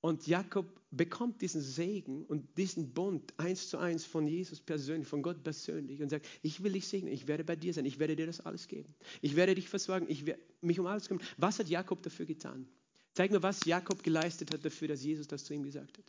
Und 0.00 0.26
Jakob 0.26 0.80
bekommt 0.90 1.42
diesen 1.42 1.60
Segen 1.60 2.24
und 2.24 2.56
diesen 2.56 2.92
Bund 2.92 3.34
eins 3.36 3.68
zu 3.68 3.78
eins 3.78 4.04
von 4.04 4.26
Jesus 4.26 4.60
persönlich, 4.60 5.06
von 5.06 5.22
Gott 5.22 5.42
persönlich 5.42 6.02
und 6.02 6.08
sagt, 6.08 6.26
ich 6.42 6.62
will 6.62 6.72
dich 6.72 6.88
segnen, 6.88 7.12
ich 7.12 7.28
werde 7.28 7.44
bei 7.44 7.54
dir 7.54 7.74
sein, 7.74 7.84
ich 7.84 7.98
werde 7.98 8.16
dir 8.16 8.26
das 8.26 8.40
alles 8.40 8.66
geben. 8.66 8.94
Ich 9.20 9.36
werde 9.36 9.54
dich 9.54 9.68
versorgen, 9.68 10.06
ich 10.08 10.24
werde 10.24 10.40
mich 10.62 10.80
um 10.80 10.86
alles 10.86 11.06
kümmern. 11.06 11.24
Was 11.36 11.58
hat 11.58 11.68
Jakob 11.68 12.02
dafür 12.02 12.24
getan? 12.24 12.66
Zeig 13.12 13.30
mir, 13.30 13.42
was 13.42 13.64
Jakob 13.66 14.02
geleistet 14.02 14.52
hat 14.52 14.64
dafür, 14.64 14.88
dass 14.88 15.04
Jesus 15.04 15.28
das 15.28 15.44
zu 15.44 15.52
ihm 15.52 15.62
gesagt 15.62 15.98
hat. 15.98 16.04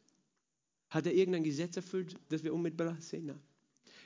Hat 0.89 1.05
er 1.05 1.13
irgendein 1.13 1.43
Gesetz 1.43 1.75
erfüllt, 1.75 2.15
das 2.29 2.43
wir 2.43 2.53
unmittelbar 2.53 2.95
sehen? 3.01 3.25
Nein. 3.25 3.41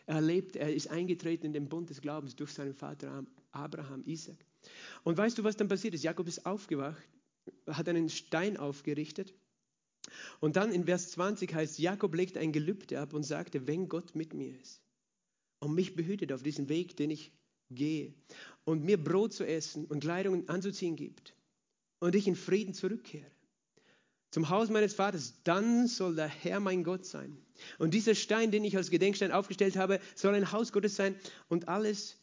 Er 0.07 0.21
lebt, 0.21 0.55
er 0.55 0.73
ist 0.73 0.89
eingetreten 0.89 1.47
in 1.47 1.53
den 1.53 1.67
Bund 1.67 1.89
des 1.89 2.01
Glaubens 2.01 2.35
durch 2.35 2.51
seinen 2.51 2.73
Vater 2.73 3.25
Abraham, 3.51 4.03
Isaac. 4.05 4.37
Und 5.03 5.17
weißt 5.17 5.37
du, 5.37 5.43
was 5.43 5.57
dann 5.57 5.67
passiert 5.67 5.93
ist? 5.93 6.03
Jakob 6.03 6.27
ist 6.27 6.45
aufgewacht, 6.45 7.01
hat 7.67 7.87
einen 7.87 8.09
Stein 8.09 8.57
aufgerichtet 8.57 9.33
und 10.39 10.55
dann 10.55 10.71
in 10.71 10.85
Vers 10.85 11.11
20 11.11 11.53
heißt, 11.53 11.79
Jakob 11.79 12.13
legt 12.15 12.37
ein 12.37 12.51
Gelübde 12.51 12.99
ab 12.99 13.13
und 13.13 13.23
sagte, 13.23 13.67
wenn 13.67 13.89
Gott 13.89 14.15
mit 14.15 14.33
mir 14.33 14.59
ist 14.59 14.81
und 15.59 15.73
mich 15.73 15.95
behütet 15.95 16.31
auf 16.31 16.43
diesem 16.43 16.69
Weg, 16.69 16.95
den 16.97 17.11
ich 17.11 17.31
gehe 17.71 18.13
und 18.63 18.83
mir 18.83 19.03
Brot 19.03 19.33
zu 19.33 19.45
essen 19.45 19.85
und 19.85 20.01
Kleidung 20.01 20.47
anzuziehen 20.49 20.95
gibt 20.95 21.33
und 21.99 22.15
ich 22.15 22.27
in 22.27 22.35
Frieden 22.35 22.73
zurückkehre 22.73 23.31
zum 24.35 24.49
Haus 24.49 24.69
meines 24.69 24.93
Vaters, 24.93 25.33
dann 25.45 25.87
soll 25.87 26.15
der 26.15 26.27
Herr 26.27 26.59
mein 26.59 26.83
Gott 26.83 27.05
sein. 27.05 27.37
Und 27.79 27.93
dieser 27.93 28.15
Stein, 28.15 28.51
den 28.51 28.65
ich 28.65 28.75
als 28.75 28.89
Gedenkstein 28.89 29.31
aufgestellt 29.31 29.77
habe, 29.77 30.01
soll 30.13 30.35
ein 30.35 30.51
Haus 30.51 30.73
Gottes 30.73 30.97
sein 30.97 31.15
und 31.47 31.69
alles, 31.69 32.17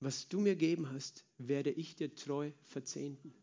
was 0.00 0.28
du 0.28 0.40
mir 0.40 0.54
gegeben 0.54 0.90
hast, 0.90 1.26
werde 1.36 1.70
ich 1.70 1.94
dir 1.94 2.14
treu 2.14 2.52
verzehnten. 2.64 3.34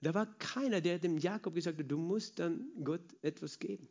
Da 0.00 0.14
war 0.14 0.26
keiner, 0.38 0.80
der 0.80 0.98
dem 0.98 1.18
Jakob 1.18 1.54
gesagt 1.54 1.78
hat, 1.78 1.90
du 1.90 1.96
musst 1.96 2.38
dann 2.38 2.68
Gott 2.84 3.04
etwas 3.22 3.58
geben. 3.58 3.88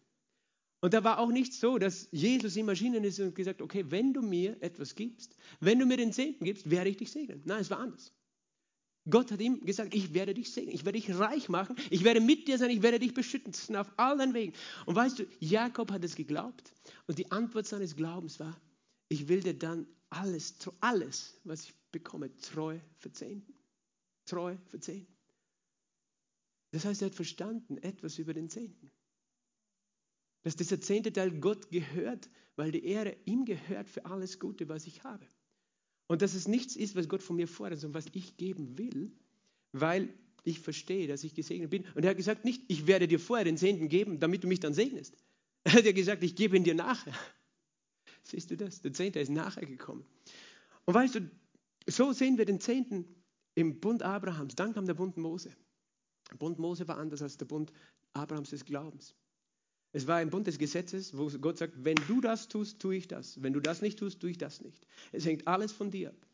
Und 0.82 0.94
da 0.94 1.04
war 1.04 1.20
auch 1.20 1.32
nicht 1.32 1.54
so, 1.54 1.80
dass 1.80 2.08
Jesus 2.12 2.56
ihm 2.56 2.70
erschienen 2.70 3.04
ist 3.04 3.20
und 3.20 3.34
gesagt, 3.34 3.62
okay, 3.62 3.86
wenn 3.90 4.14
du 4.14 4.22
mir 4.22 4.62
etwas 4.62 4.94
gibst, 4.94 5.36
wenn 5.60 5.80
du 5.80 5.86
mir 5.86 5.98
den 5.98 6.14
Zehnten 6.14 6.46
gibst, 6.46 6.70
werde 6.70 6.92
ich 6.92 6.98
dich 6.98 7.12
segnen. 7.12 7.42
Nein, 7.46 7.62
es 7.62 7.72
war 7.72 7.80
anders. 7.80 8.14
Gott 9.10 9.32
hat 9.32 9.40
ihm 9.40 9.64
gesagt, 9.66 9.94
ich 9.94 10.14
werde 10.14 10.34
dich 10.34 10.52
segnen, 10.52 10.74
ich 10.74 10.84
werde 10.84 11.00
dich 11.00 11.18
reich 11.18 11.48
machen, 11.48 11.76
ich 11.92 12.04
werde 12.04 12.22
mit 12.22 12.48
dir 12.48 12.58
sein, 12.58 12.72
ich 12.72 12.82
werde 12.82 13.00
dich 13.00 13.14
beschützen 13.14 13.76
auf 13.76 13.88
all 13.98 14.18
deinen 14.18 14.34
Wegen. 14.34 14.54
Und 14.86 14.96
weißt 14.96 15.20
du, 15.20 15.26
Jakob 15.40 15.92
hat 15.92 16.04
es 16.04 16.16
geglaubt 16.16 16.74
und 17.08 17.18
die 17.18 17.32
Antwort 17.32 17.68
seines 17.68 17.96
Glaubens 17.96 18.40
war, 18.40 18.60
ich 19.08 19.28
will 19.28 19.42
dir 19.42 19.54
dann 19.54 19.88
alles, 20.10 20.56
alles, 20.80 21.40
was 21.44 21.66
ich 21.66 21.74
bekomme, 21.92 22.36
treu 22.38 22.80
verzehnten. 22.98 23.54
Treu 24.26 24.56
verzehnten. 24.66 25.15
Das 26.76 26.84
heißt, 26.84 27.02
er 27.02 27.06
hat 27.06 27.16
verstanden 27.16 27.78
etwas 27.78 28.20
über 28.20 28.34
den 28.34 28.50
Zehnten. 28.50 28.92
Dass 30.44 30.58
dieser 30.58 30.82
zehnte 30.82 31.14
Teil 31.14 31.32
Gott 31.32 31.72
gehört, 31.72 32.30
weil 32.58 32.74
die 32.74 32.84
Ehre 32.84 33.16
ihm 33.24 33.46
gehört 33.46 33.88
für 33.88 34.06
alles 34.06 34.42
Gute, 34.42 34.68
was 34.68 34.86
ich 34.86 35.06
habe. 35.06 35.26
Und 36.08 36.22
dass 36.22 36.34
es 36.34 36.50
nichts 36.50 36.76
ist, 36.76 36.98
was 36.98 37.08
Gott 37.08 37.24
von 37.24 37.38
mir 37.38 37.48
fordert, 37.48 37.80
sondern 37.80 38.04
was 38.04 38.14
ich 38.14 38.36
geben 38.36 38.78
will, 38.78 39.14
weil 39.72 40.14
ich 40.44 40.60
verstehe, 40.60 41.08
dass 41.08 41.24
ich 41.24 41.34
gesegnet 41.34 41.70
bin. 41.70 41.86
Und 41.96 42.04
er 42.04 42.10
hat 42.10 42.18
gesagt, 42.18 42.44
nicht, 42.44 42.64
ich 42.68 42.88
werde 42.88 43.08
dir 43.08 43.22
vorher 43.22 43.46
den 43.46 43.56
Zehnten 43.56 43.88
geben, 43.88 44.20
damit 44.20 44.44
du 44.44 44.50
mich 44.50 44.60
dann 44.60 44.74
segnest. 44.74 45.16
Er 45.64 45.76
hat 45.76 45.86
ja 45.86 45.94
gesagt, 45.94 46.26
ich 46.26 46.36
gebe 46.36 46.58
ihn 46.58 46.66
dir 46.66 46.76
nachher. 46.76 47.14
Siehst 48.24 48.52
du 48.52 48.58
das? 48.58 48.82
Der 48.82 48.92
Zehnte 48.92 49.22
ist 49.22 49.30
nachher 49.30 49.66
gekommen. 49.66 50.06
Und 50.84 50.94
weißt 50.94 51.16
du, 51.16 51.32
so 51.88 52.12
sehen 52.12 52.38
wir 52.38 52.44
den 52.44 52.60
Zehnten 52.60 53.06
im 53.54 53.80
Bund 53.80 54.04
Abrahams. 54.04 54.56
Dann 54.56 54.74
kam 54.74 54.86
der 54.86 54.94
Bund 54.94 55.16
Mose. 55.16 55.56
Der 56.32 56.38
Bund 56.38 56.60
Mose 56.60 56.88
war 56.88 56.98
anders 56.98 57.22
als 57.22 57.38
der 57.38 57.46
Bund 57.46 57.72
Abrahams 58.14 58.50
des 58.50 58.66
Glaubens. 58.66 59.16
Es 59.92 60.08
war 60.08 60.18
ein 60.18 60.30
Bund 60.30 60.48
des 60.48 60.58
Gesetzes, 60.58 61.18
wo 61.18 61.30
Gott 61.40 61.58
sagt, 61.58 61.74
wenn 61.86 61.96
du 62.08 62.20
das 62.20 62.48
tust, 62.50 62.80
tue 62.80 62.98
ich 62.98 63.08
das. 63.08 63.42
Wenn 63.42 63.54
du 63.54 63.62
das 63.62 63.82
nicht 63.82 63.98
tust, 63.98 64.20
tue 64.20 64.32
ich 64.32 64.38
das 64.38 64.62
nicht. 64.62 64.86
Es 65.12 65.26
hängt 65.26 65.48
alles 65.48 65.72
von 65.72 65.90
dir 65.90 66.10
ab. 66.10 66.28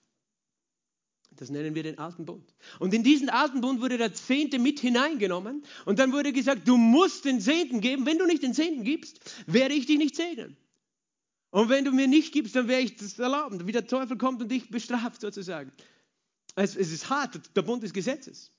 Das 1.35 1.49
nennen 1.49 1.75
wir 1.75 1.83
den 1.83 1.97
alten 1.97 2.25
Bund. 2.25 2.53
Und 2.79 2.93
in 2.93 3.03
diesen 3.03 3.29
alten 3.29 3.61
Bund 3.61 3.79
wurde 3.79 3.97
der 3.97 4.13
Zehnte 4.13 4.59
mit 4.59 4.79
hineingenommen 4.79 5.63
und 5.85 5.99
dann 5.99 6.11
wurde 6.11 6.33
gesagt, 6.33 6.67
du 6.67 6.75
musst 6.75 7.23
den 7.25 7.39
Zehnten 7.39 7.79
geben. 7.79 8.05
Wenn 8.05 8.17
du 8.17 8.25
nicht 8.25 8.43
den 8.43 8.53
Zehnten 8.53 8.83
gibst, 8.83 9.19
werde 9.47 9.73
ich 9.73 9.85
dich 9.85 9.97
nicht 9.97 10.15
segnen. 10.15 10.57
Und 11.51 11.69
wenn 11.69 11.85
du 11.85 11.91
mir 11.91 12.07
nicht 12.07 12.33
gibst, 12.33 12.55
dann 12.55 12.67
werde 12.67 12.83
ich 12.83 12.95
das 12.95 13.19
erlauben, 13.19 13.65
wie 13.67 13.71
der 13.71 13.87
Teufel 13.87 14.17
kommt 14.17 14.41
und 14.41 14.49
dich 14.49 14.69
bestraft 14.69 15.21
sozusagen. 15.21 15.71
Es, 16.55 16.75
es 16.75 16.91
ist 16.91 17.09
hart, 17.09 17.55
der 17.55 17.61
Bund 17.61 17.83
des 17.83 17.93
Gesetzes. 17.93 18.51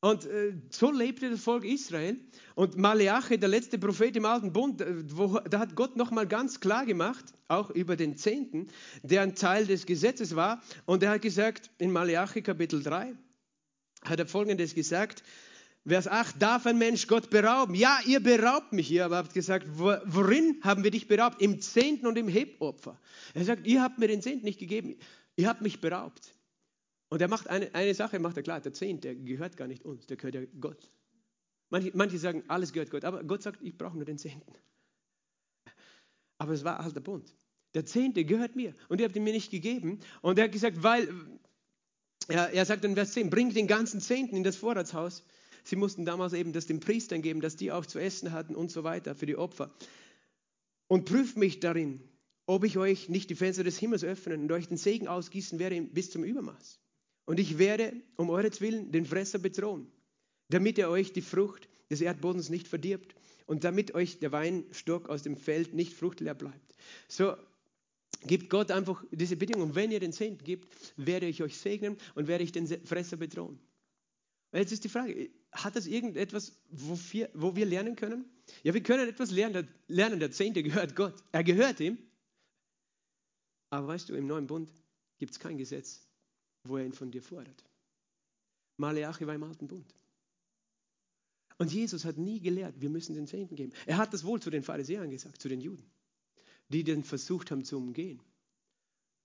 Und 0.00 0.24
äh, 0.24 0.54
so 0.70 0.90
lebte 0.90 1.28
das 1.28 1.42
Volk 1.42 1.64
Israel. 1.64 2.18
Und 2.54 2.78
Maleachi, 2.78 3.38
der 3.38 3.50
letzte 3.50 3.78
Prophet 3.78 4.16
im 4.16 4.24
Alten 4.24 4.52
Bund, 4.52 4.80
äh, 4.80 4.94
wo, 5.14 5.38
da 5.40 5.58
hat 5.58 5.76
Gott 5.76 5.96
nochmal 5.96 6.26
ganz 6.26 6.60
klar 6.60 6.86
gemacht, 6.86 7.24
auch 7.48 7.70
über 7.70 7.96
den 7.96 8.16
Zehnten, 8.16 8.68
der 9.02 9.22
ein 9.22 9.34
Teil 9.34 9.66
des 9.66 9.84
Gesetzes 9.84 10.34
war. 10.36 10.62
Und 10.86 11.02
er 11.02 11.10
hat 11.10 11.22
gesagt, 11.22 11.70
in 11.78 11.92
Maleachi 11.92 12.40
Kapitel 12.40 12.82
3, 12.82 13.14
hat 14.02 14.18
er 14.18 14.26
folgendes 14.26 14.74
gesagt, 14.74 15.22
Vers 15.86 16.08
8, 16.08 16.40
darf 16.40 16.66
ein 16.66 16.78
Mensch 16.78 17.06
Gott 17.06 17.30
berauben? 17.30 17.74
Ja, 17.74 17.98
ihr 18.06 18.20
beraubt 18.20 18.72
mich. 18.72 18.90
Ihr 18.90 19.04
aber 19.04 19.16
habt 19.16 19.34
gesagt, 19.34 19.66
worin 19.76 20.60
haben 20.62 20.84
wir 20.84 20.90
dich 20.90 21.08
beraubt? 21.08 21.40
Im 21.40 21.60
Zehnten 21.60 22.06
und 22.06 22.16
im 22.18 22.28
Hebopfer. 22.28 22.98
Er 23.34 23.44
sagt, 23.44 23.66
ihr 23.66 23.82
habt 23.82 23.98
mir 23.98 24.06
den 24.06 24.20
Zehnten 24.20 24.44
nicht 24.44 24.58
gegeben, 24.58 24.96
ihr 25.36 25.48
habt 25.48 25.62
mich 25.62 25.80
beraubt. 25.80 26.34
Und 27.10 27.20
er 27.20 27.28
macht 27.28 27.48
eine, 27.48 27.74
eine 27.74 27.92
Sache, 27.92 28.18
macht 28.20 28.36
er 28.36 28.44
klar, 28.44 28.60
der 28.60 28.72
Zehnt, 28.72 29.04
der 29.04 29.16
gehört 29.16 29.56
gar 29.56 29.66
nicht 29.66 29.84
uns, 29.84 30.06
der 30.06 30.16
gehört 30.16 30.36
ja 30.36 30.42
Gott. 30.60 30.90
Manche, 31.68 31.90
manche 31.94 32.18
sagen, 32.18 32.44
alles 32.48 32.72
gehört 32.72 32.90
Gott, 32.90 33.04
aber 33.04 33.22
Gott 33.24 33.42
sagt, 33.42 33.60
ich 33.62 33.76
brauche 33.76 33.96
nur 33.96 34.04
den 34.04 34.16
Zehnten. 34.16 34.54
Aber 36.38 36.52
es 36.52 36.64
war 36.64 36.82
halt 36.82 36.94
der 36.94 37.00
Bund. 37.00 37.34
Der 37.74 37.84
Zehnte 37.84 38.24
gehört 38.24 38.56
mir 38.56 38.74
und 38.88 39.00
ihr 39.00 39.06
habt 39.06 39.16
ihn 39.16 39.24
mir 39.24 39.32
nicht 39.32 39.50
gegeben. 39.50 40.00
Und 40.22 40.38
er 40.38 40.44
hat 40.44 40.52
gesagt, 40.52 40.82
weil, 40.82 41.08
er, 42.28 42.50
er 42.50 42.64
sagt 42.64 42.84
in 42.84 42.94
Vers 42.94 43.12
10, 43.12 43.28
bringt 43.28 43.56
den 43.56 43.66
ganzen 43.66 44.00
Zehnten 44.00 44.36
in 44.36 44.44
das 44.44 44.56
Vorratshaus. 44.56 45.24
Sie 45.64 45.76
mussten 45.76 46.04
damals 46.04 46.32
eben 46.32 46.52
das 46.52 46.66
den 46.66 46.80
Priestern 46.80 47.22
geben, 47.22 47.40
dass 47.40 47.56
die 47.56 47.72
auch 47.72 47.86
zu 47.86 47.98
essen 47.98 48.32
hatten 48.32 48.54
und 48.54 48.70
so 48.70 48.84
weiter 48.84 49.14
für 49.14 49.26
die 49.26 49.36
Opfer. 49.36 49.74
Und 50.86 51.04
prüft 51.04 51.36
mich 51.36 51.60
darin, 51.60 52.00
ob 52.46 52.64
ich 52.64 52.78
euch 52.78 53.08
nicht 53.08 53.30
die 53.30 53.34
Fenster 53.34 53.64
des 53.64 53.78
Himmels 53.78 54.02
öffnen 54.02 54.42
und 54.42 54.52
euch 54.52 54.68
den 54.68 54.76
Segen 54.76 55.08
ausgießen 55.08 55.58
werde 55.58 55.80
bis 55.82 56.10
zum 56.10 56.24
Übermaß. 56.24 56.80
Und 57.26 57.38
ich 57.38 57.58
werde 57.58 57.92
um 58.16 58.30
euretwillen 58.30 58.90
den 58.92 59.06
Fresser 59.06 59.38
bedrohen, 59.38 59.86
damit 60.48 60.78
er 60.78 60.90
euch 60.90 61.12
die 61.12 61.22
Frucht 61.22 61.68
des 61.90 62.00
Erdbodens 62.00 62.48
nicht 62.48 62.68
verdirbt 62.68 63.14
und 63.46 63.64
damit 63.64 63.94
euch 63.94 64.18
der 64.18 64.32
Weinstock 64.32 65.08
aus 65.08 65.22
dem 65.22 65.36
Feld 65.36 65.74
nicht 65.74 65.92
fruchtleer 65.92 66.34
bleibt. 66.34 66.74
So 67.08 67.34
gibt 68.26 68.50
Gott 68.50 68.70
einfach 68.70 69.04
diese 69.10 69.36
Bedingung. 69.36 69.70
Und 69.70 69.74
wenn 69.74 69.90
ihr 69.90 70.00
den 70.00 70.12
Zehnten 70.12 70.44
gibt, 70.44 70.68
werde 70.96 71.26
ich 71.26 71.42
euch 71.42 71.58
segnen 71.58 71.96
und 72.14 72.28
werde 72.28 72.44
ich 72.44 72.52
den 72.52 72.66
Fresser 72.66 73.16
bedrohen. 73.16 73.58
Und 74.52 74.58
jetzt 74.58 74.72
ist 74.72 74.84
die 74.84 74.88
Frage, 74.88 75.30
hat 75.52 75.76
das 75.76 75.86
irgendetwas, 75.86 76.60
wo 76.70 76.98
wir, 77.10 77.30
wo 77.34 77.54
wir 77.56 77.66
lernen 77.66 77.96
können? 77.96 78.24
Ja, 78.62 78.74
wir 78.74 78.82
können 78.82 79.08
etwas 79.08 79.30
lernen. 79.30 79.68
Der 79.88 80.30
Zehnte 80.30 80.62
gehört 80.62 80.96
Gott. 80.96 81.14
Er 81.32 81.44
gehört 81.44 81.80
ihm. 81.80 81.98
Aber 83.70 83.86
weißt 83.86 84.08
du, 84.08 84.14
im 84.14 84.26
neuen 84.26 84.48
Bund 84.48 84.72
gibt 85.18 85.32
es 85.32 85.38
kein 85.38 85.56
Gesetz, 85.56 86.04
wo 86.64 86.76
er 86.76 86.84
ihn 86.84 86.92
von 86.92 87.10
dir 87.10 87.22
fordert. 87.22 87.64
Maleachi 88.76 89.26
war 89.26 89.34
im 89.34 89.42
alten 89.42 89.68
Bund. 89.68 89.94
Und 91.58 91.72
Jesus 91.72 92.04
hat 92.04 92.16
nie 92.16 92.40
gelehrt, 92.40 92.80
wir 92.80 92.88
müssen 92.88 93.14
den 93.14 93.26
Zehnten 93.26 93.54
geben. 93.54 93.72
Er 93.86 93.98
hat 93.98 94.14
das 94.14 94.24
wohl 94.24 94.40
zu 94.40 94.48
den 94.48 94.62
Pharisäern 94.62 95.10
gesagt, 95.10 95.42
zu 95.42 95.48
den 95.48 95.60
Juden, 95.60 95.84
die 96.68 96.84
den 96.84 97.04
versucht 97.04 97.50
haben 97.50 97.64
zu 97.64 97.76
umgehen. 97.76 98.22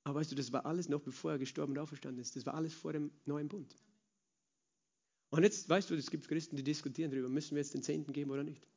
Aber 0.04 0.20
weißt 0.20 0.32
du, 0.32 0.36
das 0.36 0.52
war 0.52 0.66
alles 0.66 0.90
noch 0.90 1.02
bevor 1.02 1.32
er 1.32 1.40
gestorben 1.40 1.72
und 1.72 1.80
auferstanden 1.80 2.22
ist. 2.22 2.36
Das 2.36 2.46
war 2.46 2.54
alles 2.54 2.74
vor 2.74 2.94
dem 2.94 3.12
neuen 3.26 3.48
Bund. 3.48 3.76
Und 5.30 5.44
jetzt, 5.44 5.68
weißt 5.68 5.90
du, 5.90 5.96
es 5.96 6.12
gibt 6.12 6.28
Christen, 6.28 6.56
die 6.56 6.64
diskutieren 6.64 7.10
darüber, 7.10 7.30
müssen 7.30 7.56
wir 7.56 7.62
jetzt 7.62 7.74
den 7.74 7.82
Zehnten 7.82 8.14
geben 8.14 8.32
oder 8.32 8.44
nicht. 8.44 8.68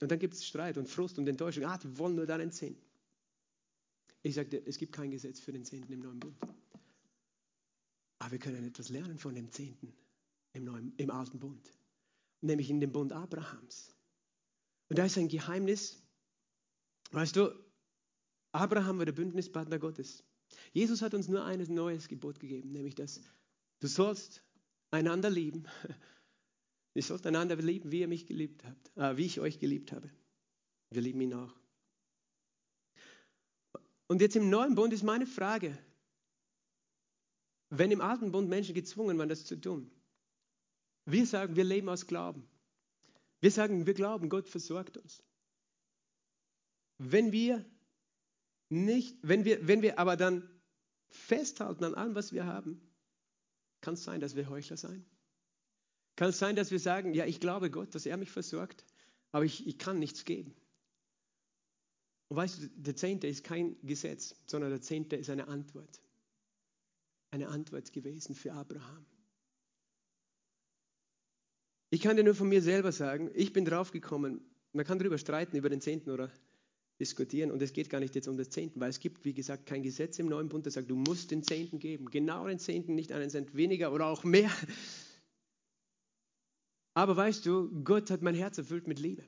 Und 0.00 0.10
dann 0.10 0.18
gibt 0.18 0.34
es 0.34 0.44
Streit 0.44 0.78
und 0.78 0.88
Frust 0.88 1.18
und 1.18 1.28
Enttäuschung. 1.28 1.64
Ah, 1.64 1.78
wir 1.82 1.98
wollen 1.98 2.16
nur 2.16 2.26
deinen 2.26 2.50
Zehnten. 2.50 2.82
Ich 4.22 4.34
dir, 4.34 4.62
es 4.66 4.78
gibt 4.78 4.92
kein 4.92 5.10
Gesetz 5.10 5.40
für 5.40 5.52
den 5.52 5.64
Zehnten 5.64 5.92
im 5.92 6.00
neuen 6.00 6.20
Bund. 6.20 6.36
Aber 8.22 8.30
wir 8.30 8.38
können 8.38 8.64
etwas 8.64 8.88
lernen 8.88 9.18
von 9.18 9.34
dem 9.34 9.50
Zehnten 9.50 9.92
im, 10.52 10.62
neuen, 10.62 10.94
im 10.96 11.10
alten 11.10 11.40
Bund, 11.40 11.72
nämlich 12.40 12.70
in 12.70 12.78
dem 12.78 12.92
Bund 12.92 13.12
Abrahams. 13.12 13.92
Und 14.88 14.96
da 14.96 15.06
ist 15.06 15.18
ein 15.18 15.26
Geheimnis. 15.26 16.00
Weißt 17.10 17.34
du, 17.34 17.50
Abraham 18.52 18.98
war 18.98 19.06
der 19.06 19.12
Bündnispartner 19.12 19.80
Gottes. 19.80 20.22
Jesus 20.72 21.02
hat 21.02 21.14
uns 21.14 21.26
nur 21.26 21.44
ein 21.44 21.60
neues 21.74 22.06
Gebot 22.06 22.38
gegeben, 22.38 22.70
nämlich 22.70 22.94
dass 22.94 23.20
du 23.80 23.88
sollst 23.88 24.44
einander 24.92 25.28
lieben. 25.28 25.66
Ihr 26.94 27.02
sollt 27.02 27.26
einander 27.26 27.56
lieben, 27.56 27.90
wie 27.90 28.00
ihr 28.00 28.08
mich 28.08 28.28
geliebt 28.28 28.62
habt, 28.64 28.96
äh, 28.98 29.16
wie 29.16 29.26
ich 29.26 29.40
euch 29.40 29.58
geliebt 29.58 29.90
habe. 29.90 30.08
Wir 30.90 31.02
lieben 31.02 31.22
ihn 31.22 31.34
auch. 31.34 31.56
Und 34.06 34.20
jetzt 34.20 34.36
im 34.36 34.48
neuen 34.48 34.76
Bund 34.76 34.92
ist 34.92 35.02
meine 35.02 35.26
Frage, 35.26 35.76
wenn 37.74 37.90
im 37.90 38.02
alten 38.02 38.32
Bund 38.32 38.50
Menschen 38.50 38.74
gezwungen 38.74 39.16
waren, 39.16 39.30
das 39.30 39.46
zu 39.46 39.58
tun. 39.58 39.90
Wir 41.06 41.26
sagen, 41.26 41.56
wir 41.56 41.64
leben 41.64 41.88
aus 41.88 42.06
Glauben. 42.06 42.46
Wir 43.40 43.50
sagen, 43.50 43.86
wir 43.86 43.94
glauben, 43.94 44.28
Gott 44.28 44.46
versorgt 44.46 44.98
uns. 44.98 45.22
Wenn 46.98 47.32
wir 47.32 47.64
nicht, 48.68 49.16
wenn 49.22 49.46
wir, 49.46 49.66
wenn 49.66 49.80
wir 49.80 49.98
aber 49.98 50.18
dann 50.18 50.48
festhalten 51.08 51.84
an 51.84 51.94
allem, 51.94 52.14
was 52.14 52.32
wir 52.32 52.44
haben, 52.44 52.78
kann 53.80 53.94
es 53.94 54.04
sein, 54.04 54.20
dass 54.20 54.36
wir 54.36 54.50
Heuchler 54.50 54.76
sein. 54.76 55.06
Kann 56.14 56.28
es 56.28 56.38
sein, 56.38 56.56
dass 56.56 56.70
wir 56.70 56.78
sagen, 56.78 57.14
ja, 57.14 57.24
ich 57.24 57.40
glaube 57.40 57.70
Gott, 57.70 57.94
dass 57.94 58.04
er 58.04 58.18
mich 58.18 58.30
versorgt, 58.30 58.84
aber 59.30 59.46
ich, 59.46 59.66
ich 59.66 59.78
kann 59.78 59.98
nichts 59.98 60.26
geben. 60.26 60.54
Und 62.28 62.36
weißt 62.36 62.62
du, 62.62 62.68
der 62.68 62.96
Zehnte 62.96 63.28
ist 63.28 63.44
kein 63.44 63.76
Gesetz, 63.82 64.36
sondern 64.46 64.70
der 64.70 64.82
Zehnte 64.82 65.16
ist 65.16 65.30
eine 65.30 65.48
Antwort 65.48 66.02
eine 67.32 67.48
Antwort 67.48 67.92
gewesen 67.92 68.34
für 68.34 68.52
Abraham. 68.52 69.06
Ich 71.90 72.00
kann 72.00 72.16
dir 72.16 72.24
nur 72.24 72.34
von 72.34 72.48
mir 72.48 72.62
selber 72.62 72.92
sagen, 72.92 73.30
ich 73.34 73.52
bin 73.52 73.64
draufgekommen, 73.64 74.40
man 74.72 74.86
kann 74.86 74.98
darüber 74.98 75.18
streiten, 75.18 75.56
über 75.56 75.68
den 75.68 75.80
Zehnten 75.80 76.10
oder 76.10 76.30
diskutieren 77.00 77.50
und 77.50 77.60
es 77.60 77.72
geht 77.72 77.90
gar 77.90 78.00
nicht 78.00 78.14
jetzt 78.14 78.28
um 78.28 78.36
den 78.36 78.50
Zehnten, 78.50 78.80
weil 78.80 78.90
es 78.90 79.00
gibt, 79.00 79.24
wie 79.24 79.34
gesagt, 79.34 79.66
kein 79.66 79.82
Gesetz 79.82 80.18
im 80.18 80.26
neuen 80.26 80.48
Bund, 80.48 80.66
das 80.66 80.74
sagt, 80.74 80.90
du 80.90 80.96
musst 80.96 81.30
den 81.30 81.42
Zehnten 81.42 81.78
geben. 81.78 82.10
Genau 82.10 82.46
den 82.46 82.58
Zehnten, 82.58 82.94
nicht 82.94 83.12
einen 83.12 83.30
Cent 83.30 83.54
weniger 83.56 83.92
oder 83.92 84.06
auch 84.06 84.24
mehr. 84.24 84.50
Aber 86.94 87.16
weißt 87.16 87.44
du, 87.46 87.82
Gott 87.82 88.10
hat 88.10 88.20
mein 88.20 88.34
Herz 88.34 88.58
erfüllt 88.58 88.86
mit 88.86 88.98
Liebe. 88.98 89.24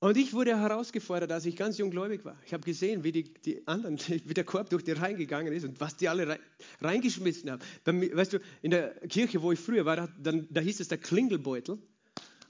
Und 0.00 0.16
ich 0.18 0.34
wurde 0.34 0.58
herausgefordert, 0.58 1.32
als 1.32 1.46
ich 1.46 1.56
ganz 1.56 1.78
junggläubig 1.78 2.24
war. 2.24 2.36
Ich 2.44 2.52
habe 2.52 2.62
gesehen, 2.62 3.04
wie 3.04 3.12
die, 3.12 3.32
die 3.32 3.66
anderen, 3.66 3.98
wie 4.24 4.34
der 4.34 4.44
Korb 4.44 4.70
durch 4.70 4.84
die 4.84 4.92
Reihen 4.92 5.16
gegangen 5.16 5.52
ist 5.52 5.64
und 5.64 5.80
was 5.80 5.96
die 5.96 6.08
alle 6.08 6.28
rein, 6.28 6.38
reingeschmissen 6.80 7.50
haben. 7.50 7.62
Dann, 7.84 8.00
weißt 8.00 8.34
du, 8.34 8.38
in 8.62 8.70
der 8.70 8.94
Kirche, 9.08 9.40
wo 9.42 9.52
ich 9.52 9.60
früher 9.60 9.84
war, 9.84 9.96
da, 9.96 10.08
dann, 10.20 10.46
da 10.50 10.60
hieß 10.60 10.80
es 10.80 10.88
der 10.88 10.98
Klingelbeutel, 10.98 11.78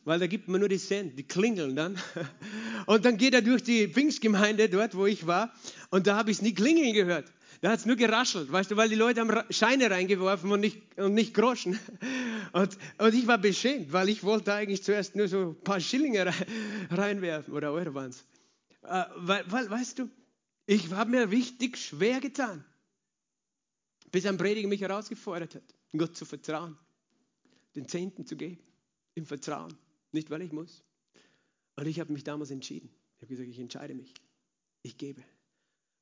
weil 0.05 0.19
da 0.19 0.27
gibt 0.27 0.49
man 0.49 0.61
nur 0.61 0.69
die 0.69 0.79
Cent, 0.79 1.19
die 1.19 1.23
klingeln 1.23 1.77
dann. 1.77 1.97
Und 2.87 3.05
dann 3.05 3.17
geht 3.17 3.35
er 3.35 3.43
durch 3.43 3.63
die 3.63 3.89
Pfingstgemeinde, 3.89 4.69
dort 4.69 4.97
wo 4.97 5.07
ich 5.07 5.27
war, 5.27 5.55
und 5.91 6.07
da 6.07 6.17
habe 6.17 6.31
ich 6.31 6.39
es 6.39 6.43
nie 6.43 6.53
klingeln 6.53 6.93
gehört. 6.93 7.33
Da 7.65 7.71
hat 7.71 7.79
es 7.79 7.87
nur 7.87 7.97
geraschelt, 7.97 8.53
weißt 8.53 8.73
du, 8.73 8.77
weil 8.77 8.91
die 8.91 8.95
Leute 8.95 9.23
haben 9.23 9.51
Scheine 9.51 9.91
reingeworfen 9.91 10.53
und 10.53 10.61
nicht, 10.61 10.99
und 10.99 11.15
nicht 11.15 11.33
Groschen. 11.33 11.81
Und, 12.53 12.79
und 12.99 13.15
ich 13.15 13.27
war 13.27 13.39
beschämt, 13.39 13.93
weil 13.93 14.09
ich 14.11 14.23
wollte 14.23 14.53
eigentlich 14.53 14.85
zuerst 14.85 15.17
nur 15.17 15.27
so 15.27 15.49
ein 15.49 15.61
paar 15.62 15.81
Schillinge 15.81 16.33
reinwerfen 16.91 17.53
oder 17.53 17.73
Euro 17.73 17.95
waren 17.95 18.11
es. 18.11 18.21
Äh, 18.83 19.05
weil, 19.17 19.51
weil, 19.51 19.71
weißt 19.71 19.99
du, 19.99 20.11
ich 20.67 20.93
habe 20.93 21.11
mir 21.11 21.31
richtig 21.31 21.79
schwer 21.79 22.21
getan, 22.21 22.65
bis 24.12 24.27
ein 24.27 24.37
Prediger 24.37 24.69
mich 24.69 24.83
herausgefordert 24.83 25.57
hat, 25.57 25.65
Gott 25.97 26.17
zu 26.17 26.27
vertrauen, 26.27 26.79
den 27.75 27.89
Zehnten 27.89 28.27
zu 28.27 28.37
geben, 28.37 28.62
im 29.15 29.25
Vertrauen, 29.25 29.75
nicht 30.12 30.31
weil 30.31 30.43
ich 30.43 30.53
muss. 30.53 30.85
Und 31.75 31.87
ich 31.87 31.99
habe 31.99 32.12
mich 32.12 32.23
damals 32.23 32.51
entschieden. 32.51 32.91
Ich 33.17 33.23
habe 33.23 33.29
gesagt, 33.29 33.49
ich 33.49 33.59
entscheide 33.59 33.95
mich. 33.95 34.15
Ich 34.83 34.97
gebe. 34.97 35.25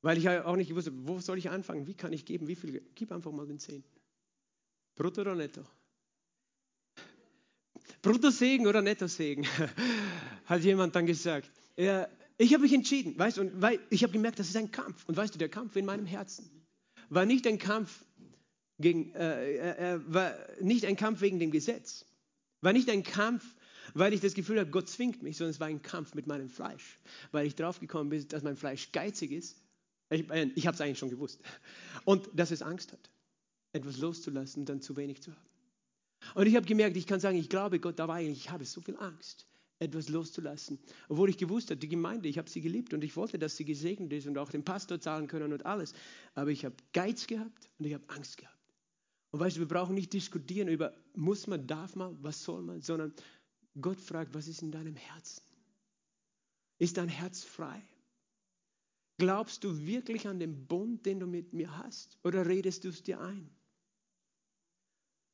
Weil 0.03 0.17
ich 0.17 0.29
auch 0.29 0.55
nicht 0.57 0.75
wusste, 0.75 0.91
wo 1.07 1.19
soll 1.19 1.37
ich 1.37 1.49
anfangen? 1.49 1.87
Wie 1.87 1.95
kann 1.95 2.13
ich 2.13 2.25
geben? 2.25 2.47
Wie 2.47 2.55
viel? 2.55 2.83
Gib 2.93 3.11
einfach 3.11 3.31
mal 3.31 3.47
den 3.47 3.57
Zehnten. 3.57 3.89
Brutto 4.95 5.21
oder 5.21 5.33
netto? 5.33 5.63
Bruttosegen 8.01 8.67
oder 8.67 8.81
Nettosegen? 8.81 9.47
Hat 10.45 10.61
jemand 10.61 10.93
dann 10.95 11.05
gesagt. 11.05 11.49
Ja, 11.77 12.07
ich 12.37 12.53
habe 12.53 12.63
mich 12.63 12.73
entschieden, 12.73 13.17
weißt 13.17 13.37
du, 13.37 13.61
weil 13.61 13.79
ich 13.89 14.03
habe 14.03 14.11
gemerkt, 14.11 14.39
das 14.39 14.49
ist 14.49 14.57
ein 14.57 14.71
Kampf. 14.71 15.07
Und 15.07 15.15
weißt 15.15 15.33
du, 15.33 15.39
der 15.39 15.49
Kampf 15.49 15.77
in 15.77 15.85
meinem 15.85 16.05
Herzen 16.05 16.49
war 17.09 17.25
nicht 17.25 17.47
ein 17.47 17.57
Kampf 17.57 18.03
gegen, 18.79 19.13
äh, 19.15 19.93
äh, 19.93 19.99
war 20.05 20.35
nicht 20.59 20.85
ein 20.85 20.97
Kampf 20.97 21.21
wegen 21.21 21.39
dem 21.39 21.51
Gesetz, 21.51 22.05
War 22.59 22.73
nicht 22.73 22.89
ein 22.89 23.03
Kampf, 23.03 23.45
weil 23.93 24.13
ich 24.13 24.19
das 24.19 24.33
Gefühl 24.33 24.59
habe, 24.59 24.69
Gott 24.69 24.89
zwingt 24.89 25.23
mich, 25.23 25.37
sondern 25.37 25.51
es 25.51 25.59
war 25.61 25.67
ein 25.67 25.81
Kampf 25.81 26.13
mit 26.13 26.27
meinem 26.27 26.49
Fleisch, 26.49 26.99
weil 27.31 27.47
ich 27.47 27.55
draufgekommen 27.55 28.09
bin, 28.09 28.27
dass 28.27 28.43
mein 28.43 28.57
Fleisch 28.57 28.91
geizig 28.91 29.31
ist. 29.31 29.62
Ich, 30.13 30.29
äh, 30.29 30.51
ich 30.55 30.67
habe 30.67 30.75
es 30.75 30.81
eigentlich 30.81 30.99
schon 30.99 31.09
gewusst. 31.09 31.41
Und 32.05 32.29
dass 32.33 32.51
es 32.51 32.61
Angst 32.61 32.91
hat, 32.91 33.09
etwas 33.71 33.97
loszulassen 33.97 34.61
und 34.61 34.69
dann 34.69 34.81
zu 34.81 34.95
wenig 34.95 35.21
zu 35.21 35.31
haben. 35.31 35.53
Und 36.35 36.47
ich 36.47 36.55
habe 36.55 36.65
gemerkt, 36.65 36.95
ich 36.97 37.07
kann 37.07 37.19
sagen, 37.19 37.37
ich 37.37 37.49
glaube 37.49 37.79
Gott, 37.79 37.99
aber 37.99 38.13
eigentlich 38.13 38.45
ich 38.45 38.49
habe 38.51 38.63
so 38.65 38.81
viel 38.81 38.95
Angst, 38.97 39.45
etwas 39.79 40.09
loszulassen. 40.09 40.79
Obwohl 41.09 41.29
ich 41.29 41.37
gewusst 41.37 41.69
habe, 41.69 41.79
die 41.79 41.89
Gemeinde, 41.89 42.29
ich 42.29 42.37
habe 42.37 42.49
sie 42.49 42.61
geliebt 42.61 42.93
und 42.93 43.03
ich 43.03 43.15
wollte, 43.15 43.37
dass 43.37 43.57
sie 43.57 43.65
gesegnet 43.65 44.13
ist 44.13 44.27
und 44.27 44.37
auch 44.37 44.49
den 44.49 44.63
Pastor 44.63 44.99
zahlen 44.99 45.27
können 45.27 45.51
und 45.51 45.65
alles. 45.65 45.93
Aber 46.33 46.49
ich 46.49 46.63
habe 46.63 46.75
Geiz 46.93 47.27
gehabt 47.27 47.69
und 47.77 47.85
ich 47.85 47.93
habe 47.93 48.03
Angst 48.07 48.37
gehabt. 48.37 48.57
Und 49.31 49.39
weißt 49.39 49.57
du, 49.57 49.61
wir 49.61 49.67
brauchen 49.67 49.95
nicht 49.95 50.13
diskutieren 50.13 50.67
über, 50.67 50.93
muss 51.15 51.47
man, 51.47 51.65
darf 51.65 51.95
man, 51.95 52.21
was 52.21 52.43
soll 52.43 52.61
man, 52.61 52.81
sondern 52.81 53.13
Gott 53.81 53.99
fragt, 53.99 54.33
was 54.33 54.47
ist 54.47 54.61
in 54.61 54.71
deinem 54.71 54.95
Herzen? 54.95 55.41
Ist 56.77 56.97
dein 56.97 57.09
Herz 57.09 57.43
frei? 57.43 57.81
Glaubst 59.23 59.63
du 59.63 59.85
wirklich 59.85 60.27
an 60.27 60.37
den 60.37 60.67
Bund, 60.67 61.05
den 61.05 61.21
du 61.21 61.25
mit 61.25 61.53
mir 61.53 61.77
hast? 61.77 62.17
Oder 62.25 62.45
redest 62.45 62.83
du 62.83 62.89
es 62.89 63.03
dir 63.03 63.21
ein? 63.21 63.49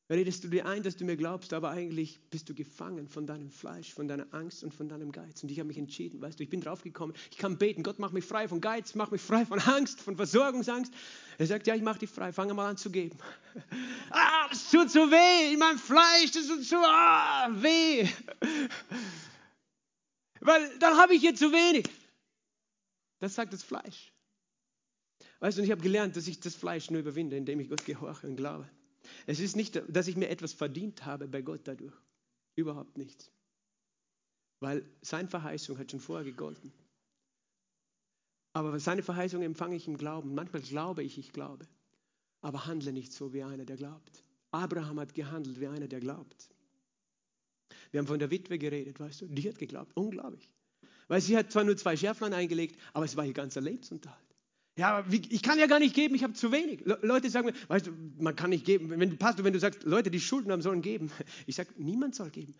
Redest 0.08 0.44
du 0.44 0.48
dir 0.48 0.64
ein, 0.64 0.84
dass 0.84 0.96
du 0.96 1.04
mir 1.04 1.16
glaubst, 1.16 1.52
aber 1.52 1.70
eigentlich 1.70 2.20
bist 2.30 2.48
du 2.48 2.54
gefangen 2.54 3.08
von 3.08 3.26
deinem 3.26 3.50
Fleisch, 3.50 3.92
von 3.92 4.06
deiner 4.06 4.32
Angst 4.32 4.62
und 4.62 4.72
von 4.72 4.88
deinem 4.88 5.10
Geiz. 5.10 5.42
Und 5.42 5.50
ich 5.50 5.58
habe 5.58 5.66
mich 5.66 5.76
entschieden, 5.76 6.20
weißt 6.20 6.38
du, 6.38 6.44
ich 6.44 6.50
bin 6.50 6.60
draufgekommen, 6.60 7.16
ich 7.32 7.38
kann 7.38 7.58
beten, 7.58 7.82
Gott 7.82 7.98
macht 7.98 8.12
mich 8.12 8.24
frei 8.24 8.46
von 8.46 8.60
Geiz, 8.60 8.94
macht 8.94 9.10
mich 9.10 9.22
frei 9.22 9.44
von 9.44 9.58
Angst, 9.58 10.00
von 10.00 10.14
Versorgungsangst. 10.14 10.94
Er 11.38 11.48
sagt, 11.48 11.66
ja, 11.66 11.74
ich 11.74 11.82
mache 11.82 11.98
dich 11.98 12.10
frei, 12.10 12.32
fange 12.32 12.54
mal 12.54 12.70
an 12.70 12.76
zu 12.76 12.92
geben. 12.92 13.18
ah, 14.10 14.46
das 14.50 14.70
tut 14.70 14.88
so 14.88 15.10
weh 15.10 15.52
in 15.52 15.58
meinem 15.58 15.80
Fleisch, 15.80 16.30
das 16.30 16.46
tut 16.46 16.62
so 16.62 16.76
ah, 16.76 17.48
weh. 17.60 18.08
Weil 20.42 20.78
dann 20.78 20.96
habe 20.96 21.16
ich 21.16 21.22
hier 21.22 21.34
zu 21.34 21.50
wenig. 21.50 21.90
Das 23.20 23.34
sagt 23.34 23.52
das 23.52 23.62
Fleisch. 23.62 24.12
Weißt 25.38 25.56
du, 25.56 25.62
und 25.62 25.66
ich 25.66 25.70
habe 25.70 25.82
gelernt, 25.82 26.16
dass 26.16 26.26
ich 26.26 26.40
das 26.40 26.54
Fleisch 26.54 26.90
nur 26.90 27.00
überwinde, 27.00 27.36
indem 27.36 27.60
ich 27.60 27.68
Gott 27.68 27.84
gehorche 27.84 28.26
und 28.26 28.36
glaube. 28.36 28.68
Es 29.26 29.40
ist 29.40 29.56
nicht, 29.56 29.82
dass 29.88 30.08
ich 30.08 30.16
mir 30.16 30.28
etwas 30.28 30.52
verdient 30.52 31.04
habe 31.06 31.28
bei 31.28 31.42
Gott 31.42 31.60
dadurch. 31.64 31.94
Überhaupt 32.56 32.98
nichts. 32.98 33.30
Weil 34.60 34.84
seine 35.00 35.28
Verheißung 35.28 35.78
hat 35.78 35.90
schon 35.90 36.00
vorher 36.00 36.24
gegolten. 36.24 36.72
Aber 38.52 38.78
seine 38.80 39.02
Verheißung 39.02 39.42
empfange 39.42 39.76
ich 39.76 39.86
im 39.86 39.96
Glauben. 39.96 40.34
Manchmal 40.34 40.62
glaube 40.62 41.02
ich, 41.02 41.18
ich 41.18 41.32
glaube. 41.32 41.66
Aber 42.42 42.66
handle 42.66 42.92
nicht 42.92 43.12
so 43.12 43.32
wie 43.32 43.42
einer, 43.42 43.64
der 43.64 43.76
glaubt. 43.76 44.24
Abraham 44.50 45.00
hat 45.00 45.14
gehandelt 45.14 45.60
wie 45.60 45.68
einer, 45.68 45.88
der 45.88 46.00
glaubt. 46.00 46.50
Wir 47.90 47.98
haben 47.98 48.06
von 48.06 48.18
der 48.18 48.30
Witwe 48.30 48.58
geredet, 48.58 48.98
weißt 48.98 49.22
du, 49.22 49.26
die 49.26 49.48
hat 49.48 49.58
geglaubt. 49.58 49.92
Unglaublich. 49.96 50.50
Weil 51.10 51.20
sie 51.20 51.36
hat 51.36 51.50
zwar 51.50 51.64
nur 51.64 51.76
zwei 51.76 51.96
Schärflein 51.96 52.32
eingelegt, 52.32 52.78
aber 52.92 53.04
es 53.04 53.16
war 53.16 53.26
ihr 53.26 53.32
ganzer 53.32 53.60
Lebensunterhalt. 53.60 54.24
Ja, 54.76 55.04
ich 55.10 55.42
kann 55.42 55.58
ja 55.58 55.66
gar 55.66 55.80
nicht 55.80 55.92
geben, 55.92 56.14
ich 56.14 56.22
habe 56.22 56.34
zu 56.34 56.52
wenig. 56.52 56.82
Le 56.84 57.00
Leute 57.02 57.28
sagen 57.30 57.46
mir, 57.46 57.54
weißt 57.66 57.88
du, 57.88 57.90
man 58.20 58.36
kann 58.36 58.50
nicht 58.50 58.64
geben. 58.64 58.90
Wenn 58.90 59.18
Pastor, 59.18 59.44
wenn 59.44 59.52
du 59.52 59.58
sagst, 59.58 59.82
Leute, 59.82 60.12
die 60.12 60.20
Schulden 60.20 60.52
haben, 60.52 60.62
sollen 60.62 60.82
geben. 60.82 61.10
Ich 61.48 61.56
sage, 61.56 61.70
niemand 61.78 62.14
soll 62.14 62.30
geben. 62.30 62.54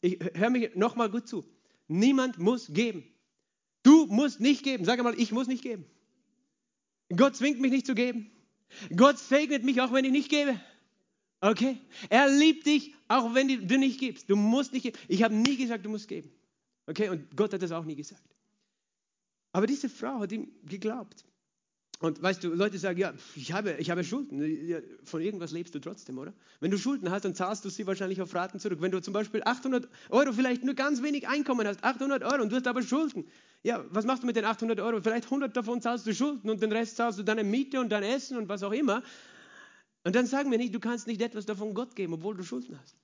Ich, 0.00 0.18
hör 0.32 0.48
mir 0.48 0.70
nochmal 0.74 1.10
gut 1.10 1.28
zu. 1.28 1.44
Niemand 1.86 2.38
muss 2.38 2.72
geben. 2.72 3.04
Du 3.82 4.06
musst 4.06 4.40
nicht 4.40 4.62
geben. 4.62 4.86
Sag 4.86 5.02
mal, 5.02 5.14
ich 5.20 5.30
muss 5.30 5.46
nicht 5.46 5.62
geben. 5.62 5.84
Gott 7.14 7.36
zwingt 7.36 7.60
mich 7.60 7.72
nicht 7.72 7.84
zu 7.84 7.94
geben. 7.94 8.30
Gott 8.96 9.18
segnet 9.18 9.64
mich, 9.64 9.82
auch 9.82 9.92
wenn 9.92 10.06
ich 10.06 10.12
nicht 10.12 10.30
gebe. 10.30 10.58
Okay? 11.42 11.76
Er 12.08 12.30
liebt 12.30 12.64
dich, 12.64 12.94
auch 13.08 13.34
wenn 13.34 13.48
du 13.68 13.78
nicht 13.78 14.00
gibst. 14.00 14.30
Du 14.30 14.36
musst 14.36 14.72
nicht 14.72 14.84
geben. 14.84 14.98
Ich 15.08 15.22
habe 15.22 15.34
nie 15.34 15.58
gesagt, 15.58 15.84
du 15.84 15.90
musst 15.90 16.08
geben. 16.08 16.32
Okay? 16.86 17.08
Und 17.08 17.36
Gott 17.36 17.52
hat 17.52 17.62
das 17.62 17.72
auch 17.72 17.84
nie 17.84 17.96
gesagt. 17.96 18.36
Aber 19.52 19.66
diese 19.66 19.88
Frau 19.88 20.20
hat 20.20 20.32
ihm 20.32 20.48
geglaubt. 20.64 21.24
Und 22.02 22.20
weißt 22.20 22.42
du, 22.42 22.48
Leute 22.48 22.78
sagen, 22.78 22.98
ja, 22.98 23.12
ich 23.36 23.52
habe, 23.52 23.76
ich 23.78 23.88
habe 23.88 24.02
Schulden. 24.02 24.82
Von 25.04 25.20
irgendwas 25.20 25.52
lebst 25.52 25.72
du 25.76 25.78
trotzdem, 25.78 26.18
oder? 26.18 26.32
Wenn 26.58 26.72
du 26.72 26.76
Schulden 26.76 27.10
hast, 27.10 27.24
dann 27.24 27.36
zahlst 27.36 27.64
du 27.64 27.68
sie 27.68 27.86
wahrscheinlich 27.86 28.20
auf 28.20 28.34
Raten 28.34 28.58
zurück. 28.58 28.78
Wenn 28.80 28.90
du 28.90 29.00
zum 29.00 29.14
Beispiel 29.14 29.40
800 29.44 29.88
Euro 30.10 30.32
vielleicht 30.32 30.64
nur 30.64 30.74
ganz 30.74 31.00
wenig 31.00 31.28
Einkommen 31.28 31.64
hast, 31.64 31.84
800 31.84 32.24
Euro 32.24 32.42
und 32.42 32.50
du 32.50 32.56
hast 32.56 32.66
aber 32.66 32.82
Schulden. 32.82 33.28
Ja, 33.62 33.84
was 33.90 34.04
machst 34.04 34.24
du 34.24 34.26
mit 34.26 34.34
den 34.34 34.44
800 34.44 34.80
Euro? 34.80 35.00
Vielleicht 35.00 35.26
100 35.26 35.56
davon 35.56 35.80
zahlst 35.80 36.04
du 36.04 36.12
Schulden 36.12 36.50
und 36.50 36.60
den 36.60 36.72
Rest 36.72 36.96
zahlst 36.96 37.20
du 37.20 37.22
deine 37.22 37.44
Miete 37.44 37.78
und 37.78 37.90
dein 37.90 38.02
Essen 38.02 38.36
und 38.36 38.48
was 38.48 38.64
auch 38.64 38.72
immer. 38.72 39.04
Und 40.02 40.16
dann 40.16 40.26
sagen 40.26 40.50
wir 40.50 40.58
nicht, 40.58 40.74
du 40.74 40.80
kannst 40.80 41.06
nicht 41.06 41.22
etwas 41.22 41.46
davon 41.46 41.72
Gott 41.72 41.94
geben, 41.94 42.14
obwohl 42.14 42.36
du 42.36 42.42
Schulden 42.42 42.80
hast. 42.80 42.96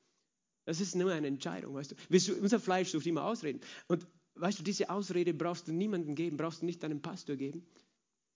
Das 0.68 0.80
ist 0.80 0.94
nur 0.94 1.10
eine 1.10 1.26
Entscheidung, 1.26 1.74
weißt 1.74 1.92
du. 1.92 2.34
Unser 2.40 2.60
Fleisch 2.60 2.90
sucht 2.90 3.06
immer 3.06 3.24
Ausreden. 3.24 3.60
Und 3.86 4.06
weißt 4.34 4.58
du, 4.58 4.62
diese 4.62 4.90
Ausrede 4.90 5.32
brauchst 5.32 5.66
du 5.66 5.72
niemandem 5.72 6.14
geben, 6.14 6.36
brauchst 6.36 6.60
du 6.60 6.66
nicht 6.66 6.82
deinem 6.82 7.00
Pastor 7.00 7.36
geben 7.36 7.66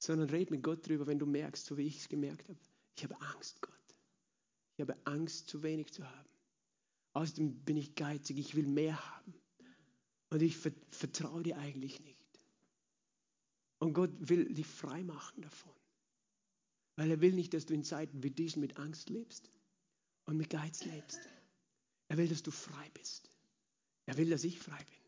sondern 0.02 0.30
red 0.30 0.50
mit 0.50 0.64
Gott 0.64 0.86
drüber, 0.86 1.06
wenn 1.06 1.20
du 1.20 1.26
merkst, 1.26 1.64
so 1.64 1.76
wie 1.76 1.86
ich 1.86 1.98
es 1.98 2.08
gemerkt 2.08 2.48
habe. 2.48 2.58
Ich 2.96 3.04
habe 3.04 3.20
Angst, 3.20 3.62
Gott. 3.62 3.72
Ich 4.76 4.80
habe 4.80 4.96
Angst, 5.04 5.48
zu 5.48 5.62
wenig 5.62 5.92
zu 5.92 6.04
haben. 6.04 6.28
Außerdem 7.12 7.54
bin 7.60 7.76
ich 7.76 7.94
geizig, 7.94 8.36
ich 8.38 8.56
will 8.56 8.66
mehr 8.66 8.98
haben. 9.14 9.34
Und 10.30 10.42
ich 10.42 10.56
vertraue 10.56 11.44
dir 11.44 11.56
eigentlich 11.58 12.00
nicht. 12.00 12.18
Und 13.78 13.92
Gott 13.92 14.10
will 14.18 14.52
dich 14.52 14.66
frei 14.66 15.04
machen 15.04 15.42
davon. 15.42 15.72
Weil 16.96 17.10
er 17.10 17.20
will 17.20 17.32
nicht, 17.32 17.54
dass 17.54 17.66
du 17.66 17.74
in 17.74 17.84
Zeiten 17.84 18.24
wie 18.24 18.30
diesen 18.30 18.60
mit 18.60 18.78
Angst 18.78 19.08
lebst 19.08 19.52
und 20.24 20.36
mit 20.36 20.50
Geiz 20.50 20.84
lebst. 20.84 21.20
Er 22.12 22.18
will, 22.18 22.28
dass 22.28 22.42
du 22.42 22.50
frei 22.50 22.90
bist. 22.92 23.30
Er 24.04 24.18
will, 24.18 24.28
dass 24.28 24.44
ich 24.44 24.58
frei 24.58 24.76
bin. 24.76 24.98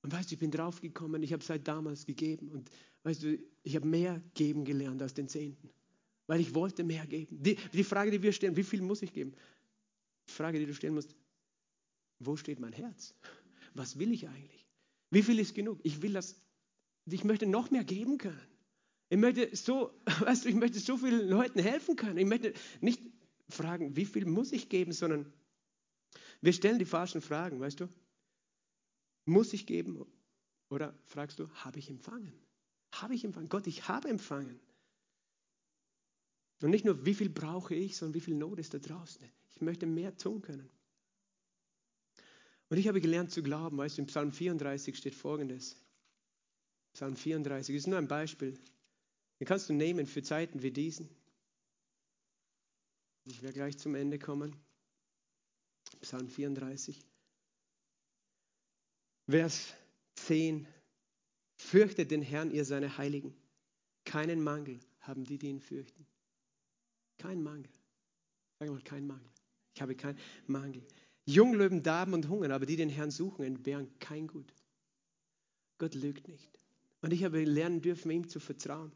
Und 0.00 0.14
weißt 0.14 0.30
du, 0.30 0.36
ich 0.36 0.38
bin 0.38 0.50
draufgekommen, 0.50 1.22
ich 1.22 1.34
habe 1.34 1.44
seit 1.44 1.68
damals 1.68 2.06
gegeben. 2.06 2.48
Und 2.48 2.70
weißt 3.02 3.24
du, 3.24 3.38
ich 3.62 3.76
habe 3.76 3.86
mehr 3.86 4.22
geben 4.32 4.64
gelernt 4.64 5.02
als 5.02 5.12
den 5.12 5.28
Zehnten. 5.28 5.68
Weil 6.26 6.40
ich 6.40 6.54
wollte 6.54 6.82
mehr 6.82 7.06
geben. 7.06 7.42
Die, 7.42 7.56
die 7.74 7.84
Frage, 7.84 8.10
die 8.10 8.22
wir 8.22 8.32
stellen, 8.32 8.56
wie 8.56 8.62
viel 8.62 8.80
muss 8.80 9.02
ich 9.02 9.12
geben? 9.12 9.34
Die 10.26 10.32
Frage, 10.32 10.58
die 10.58 10.64
du 10.64 10.72
stellen 10.72 10.94
musst, 10.94 11.14
wo 12.20 12.36
steht 12.36 12.58
mein 12.58 12.72
Herz? 12.72 13.14
Was 13.74 13.98
will 13.98 14.10
ich 14.10 14.26
eigentlich? 14.26 14.66
Wie 15.10 15.22
viel 15.22 15.38
ist 15.38 15.54
genug? 15.54 15.78
Ich 15.82 16.00
will 16.00 16.14
das, 16.14 16.40
ich 17.04 17.24
möchte 17.24 17.44
noch 17.44 17.70
mehr 17.70 17.84
geben 17.84 18.16
können. 18.16 18.40
Ich 19.10 19.18
möchte 19.18 19.54
so, 19.54 19.90
weißt 20.20 20.46
du, 20.46 20.48
ich 20.48 20.54
möchte 20.54 20.78
so 20.78 20.96
vielen 20.96 21.28
Leuten 21.28 21.58
helfen 21.58 21.96
können. 21.96 22.16
Ich 22.16 22.26
möchte 22.26 22.54
nicht 22.80 23.02
fragen, 23.50 23.94
wie 23.94 24.06
viel 24.06 24.24
muss 24.24 24.52
ich 24.52 24.70
geben, 24.70 24.92
sondern 24.92 25.30
wir 26.44 26.52
stellen 26.52 26.78
die 26.78 26.84
falschen 26.84 27.22
Fragen, 27.22 27.58
weißt 27.58 27.80
du? 27.80 27.88
Muss 29.24 29.54
ich 29.54 29.66
geben? 29.66 30.04
Oder 30.68 30.94
fragst 31.06 31.38
du, 31.38 31.48
habe 31.54 31.78
ich 31.78 31.88
empfangen? 31.88 32.34
Habe 32.92 33.14
ich 33.14 33.24
empfangen? 33.24 33.48
Gott, 33.48 33.66
ich 33.66 33.88
habe 33.88 34.08
empfangen. 34.08 34.60
Und 36.60 36.68
nicht 36.70 36.84
nur, 36.84 37.06
wie 37.06 37.14
viel 37.14 37.30
brauche 37.30 37.74
ich, 37.74 37.96
sondern 37.96 38.14
wie 38.14 38.20
viel 38.20 38.34
Not 38.34 38.58
ist 38.58 38.74
da 38.74 38.78
draußen. 38.78 39.26
Ich 39.54 39.62
möchte 39.62 39.86
mehr 39.86 40.16
tun 40.18 40.42
können. 40.42 40.68
Und 42.68 42.76
ich 42.76 42.88
habe 42.88 43.00
gelernt 43.00 43.30
zu 43.30 43.42
glauben, 43.42 43.78
weißt 43.78 43.96
du, 43.96 44.02
im 44.02 44.06
Psalm 44.08 44.30
34 44.30 44.96
steht 44.96 45.14
folgendes. 45.14 45.76
Psalm 46.92 47.16
34 47.16 47.74
ist 47.74 47.86
nur 47.86 47.96
ein 47.96 48.08
Beispiel. 48.08 48.58
Den 49.40 49.46
kannst 49.46 49.70
du 49.70 49.72
nehmen 49.72 50.06
für 50.06 50.22
Zeiten 50.22 50.62
wie 50.62 50.70
diesen. 50.70 51.08
Ich 53.24 53.42
werde 53.42 53.54
gleich 53.54 53.78
zum 53.78 53.94
Ende 53.94 54.18
kommen. 54.18 54.54
Psalm 56.00 56.28
34. 56.28 57.00
Vers 59.28 59.74
10. 60.16 60.66
Fürchtet 61.56 62.10
den 62.10 62.22
Herrn, 62.22 62.50
ihr 62.50 62.64
seine 62.64 62.98
Heiligen. 62.98 63.34
Keinen 64.04 64.42
Mangel 64.42 64.80
haben 65.00 65.24
die, 65.24 65.38
die 65.38 65.48
ihn 65.48 65.60
fürchten. 65.60 66.06
Kein 67.18 67.42
Mangel. 67.42 67.70
Sag 68.58 68.68
mal, 68.68 68.82
kein 68.82 69.06
Mangel. 69.06 69.30
Ich 69.74 69.82
habe 69.82 69.94
keinen 69.94 70.18
Mangel. 70.46 70.86
Junglöwen 71.26 71.82
darben 71.82 72.12
und 72.12 72.28
hungern, 72.28 72.52
aber 72.52 72.66
die 72.66 72.76
den 72.76 72.90
Herrn 72.90 73.10
suchen, 73.10 73.44
entbehren 73.44 73.88
kein 73.98 74.26
Gut. 74.26 74.52
Gott 75.78 75.94
lügt 75.94 76.28
nicht. 76.28 76.58
Und 77.00 77.12
ich 77.12 77.24
habe 77.24 77.44
lernen 77.44 77.80
dürfen, 77.80 78.10
ihm 78.10 78.28
zu 78.28 78.40
vertrauen. 78.40 78.92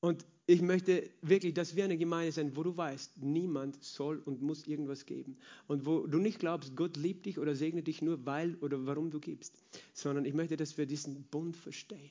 Und 0.00 0.24
ich 0.50 0.62
möchte 0.62 1.10
wirklich, 1.20 1.52
dass 1.52 1.76
wir 1.76 1.84
eine 1.84 1.98
Gemeinde 1.98 2.32
sein, 2.32 2.56
wo 2.56 2.62
du 2.62 2.74
weißt, 2.74 3.22
niemand 3.22 3.84
soll 3.84 4.22
und 4.24 4.40
muss 4.40 4.66
irgendwas 4.66 5.04
geben. 5.04 5.36
Und 5.66 5.84
wo 5.84 6.06
du 6.06 6.18
nicht 6.18 6.38
glaubst, 6.38 6.74
Gott 6.74 6.96
liebt 6.96 7.26
dich 7.26 7.38
oder 7.38 7.54
segnet 7.54 7.86
dich 7.86 8.00
nur, 8.00 8.24
weil 8.24 8.54
oder 8.62 8.86
warum 8.86 9.10
du 9.10 9.20
gibst. 9.20 9.62
Sondern 9.92 10.24
ich 10.24 10.32
möchte, 10.32 10.56
dass 10.56 10.78
wir 10.78 10.86
diesen 10.86 11.22
Bund 11.24 11.54
verstehen. 11.54 12.10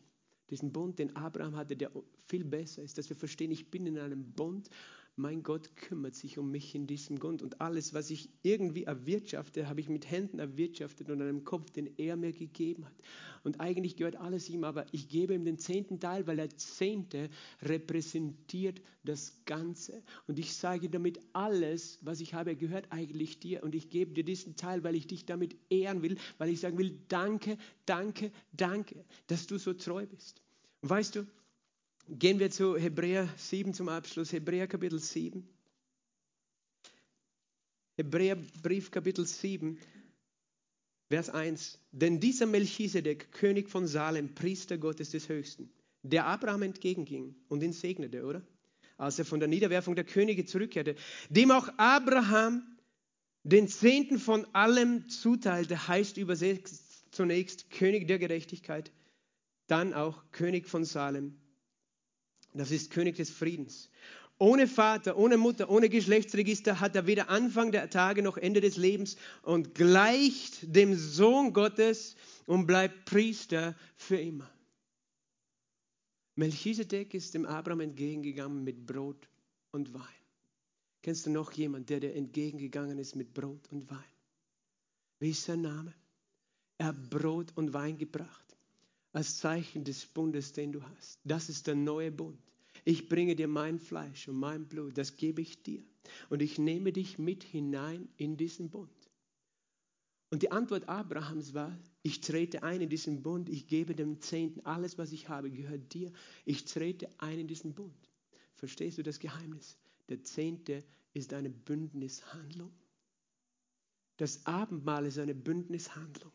Diesen 0.52 0.72
Bund, 0.72 1.00
den 1.00 1.16
Abraham 1.16 1.56
hatte, 1.56 1.76
der 1.76 1.90
viel 2.28 2.44
besser 2.44 2.84
ist. 2.84 3.00
Dass 3.00 3.10
wir 3.10 3.16
verstehen, 3.16 3.50
ich 3.50 3.72
bin 3.72 3.88
in 3.88 3.98
einem 3.98 4.24
Bund 4.34 4.70
mein 5.18 5.42
Gott 5.42 5.76
kümmert 5.76 6.14
sich 6.14 6.38
um 6.38 6.52
mich 6.52 6.76
in 6.76 6.86
diesem 6.86 7.18
Grund 7.18 7.42
und 7.42 7.60
alles, 7.60 7.96
was 7.96 8.12
ich 8.12 8.30
irgendwie 8.44 8.84
erwirtschafte, 8.84 9.68
habe 9.68 9.82
ich 9.82 9.90
mit 9.90 10.10
Händen 10.10 10.38
erwirtschaftet 10.38 11.10
und 11.10 11.22
einem 11.22 11.44
Kopf, 11.44 11.72
den 11.72 11.90
er 11.98 12.16
mir 12.16 12.32
gegeben 12.32 12.86
hat. 12.86 12.94
Und 13.44 13.60
eigentlich 13.60 13.96
gehört 13.96 14.16
alles 14.16 14.48
ihm, 14.48 14.64
aber 14.64 14.86
ich 14.92 15.10
gebe 15.10 15.34
ihm 15.34 15.44
den 15.44 15.58
zehnten 15.58 16.00
Teil, 16.00 16.28
weil 16.28 16.36
der 16.36 16.56
Zehnte 16.56 17.32
repräsentiert 17.64 18.80
das 19.04 19.42
Ganze. 19.46 20.04
Und 20.28 20.38
ich 20.38 20.54
sage 20.54 20.88
damit, 20.88 21.20
alles, 21.34 21.98
was 22.02 22.22
ich 22.22 22.36
habe, 22.36 22.56
gehört 22.56 22.92
eigentlich 22.92 23.40
dir. 23.40 23.64
Und 23.64 23.74
ich 23.74 23.90
gebe 23.90 24.14
dir 24.14 24.24
diesen 24.24 24.56
Teil, 24.56 24.84
weil 24.84 24.96
ich 24.96 25.08
dich 25.08 25.26
damit 25.26 25.56
ehren 25.72 26.04
will, 26.04 26.18
weil 26.38 26.50
ich 26.50 26.60
sagen 26.60 26.78
will, 26.78 26.96
danke, 27.08 27.58
danke, 27.88 28.32
danke, 28.52 29.04
dass 29.26 29.48
du 29.48 29.58
so 29.58 29.74
treu 29.74 30.06
bist. 30.06 30.44
Und 30.82 30.92
weißt 30.92 31.16
du, 31.16 31.26
Gehen 32.10 32.40
wir 32.40 32.50
zu 32.50 32.78
Hebräer 32.78 33.28
7 33.36 33.74
zum 33.74 33.90
Abschluss. 33.90 34.32
Hebräer 34.32 34.66
Kapitel 34.68 34.98
7. 34.98 35.46
Hebräer 37.98 38.38
Brief 38.64 38.92
Kapitel 38.92 39.26
7, 39.26 39.78
Vers 41.10 41.30
1. 41.30 41.80
Denn 41.92 42.22
dieser 42.22 42.46
Melchisedek, 42.46 43.34
König 43.34 43.70
von 43.70 43.88
Salem, 43.88 44.34
Priester 44.36 44.78
Gottes 44.78 45.10
des 45.10 45.28
Höchsten, 45.28 45.70
der 46.02 46.28
Abraham 46.28 46.62
entgegenging 46.62 47.36
und 47.50 47.62
ihn 47.62 47.74
segnete, 47.74 48.24
oder? 48.24 48.42
Als 48.96 49.20
er 49.20 49.26
von 49.26 49.42
der 49.42 49.50
Niederwerfung 49.50 49.94
der 49.96 50.06
Könige 50.06 50.46
zurückkehrte, 50.46 50.96
dem 51.30 51.52
auch 51.52 51.68
Abraham 51.76 52.64
den 53.44 53.68
Zehnten 53.68 54.18
von 54.18 54.46
allem 54.56 55.10
zuteilte, 55.10 55.90
heißt 55.90 56.16
übersetzt 56.16 57.06
zunächst 57.12 57.70
König 57.70 58.08
der 58.08 58.18
Gerechtigkeit, 58.18 58.94
dann 59.68 59.94
auch 59.94 60.24
König 60.32 60.70
von 60.70 60.86
Salem, 60.86 61.36
das 62.58 62.72
ist 62.72 62.92
König 62.92 63.16
des 63.16 63.30
Friedens. 63.30 63.90
Ohne 64.40 64.68
Vater, 64.68 65.18
ohne 65.18 65.38
Mutter, 65.38 65.70
ohne 65.70 65.90
Geschlechtsregister 65.90 66.80
hat 66.80 66.96
er 66.96 67.08
weder 67.08 67.30
Anfang 67.30 67.72
der 67.72 67.90
Tage 67.90 68.22
noch 68.22 68.38
Ende 68.38 68.62
des 68.62 68.78
Lebens 68.78 69.18
und 69.42 69.74
gleicht 69.74 70.76
dem 70.76 70.96
Sohn 70.96 71.54
Gottes 71.54 72.16
und 72.46 72.68
bleibt 72.68 73.06
Priester 73.06 73.76
für 73.96 74.18
immer. 74.18 74.50
Melchisedek 76.36 77.16
ist 77.16 77.34
dem 77.34 77.48
Abraham 77.48 77.80
entgegengegangen 77.80 78.64
mit 78.64 78.86
Brot 78.86 79.28
und 79.72 79.92
Wein. 79.96 80.04
Kennst 81.02 81.26
du 81.26 81.32
noch 81.32 81.52
jemanden, 81.54 81.88
der 81.88 82.00
dir 82.00 82.14
entgegengegangen 82.14 83.00
ist 83.00 83.16
mit 83.16 83.34
Brot 83.34 83.72
und 83.72 83.90
Wein? 83.90 83.98
Wie 85.20 85.32
ist 85.32 85.46
sein 85.46 85.62
Name? 85.62 85.96
Er 86.78 86.88
hat 86.88 87.10
Brot 87.10 87.54
und 87.56 87.74
Wein 87.74 87.98
gebracht 87.98 88.47
als 89.18 89.38
Zeichen 89.38 89.84
des 89.84 90.06
Bundes, 90.06 90.54
den 90.54 90.72
du 90.72 90.84
hast. 90.84 91.20
Das 91.24 91.50
ist 91.50 91.66
der 91.66 91.74
neue 91.74 92.12
Bund. 92.12 92.38
Ich 92.86 93.10
bringe 93.10 93.36
dir 93.36 93.48
mein 93.48 93.80
Fleisch 93.80 94.28
und 94.28 94.36
mein 94.36 94.68
Blut, 94.68 94.96
das 94.96 95.18
gebe 95.18 95.42
ich 95.42 95.64
dir. 95.64 95.84
Und 96.30 96.44
ich 96.44 96.60
nehme 96.60 96.94
dich 96.94 97.18
mit 97.18 97.44
hinein 97.44 98.10
in 98.18 98.38
diesen 98.38 98.70
Bund. 98.70 98.92
Und 100.30 100.44
die 100.44 100.52
Antwort 100.52 100.88
Abrahams 100.88 101.56
war, 101.56 101.76
ich 102.04 102.22
trete 102.22 102.62
ein 102.62 102.80
in 102.80 102.90
diesen 102.90 103.24
Bund, 103.24 103.50
ich 103.50 103.66
gebe 103.66 103.96
dem 103.96 104.22
Zehnten, 104.22 104.60
alles, 104.68 105.00
was 105.00 105.12
ich 105.12 105.30
habe, 105.30 105.50
gehört 105.50 105.96
dir. 105.96 106.12
Ich 106.46 106.66
trete 106.66 107.10
ein 107.18 107.40
in 107.40 107.48
diesen 107.48 107.74
Bund. 107.74 108.12
Verstehst 108.54 109.00
du 109.00 109.04
das 109.04 109.18
Geheimnis? 109.18 109.80
Der 110.10 110.22
Zehnte 110.22 110.84
ist 111.16 111.34
eine 111.34 111.50
Bündnishandlung. 111.50 112.72
Das 114.18 114.46
Abendmahl 114.46 115.08
ist 115.08 115.18
eine 115.18 115.34
Bündnishandlung. 115.34 116.34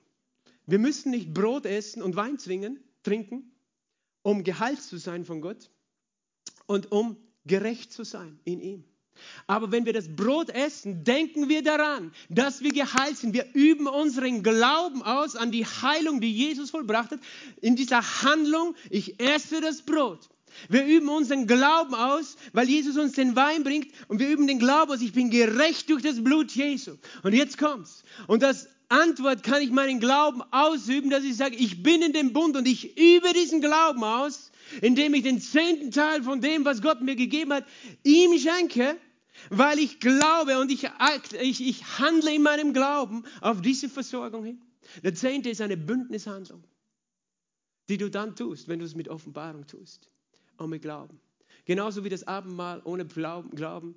Wir 0.67 0.79
müssen 0.79 1.11
nicht 1.11 1.35
Brot 1.35 1.67
essen 1.67 2.03
und 2.03 2.17
Wein 2.17 2.39
zwingen, 2.39 2.83
trinken, 3.03 3.53
um 4.23 4.45
geheilt 4.45 4.83
zu 4.83 4.97
sein 4.97 5.25
von 5.25 5.41
Gott 5.41 5.71
und 6.67 6.93
um 6.93 7.17
gerecht 7.45 7.93
zu 7.93 8.05
sein 8.05 8.39
in 8.45 8.61
ihm. 8.61 8.85
Aber 9.47 9.71
wenn 9.71 9.85
wir 9.85 9.93
das 9.93 10.15
Brot 10.15 10.51
essen, 10.51 11.05
denken 11.05 11.49
wir 11.49 11.63
daran, 11.63 12.13
dass 12.29 12.63
wir 12.63 12.73
geheilt 12.73 13.19
sind. 13.19 13.35
Wir 13.35 13.47
üben 13.53 13.87
unseren 13.87 14.43
Glauben 14.43 15.03
aus 15.03 15.37
an 15.37 15.53
die 15.53 15.67
Heilung, 15.67 16.21
die 16.21 16.33
Jesus 16.33 16.71
vollbracht 16.71 17.11
hat. 17.11 17.21
In 17.61 17.77
dieser 17.77 18.03
Handlung, 18.23 18.75
ich 18.91 19.21
esse 19.21 19.61
das 19.61 19.83
Brot. 19.83 20.29
Wir 20.69 20.85
üben 20.85 21.09
unseren 21.09 21.47
Glauben 21.47 21.95
aus, 21.95 22.37
weil 22.53 22.69
Jesus 22.69 22.97
uns 22.97 23.13
den 23.13 23.37
Wein 23.37 23.65
bringt 23.65 23.89
und 24.09 24.19
wir 24.19 24.29
üben 24.29 24.47
den 24.47 24.59
Glauben 24.59 24.93
aus, 24.93 25.01
ich 25.01 25.13
bin 25.13 25.31
gerecht 25.31 25.89
durch 25.89 26.03
das 26.03 26.23
Blut 26.23 26.51
Jesu. 26.53 26.97
Und 27.23 27.33
jetzt 27.33 27.59
kommt's. 27.59 28.05
Und 28.27 28.43
das 28.43 28.69
Antwort 28.93 29.43
kann 29.43 29.63
ich 29.63 29.71
meinen 29.71 30.01
Glauben 30.01 30.43
ausüben, 30.51 31.11
dass 31.11 31.25
ich 31.25 31.37
sage, 31.37 31.57
ich 31.57 31.83
bin 31.83 32.03
in 32.03 32.13
dem 32.13 32.33
Bund 32.33 32.57
und 32.57 32.69
ich 32.69 32.99
übe 32.99 33.33
diesen 33.33 33.61
Glauben 33.61 34.05
aus, 34.05 34.53
indem 34.83 35.15
ich 35.15 35.23
den 35.23 35.41
zehnten 35.41 35.91
Teil 35.91 36.23
von 36.23 36.41
dem, 36.41 36.65
was 36.65 36.83
Gott 36.83 37.01
mir 37.01 37.17
gegeben 37.17 37.53
hat, 37.55 37.67
ihm 38.05 38.39
schenke, 38.39 38.97
weil 39.51 39.79
ich 39.79 39.99
glaube 39.99 40.59
und 40.59 40.71
ich, 40.71 40.89
ich, 41.41 41.67
ich 41.67 41.99
handle 41.99 42.35
in 42.35 42.43
meinem 42.43 42.73
Glauben 42.73 43.25
auf 43.41 43.63
diese 43.63 43.89
Versorgung 43.89 44.45
hin. 44.45 44.61
Der 45.03 45.15
zehnte 45.15 45.49
ist 45.49 45.61
eine 45.61 45.77
Bündnishandlung, 45.77 46.63
die 47.89 47.97
du 47.97 48.11
dann 48.11 48.37
tust, 48.37 48.69
wenn 48.69 48.79
du 48.79 48.85
es 48.85 48.95
mit 48.95 49.09
Offenbarung 49.09 49.67
tust 49.67 50.11
und 50.59 50.71
mit 50.71 50.83
Glauben. 50.83 51.19
Genauso 51.65 52.05
wie 52.05 52.09
das 52.09 52.27
Abendmahl 52.27 52.83
ohne 52.85 53.07
Glauben 53.07 53.95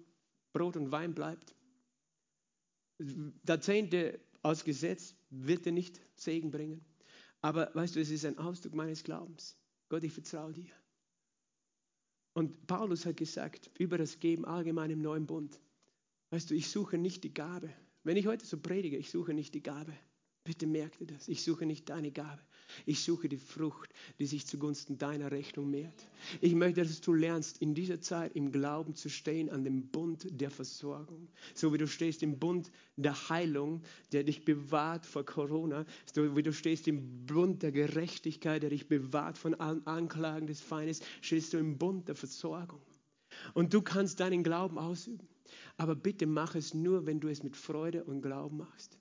Brot 0.54 0.78
und 0.78 0.91
Wein 0.91 1.14
bleibt. 1.14 1.54
Der 2.98 3.60
zehnte 3.60 4.20
aus 4.46 4.64
Gesetz 4.64 5.16
wird 5.32 5.66
dir 5.66 5.72
nicht 5.72 6.00
Segen 6.16 6.52
bringen. 6.52 6.86
Aber 7.41 7.72
weißt 7.74 7.96
du, 7.96 8.00
es 8.00 8.12
ist 8.12 8.26
ein 8.26 8.38
Ausdruck 8.38 8.76
meines 8.76 9.04
Glaubens. 9.04 9.58
Gott, 9.89 10.04
ich 10.04 10.14
vertraue 10.14 10.54
dir. 10.54 10.72
Und 12.34 12.68
Paulus 12.68 13.06
hat 13.06 13.18
gesagt, 13.18 13.72
über 13.80 13.98
das 13.98 14.20
Geben 14.20 14.46
allgemein 14.46 14.91
im 14.91 15.02
neuen 15.02 15.26
Bund. 15.26 15.60
Weißt 16.30 16.50
du, 16.50 16.56
ich 16.56 16.70
suche 16.70 16.98
nicht 16.98 17.24
die 17.24 17.34
Gabe. 17.34 17.74
Wenn 18.04 18.18
ich 18.18 18.28
heute 18.28 18.46
so 18.46 18.58
predige, 18.60 18.98
ich 18.98 19.10
suche 19.10 19.34
nicht 19.34 19.54
die 19.56 19.64
Gabe. 19.64 19.93
Bitte 20.43 20.68
merkt 20.68 21.02
ihr 21.02 21.08
das. 21.08 21.28
Ich 21.28 21.43
suche 21.43 21.66
nicht 21.66 21.89
deine 21.89 22.12
Gabe. 22.12 22.41
Ich 22.86 23.03
suche 23.03 23.30
die 23.30 23.38
Frucht, 23.38 23.93
die 24.20 24.26
sich 24.26 24.47
zugunsten 24.47 24.97
deiner 24.97 25.32
Rechnung 25.32 25.70
mehrt. 25.70 26.07
Ich 26.41 26.55
möchte, 26.55 26.82
dass 26.82 27.01
du 27.01 27.13
lernst, 27.13 27.61
in 27.61 27.74
dieser 27.74 28.01
Zeit 28.01 28.36
im 28.36 28.51
Glauben 28.51 28.95
zu 28.95 29.09
stehen 29.09 29.49
an 29.49 29.63
dem 29.63 29.88
Bund 29.88 30.28
der 30.30 30.51
Versorgung. 30.51 31.28
So 31.53 31.74
wie 31.74 31.78
du 31.78 31.88
stehst 31.88 32.24
im 32.24 32.39
Bund 32.39 32.72
der 32.95 33.30
Heilung, 33.30 33.82
der 34.11 34.24
dich 34.24 34.45
bewahrt 34.45 35.05
vor 35.05 35.26
Corona. 35.26 35.86
So 36.13 36.36
wie 36.36 36.43
du 36.43 36.53
stehst 36.53 36.88
im 36.88 37.26
Bund 37.26 37.63
der 37.63 37.72
Gerechtigkeit, 37.72 38.63
der 38.63 38.70
dich 38.70 38.88
bewahrt 38.88 39.38
von 39.38 39.55
allen 39.55 39.86
Anklagen 39.86 40.47
des 40.47 40.61
Feindes, 40.61 41.01
stehst 41.22 41.53
du 41.53 41.57
im 41.57 41.78
Bund 41.78 42.07
der 42.07 42.16
Versorgung. 42.16 42.82
Und 43.53 43.74
du 43.74 43.82
kannst 43.82 44.20
deinen 44.20 44.43
Glauben 44.43 44.78
ausüben. 44.78 45.28
Aber 45.78 45.95
bitte 45.95 46.26
mach 46.26 46.55
es 46.55 46.74
nur, 46.74 47.05
wenn 47.05 47.20
du 47.20 47.28
es 47.28 47.43
mit 47.43 47.55
Freude 47.55 48.03
und 48.03 48.22
Glauben 48.22 48.57
machst. 48.57 48.97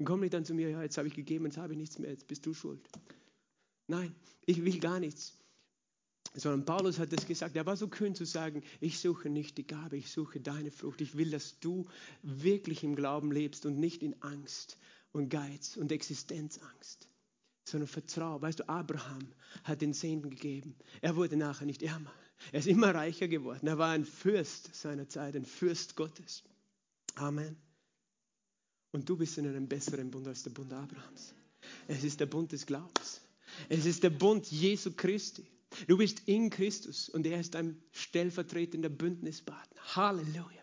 Und 0.00 0.06
komm 0.06 0.20
nicht 0.20 0.32
dann 0.32 0.46
zu 0.46 0.54
mir, 0.54 0.70
ja, 0.70 0.82
jetzt 0.82 0.96
habe 0.96 1.08
ich 1.08 1.14
gegeben, 1.14 1.44
jetzt 1.44 1.58
habe 1.58 1.74
ich 1.74 1.78
nichts 1.78 1.98
mehr, 1.98 2.10
jetzt 2.10 2.26
bist 2.26 2.46
du 2.46 2.54
schuld. 2.54 2.80
Nein, 3.86 4.14
ich 4.46 4.64
will 4.64 4.80
gar 4.80 4.98
nichts. 4.98 5.38
Sondern 6.32 6.64
Paulus 6.64 6.98
hat 6.98 7.12
das 7.12 7.26
gesagt, 7.26 7.54
er 7.54 7.66
war 7.66 7.76
so 7.76 7.86
kühn 7.86 8.14
zu 8.14 8.24
sagen, 8.24 8.62
ich 8.80 8.98
suche 8.98 9.28
nicht 9.28 9.58
die 9.58 9.66
Gabe, 9.66 9.98
ich 9.98 10.10
suche 10.10 10.40
deine 10.40 10.70
Frucht. 10.70 11.02
Ich 11.02 11.18
will, 11.18 11.30
dass 11.30 11.60
du 11.60 11.86
wirklich 12.22 12.82
im 12.82 12.96
Glauben 12.96 13.30
lebst 13.30 13.66
und 13.66 13.78
nicht 13.78 14.02
in 14.02 14.22
Angst 14.22 14.78
und 15.12 15.28
Geiz 15.28 15.76
und 15.76 15.92
Existenzangst, 15.92 17.06
sondern 17.66 17.86
Vertrauen. 17.86 18.40
Weißt 18.40 18.60
du, 18.60 18.68
Abraham 18.70 19.28
hat 19.64 19.82
den 19.82 19.92
Zehnten 19.92 20.30
gegeben. 20.30 20.76
Er 21.02 21.14
wurde 21.14 21.36
nachher 21.36 21.66
nicht 21.66 21.82
ärmer. 21.82 22.14
Er 22.52 22.60
ist 22.60 22.68
immer 22.68 22.94
reicher 22.94 23.28
geworden. 23.28 23.66
Er 23.66 23.76
war 23.76 23.90
ein 23.90 24.06
Fürst 24.06 24.74
seiner 24.74 25.10
Zeit, 25.10 25.36
ein 25.36 25.44
Fürst 25.44 25.94
Gottes. 25.94 26.42
Amen. 27.16 27.58
Und 28.92 29.08
du 29.08 29.16
bist 29.16 29.38
in 29.38 29.46
einem 29.46 29.68
besseren 29.68 30.10
Bund 30.10 30.26
als 30.26 30.42
der 30.42 30.50
Bund 30.50 30.72
Abrahams. 30.72 31.34
Es 31.86 32.04
ist 32.04 32.20
der 32.20 32.26
Bund 32.26 32.52
des 32.52 32.66
Glaubens. 32.66 33.20
Es 33.68 33.86
ist 33.86 34.02
der 34.02 34.10
Bund 34.10 34.46
Jesu 34.50 34.92
Christi. 34.92 35.46
Du 35.86 35.96
bist 35.96 36.22
in 36.26 36.50
Christus 36.50 37.08
und 37.08 37.26
er 37.26 37.38
ist 37.38 37.54
ein 37.54 37.80
stellvertretender 37.92 38.88
Bündnispartner. 38.88 39.80
Halleluja. 39.94 40.62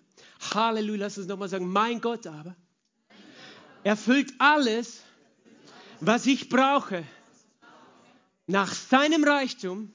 Halleluja. 0.54 1.06
Lass 1.06 1.18
uns 1.18 1.28
nochmal 1.28 1.50
sagen, 1.50 1.68
mein 1.68 2.02
Gott 2.02 2.28
aber 2.28 2.56
erfüllt 3.84 4.34
alles, 4.40 5.02
was 6.02 6.26
ich 6.26 6.50
brauche, 6.50 7.06
nach 8.46 8.74
seinem 8.74 9.24
Reichtum 9.24 9.94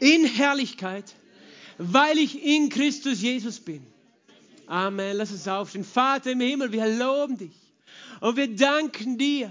in 0.00 0.24
Herrlichkeit, 0.24 1.14
weil 1.78 2.18
ich 2.18 2.42
in 2.42 2.68
Christus 2.68 3.20
Jesus 3.20 3.60
bin. 3.60 3.84
Amen. 4.68 5.16
Lass 5.16 5.32
uns 5.32 5.48
aufstehen. 5.48 5.84
Vater 5.84 6.32
im 6.32 6.40
Himmel, 6.40 6.70
wir 6.72 6.86
loben 6.86 7.38
dich 7.38 7.56
und 8.20 8.36
wir 8.36 8.54
danken 8.54 9.16
dir. 9.16 9.50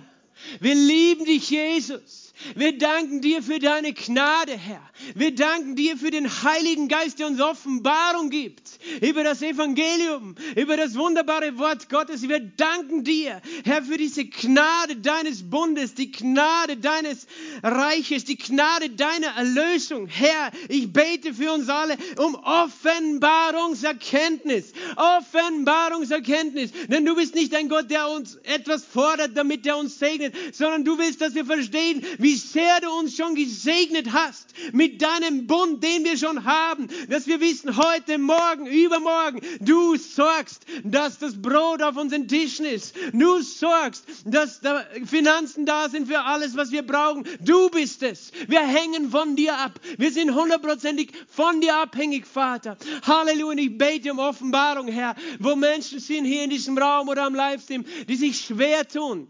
Wir 0.60 0.76
lieben 0.76 1.26
dich, 1.26 1.50
Jesus. 1.50 2.27
Wir 2.56 2.78
danken 2.78 3.22
dir 3.22 3.42
für 3.42 3.60
deine 3.60 3.94
Gnade, 3.94 4.58
Herr. 4.58 4.82
Wir 5.16 5.34
danken 5.34 5.76
dir 5.76 5.98
für 5.98 6.12
den 6.12 6.28
Heiligen 6.44 6.88
Geist, 6.88 7.18
der 7.20 7.26
uns 7.28 7.42
Offenbarung 7.42 8.30
gibt 8.30 8.62
über 9.02 9.24
das 9.24 9.42
Evangelium, 9.42 10.36
über 10.56 10.78
das 10.78 10.94
wunderbare 10.96 11.58
Wort 11.58 11.90
Gottes. 11.90 12.22
Wir 12.28 12.40
danken 12.40 13.04
dir, 13.04 13.42
Herr, 13.64 13.82
für 13.84 13.98
diese 13.98 14.26
Gnade 14.26 14.98
deines 14.98 15.50
Bundes, 15.50 15.96
die 15.96 16.12
Gnade 16.12 16.78
deines 16.78 17.26
Reiches, 17.64 18.26
die 18.26 18.38
Gnade 18.38 18.92
deiner 18.92 19.36
Erlösung. 19.38 20.06
Herr, 20.08 20.52
ich 20.70 20.94
bete 20.94 21.34
für 21.34 21.52
uns 21.54 21.70
alle 21.70 21.98
um 22.18 22.36
Offenbarungserkenntnis. 22.36 24.74
Offenbarungserkenntnis. 24.96 26.72
Denn 26.88 27.04
du 27.06 27.16
bist 27.16 27.34
nicht 27.36 27.56
ein 27.56 27.70
Gott, 27.70 27.90
der 27.90 28.10
uns 28.10 28.36
etwas 28.44 28.84
fordert, 28.86 29.32
damit 29.36 29.66
er 29.66 29.78
uns 29.78 29.98
segnet, 29.98 30.36
sondern 30.54 30.84
du 30.84 30.98
willst, 30.98 31.22
dass 31.22 31.34
wir 31.36 31.46
verstehen, 31.46 32.04
wie 32.18 32.27
sehr 32.36 32.82
du 32.82 32.90
uns 32.92 33.16
schon 33.16 33.36
gesegnet 33.36 34.12
hast 34.12 34.54
mit 34.74 35.02
deinem 35.02 35.48
Bund, 35.48 35.84
den 35.84 36.04
wir 36.04 36.18
schon 36.18 36.44
haben, 36.46 36.88
dass 37.10 37.28
wir 37.28 37.40
wissen, 37.40 37.78
heute, 37.78 38.18
morgen, 38.18 38.66
übermorgen, 38.68 39.42
du 39.60 39.96
sorgst, 39.96 40.66
dass 40.84 41.20
das 41.20 41.42
Brot 41.42 41.82
auf 41.82 41.98
unseren 41.98 42.28
Tischen 42.28 42.66
ist. 42.66 42.96
Du 43.14 43.42
sorgst, 43.42 44.06
dass 44.26 44.62
da 44.62 44.86
Finanzen 45.06 45.66
da 45.66 45.90
sind 45.90 46.08
für 46.08 46.22
alles, 46.22 46.56
was 46.56 46.72
wir 46.72 46.84
brauchen. 46.84 47.24
Du 47.40 47.70
bist 47.70 48.04
es. 48.04 48.32
Wir 48.48 48.62
hängen 48.62 49.12
von 49.12 49.36
dir 49.36 49.58
ab. 49.58 49.80
Wir 49.98 50.12
sind 50.12 50.34
hundertprozentig 50.34 51.12
von 51.28 51.62
dir 51.62 51.76
abhängig, 51.78 52.26
Vater. 52.26 52.78
Halleluja. 53.04 53.48
Und 53.48 53.58
ich 53.60 53.78
bete 53.78 54.12
um 54.12 54.20
Offenbarung, 54.20 54.88
Herr, 54.88 55.16
wo 55.40 55.56
Menschen 55.56 56.00
sind 56.00 56.26
hier 56.26 56.44
in 56.44 56.50
diesem 56.50 56.78
Raum 56.78 57.08
oder 57.08 57.24
am 57.24 57.36
Livestream, 57.36 57.86
die 58.08 58.16
sich 58.16 58.42
schwer 58.42 58.88
tun 58.88 59.30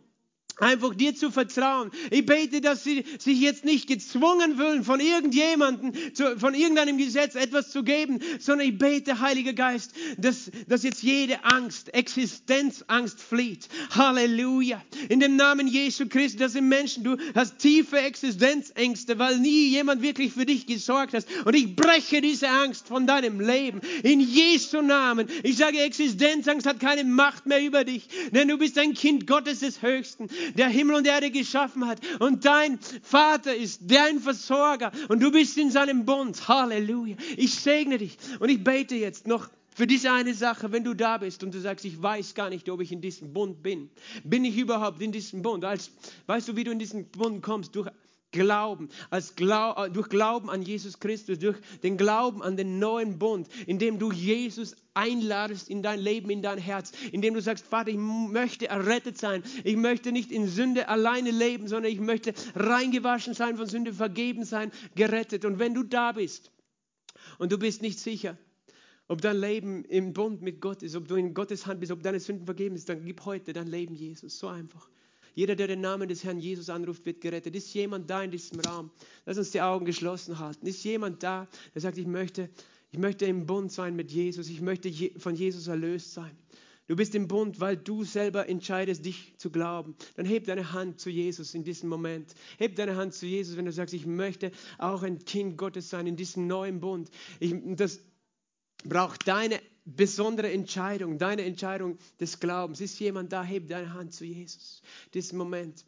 einfach 0.60 0.96
dir 0.96 1.16
zu 1.16 1.32
vertrauen. 1.32 1.92
Ich 2.12 2.26
bete, 2.26 2.62
dass 2.62 2.84
sie 2.84 3.04
sich 3.20 3.40
jetzt 3.40 3.66
nicht 3.66 3.88
gezwungen 3.88 4.58
fühlen, 4.58 4.84
von 4.84 5.00
irgendjemandem, 5.00 5.94
von 6.38 6.54
irgendeinem 6.54 6.98
Gesetz 6.98 7.36
etwas 7.36 7.72
zu 7.72 7.84
geben, 7.84 8.20
sondern 8.40 8.68
ich 8.68 8.78
bete, 8.78 9.20
Heiliger 9.20 9.54
Geist, 9.54 9.94
dass, 10.18 10.52
dass 10.68 10.84
jetzt 10.84 11.04
jede 11.04 11.44
Angst, 11.44 11.94
Existenzangst 11.94 13.22
flieht. 13.22 13.68
Halleluja. 13.92 14.84
In 15.10 15.20
dem 15.20 15.36
Namen 15.36 15.68
Jesu 15.68 16.08
Christi, 16.08 16.38
das 16.38 16.54
sind 16.54 16.68
Menschen, 16.68 17.04
du 17.04 17.18
hast 17.36 17.60
tiefe 17.60 18.00
Existenzängste, 18.00 19.20
weil 19.20 19.40
nie 19.40 19.70
jemand 19.70 20.02
wirklich 20.02 20.34
für 20.34 20.46
dich 20.46 20.66
gesorgt 20.66 21.14
hat. 21.14 21.26
Und 21.46 21.56
ich 21.56 21.76
breche 21.76 22.22
diese 22.22 22.50
Angst 22.50 22.88
von 22.88 23.08
deinem 23.08 23.40
Leben. 23.40 23.82
In 24.04 24.20
Jesu 24.20 24.82
Namen. 24.82 25.28
Ich 25.44 25.58
sage, 25.58 25.80
Existenzangst 25.80 26.66
hat 26.66 26.80
keine 26.80 27.04
Macht 27.04 27.46
mehr 27.46 27.64
über 27.64 27.84
dich, 27.84 28.08
denn 28.32 28.48
du 28.48 28.58
bist 28.58 28.78
ein 28.78 28.94
Kind 28.94 29.28
Gottes 29.28 29.60
des 29.60 29.82
Höchsten 29.82 30.28
der 30.56 30.68
Himmel 30.70 30.96
und 30.96 31.08
Erde 31.08 31.32
geschaffen 31.32 31.88
hat. 31.88 32.00
Und 32.20 32.46
dein 32.46 32.80
Vater 33.02 33.56
ist 33.56 33.82
dein 33.86 34.20
Versorger 34.20 34.92
und 35.10 35.22
du 35.22 35.32
bist 35.32 35.58
in 35.58 35.72
seinem 35.72 36.06
Bund. 36.06 36.48
Halleluja. 36.48 37.16
Ich 37.36 37.56
segne 37.56 37.98
dich 37.98 38.18
und 38.40 38.50
ich 38.50 38.64
bete 38.64 38.96
jetzt 38.96 39.28
noch 39.28 39.50
für 39.78 39.86
diese 39.86 40.12
eine 40.12 40.34
Sache, 40.34 40.72
wenn 40.72 40.84
du 40.84 40.96
da 40.96 41.20
bist 41.20 41.44
und 41.44 41.54
du 41.54 41.62
sagst, 41.62 41.86
ich 41.86 42.02
weiß 42.02 42.34
gar 42.34 42.50
nicht, 42.50 42.68
ob 42.70 42.82
ich 42.82 42.92
in 42.92 43.00
diesem 43.00 43.32
Bund 43.32 43.62
bin. 43.62 43.92
Bin 44.24 44.44
ich 44.44 44.58
überhaupt 44.58 45.02
in 45.04 45.12
diesem 45.12 45.44
Bund? 45.44 45.64
Als, 45.64 45.92
weißt 46.26 46.48
du, 46.48 46.56
wie 46.56 46.64
du 46.64 46.72
in 46.72 46.80
diesen 46.80 47.08
Bund 47.12 47.44
kommst? 47.44 47.76
Durch 47.76 47.88
Glauben, 48.32 48.90
als 49.10 49.36
Glau 49.36 49.86
äh, 49.86 49.90
durch 49.90 50.10
Glauben 50.10 50.50
an 50.50 50.62
Jesus 50.62 51.00
Christus, 51.00 51.40
durch 51.40 51.58
den 51.84 51.98
Glauben 51.98 52.44
an 52.44 52.58
den 52.58 52.78
neuen 52.78 53.18
Bund, 53.20 53.48
indem 53.66 54.00
du 54.00 54.12
Jesus 54.12 54.76
einladest 54.94 55.70
in 55.70 55.82
dein 55.82 56.00
Leben, 56.00 56.30
in 56.30 56.42
dein 56.42 56.58
Herz, 56.58 56.92
indem 57.12 57.36
du 57.36 57.42
sagst, 57.42 57.66
Vater, 57.66 57.90
ich 57.90 57.98
möchte 57.98 58.68
errettet 58.68 59.18
sein, 59.18 59.44
ich 59.64 59.78
möchte 59.78 60.12
nicht 60.12 60.32
in 60.32 60.48
Sünde 60.48 60.90
alleine 60.90 61.32
leben, 61.32 61.68
sondern 61.68 61.92
ich 61.92 62.00
möchte 62.00 62.34
reingewaschen 62.56 63.34
sein, 63.34 63.58
von 63.58 63.68
Sünde 63.68 63.94
vergeben 63.94 64.44
sein, 64.44 64.72
gerettet. 64.96 65.46
Und 65.46 65.60
wenn 65.60 65.74
du 65.74 65.84
da 65.84 66.12
bist 66.12 66.52
und 67.38 67.52
du 67.52 67.58
bist 67.58 67.82
nicht 67.82 68.00
sicher, 68.00 68.38
ob 69.08 69.22
dein 69.22 69.38
Leben 69.38 69.86
im 69.86 70.12
Bund 70.14 70.42
mit 70.42 70.60
Gott 70.60 70.84
ist, 70.84 70.96
ob 70.96 71.08
du 71.08 71.16
in 71.16 71.34
Gottes 71.34 71.66
Hand 71.66 71.80
bist, 71.80 71.94
ob 71.94 72.04
deine 72.04 72.20
Sünden 72.20 72.46
vergeben 72.46 72.76
sind, 72.76 72.90
dann 72.90 73.06
gib 73.06 73.24
heute 73.24 73.54
dein 73.54 73.68
Leben 73.68 73.96
Jesus. 73.96 74.38
So 74.38 74.48
einfach. 74.48 74.90
Jeder, 75.38 75.56
der 75.56 75.68
den 75.68 75.82
Namen 75.82 76.10
des 76.10 76.24
Herrn 76.24 76.40
Jesus 76.40 76.68
anruft, 76.68 77.06
wird 77.06 77.22
gerettet. 77.22 77.56
Ist 77.56 77.72
jemand 77.76 78.10
da 78.10 78.24
in 78.24 78.32
diesem 78.32 78.60
Raum? 78.60 78.90
Lass 79.24 79.38
uns 79.38 79.52
die 79.52 79.62
Augen 79.62 79.86
geschlossen 79.86 80.40
halten. 80.40 80.66
Ist 80.66 80.84
jemand 80.84 81.22
da, 81.22 81.48
der 81.76 81.82
sagt, 81.84 82.00
ich 82.00 82.08
möchte, 82.08 82.50
ich 82.90 82.98
möchte 82.98 83.28
im 83.28 83.46
Bund 83.46 83.72
sein 83.72 83.96
mit 83.96 84.12
Jesus. 84.12 84.50
Ich 84.50 84.62
möchte 84.62 84.92
von 85.20 85.36
Jesus 85.36 85.68
erlöst 85.68 86.16
sein. 86.16 86.36
Du 86.88 86.96
bist 86.96 87.14
im 87.14 87.28
Bund, 87.28 87.60
weil 87.60 87.78
du 87.78 88.04
selber 88.04 88.50
entscheidest, 88.50 89.06
dich 89.06 89.36
zu 89.38 89.52
glauben. 89.52 89.96
Dann 90.16 90.26
heb 90.26 90.46
deine 90.46 90.72
Hand 90.74 91.00
zu 91.00 91.12
Jesus 91.12 91.54
in 91.54 91.64
diesem 91.64 91.88
Moment. 91.88 92.34
Heb 92.58 92.76
deine 92.76 92.96
Hand 92.96 93.14
zu 93.14 93.28
Jesus, 93.28 93.58
wenn 93.58 93.66
du 93.66 93.72
sagst, 93.72 93.94
ich 93.94 94.08
möchte 94.08 94.52
auch 94.80 95.04
ein 95.04 95.24
Kind 95.24 95.56
Gottes 95.56 95.92
sein 95.92 96.08
in 96.08 96.16
diesem 96.16 96.48
neuen 96.48 96.80
Bund. 96.80 97.12
Ich, 97.40 97.54
das 97.76 98.00
braucht 98.84 99.28
deine 99.28 99.60
besondere 99.96 100.52
Entscheidung, 100.52 101.18
deine 101.18 101.44
Entscheidung 101.44 101.98
des 102.20 102.40
Glaubens. 102.40 102.82
Ist 102.82 103.00
jemand 103.00 103.32
da, 103.32 103.44
heb 103.44 103.70
deine 103.70 103.94
Hand 103.94 104.14
zu 104.14 104.26
Jesus. 104.26 104.82
Diesen 105.14 105.38
Moment. 105.38 105.86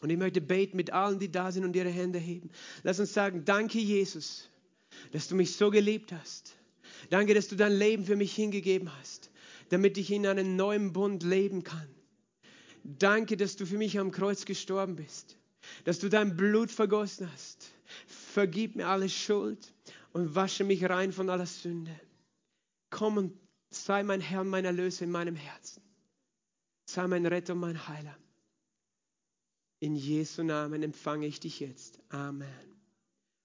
Und 0.00 0.10
ich 0.10 0.18
möchte 0.18 0.40
beten 0.40 0.76
mit 0.76 0.90
allen, 0.92 1.18
die 1.18 1.30
da 1.30 1.52
sind 1.52 1.64
und 1.64 1.76
ihre 1.76 1.88
Hände 1.88 2.18
heben. 2.18 2.50
Lass 2.82 3.00
uns 3.00 3.14
sagen, 3.14 3.44
danke 3.44 3.78
Jesus, 3.78 4.48
dass 5.12 5.28
du 5.28 5.36
mich 5.36 5.56
so 5.56 5.70
geliebt 5.70 6.12
hast. 6.12 6.54
Danke, 7.08 7.34
dass 7.34 7.48
du 7.48 7.56
dein 7.56 7.72
Leben 7.72 8.04
für 8.04 8.16
mich 8.16 8.34
hingegeben 8.34 8.90
hast, 8.98 9.30
damit 9.68 9.96
ich 9.96 10.10
in 10.10 10.26
einem 10.26 10.56
neuen 10.56 10.92
Bund 10.92 11.22
leben 11.22 11.62
kann. 11.62 11.88
Danke, 12.82 13.36
dass 13.36 13.56
du 13.56 13.66
für 13.66 13.78
mich 13.78 13.98
am 13.98 14.10
Kreuz 14.10 14.44
gestorben 14.44 14.96
bist, 14.96 15.36
dass 15.84 15.98
du 15.98 16.08
dein 16.08 16.36
Blut 16.36 16.70
vergossen 16.70 17.30
hast. 17.32 17.70
Vergib 18.06 18.76
mir 18.76 18.88
alle 18.88 19.08
Schuld 19.08 19.72
und 20.12 20.34
wasche 20.34 20.64
mich 20.64 20.84
rein 20.84 21.12
von 21.12 21.30
aller 21.30 21.46
Sünde 21.46 21.94
komm 22.96 23.18
und 23.18 23.38
sei 23.70 24.02
mein 24.02 24.22
Herr 24.22 24.40
und 24.40 24.48
mein 24.48 24.64
Erlöser 24.64 25.04
in 25.04 25.10
meinem 25.10 25.36
Herzen. 25.36 25.82
Sei 26.86 27.06
mein 27.06 27.26
Retter 27.26 27.52
und 27.52 27.60
mein 27.60 27.86
Heiler. 27.88 28.16
In 29.80 29.96
Jesu 29.96 30.42
Namen 30.42 30.82
empfange 30.82 31.26
ich 31.26 31.38
dich 31.38 31.60
jetzt. 31.60 32.00
Amen. 32.08 32.48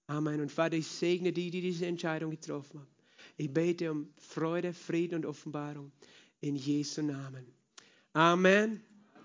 Amen. 0.06 0.40
Und 0.40 0.50
Vater, 0.50 0.76
ich 0.76 0.86
segne 0.86 1.34
die, 1.34 1.50
die 1.50 1.60
diese 1.60 1.84
Entscheidung 1.84 2.30
getroffen 2.30 2.80
haben. 2.80 2.90
Ich 3.36 3.52
bete 3.52 3.90
um 3.90 4.08
Freude, 4.16 4.72
Frieden 4.72 5.16
und 5.16 5.26
Offenbarung. 5.26 5.92
In 6.40 6.56
Jesu 6.56 7.02
Namen. 7.02 7.44
Amen. 8.14 8.82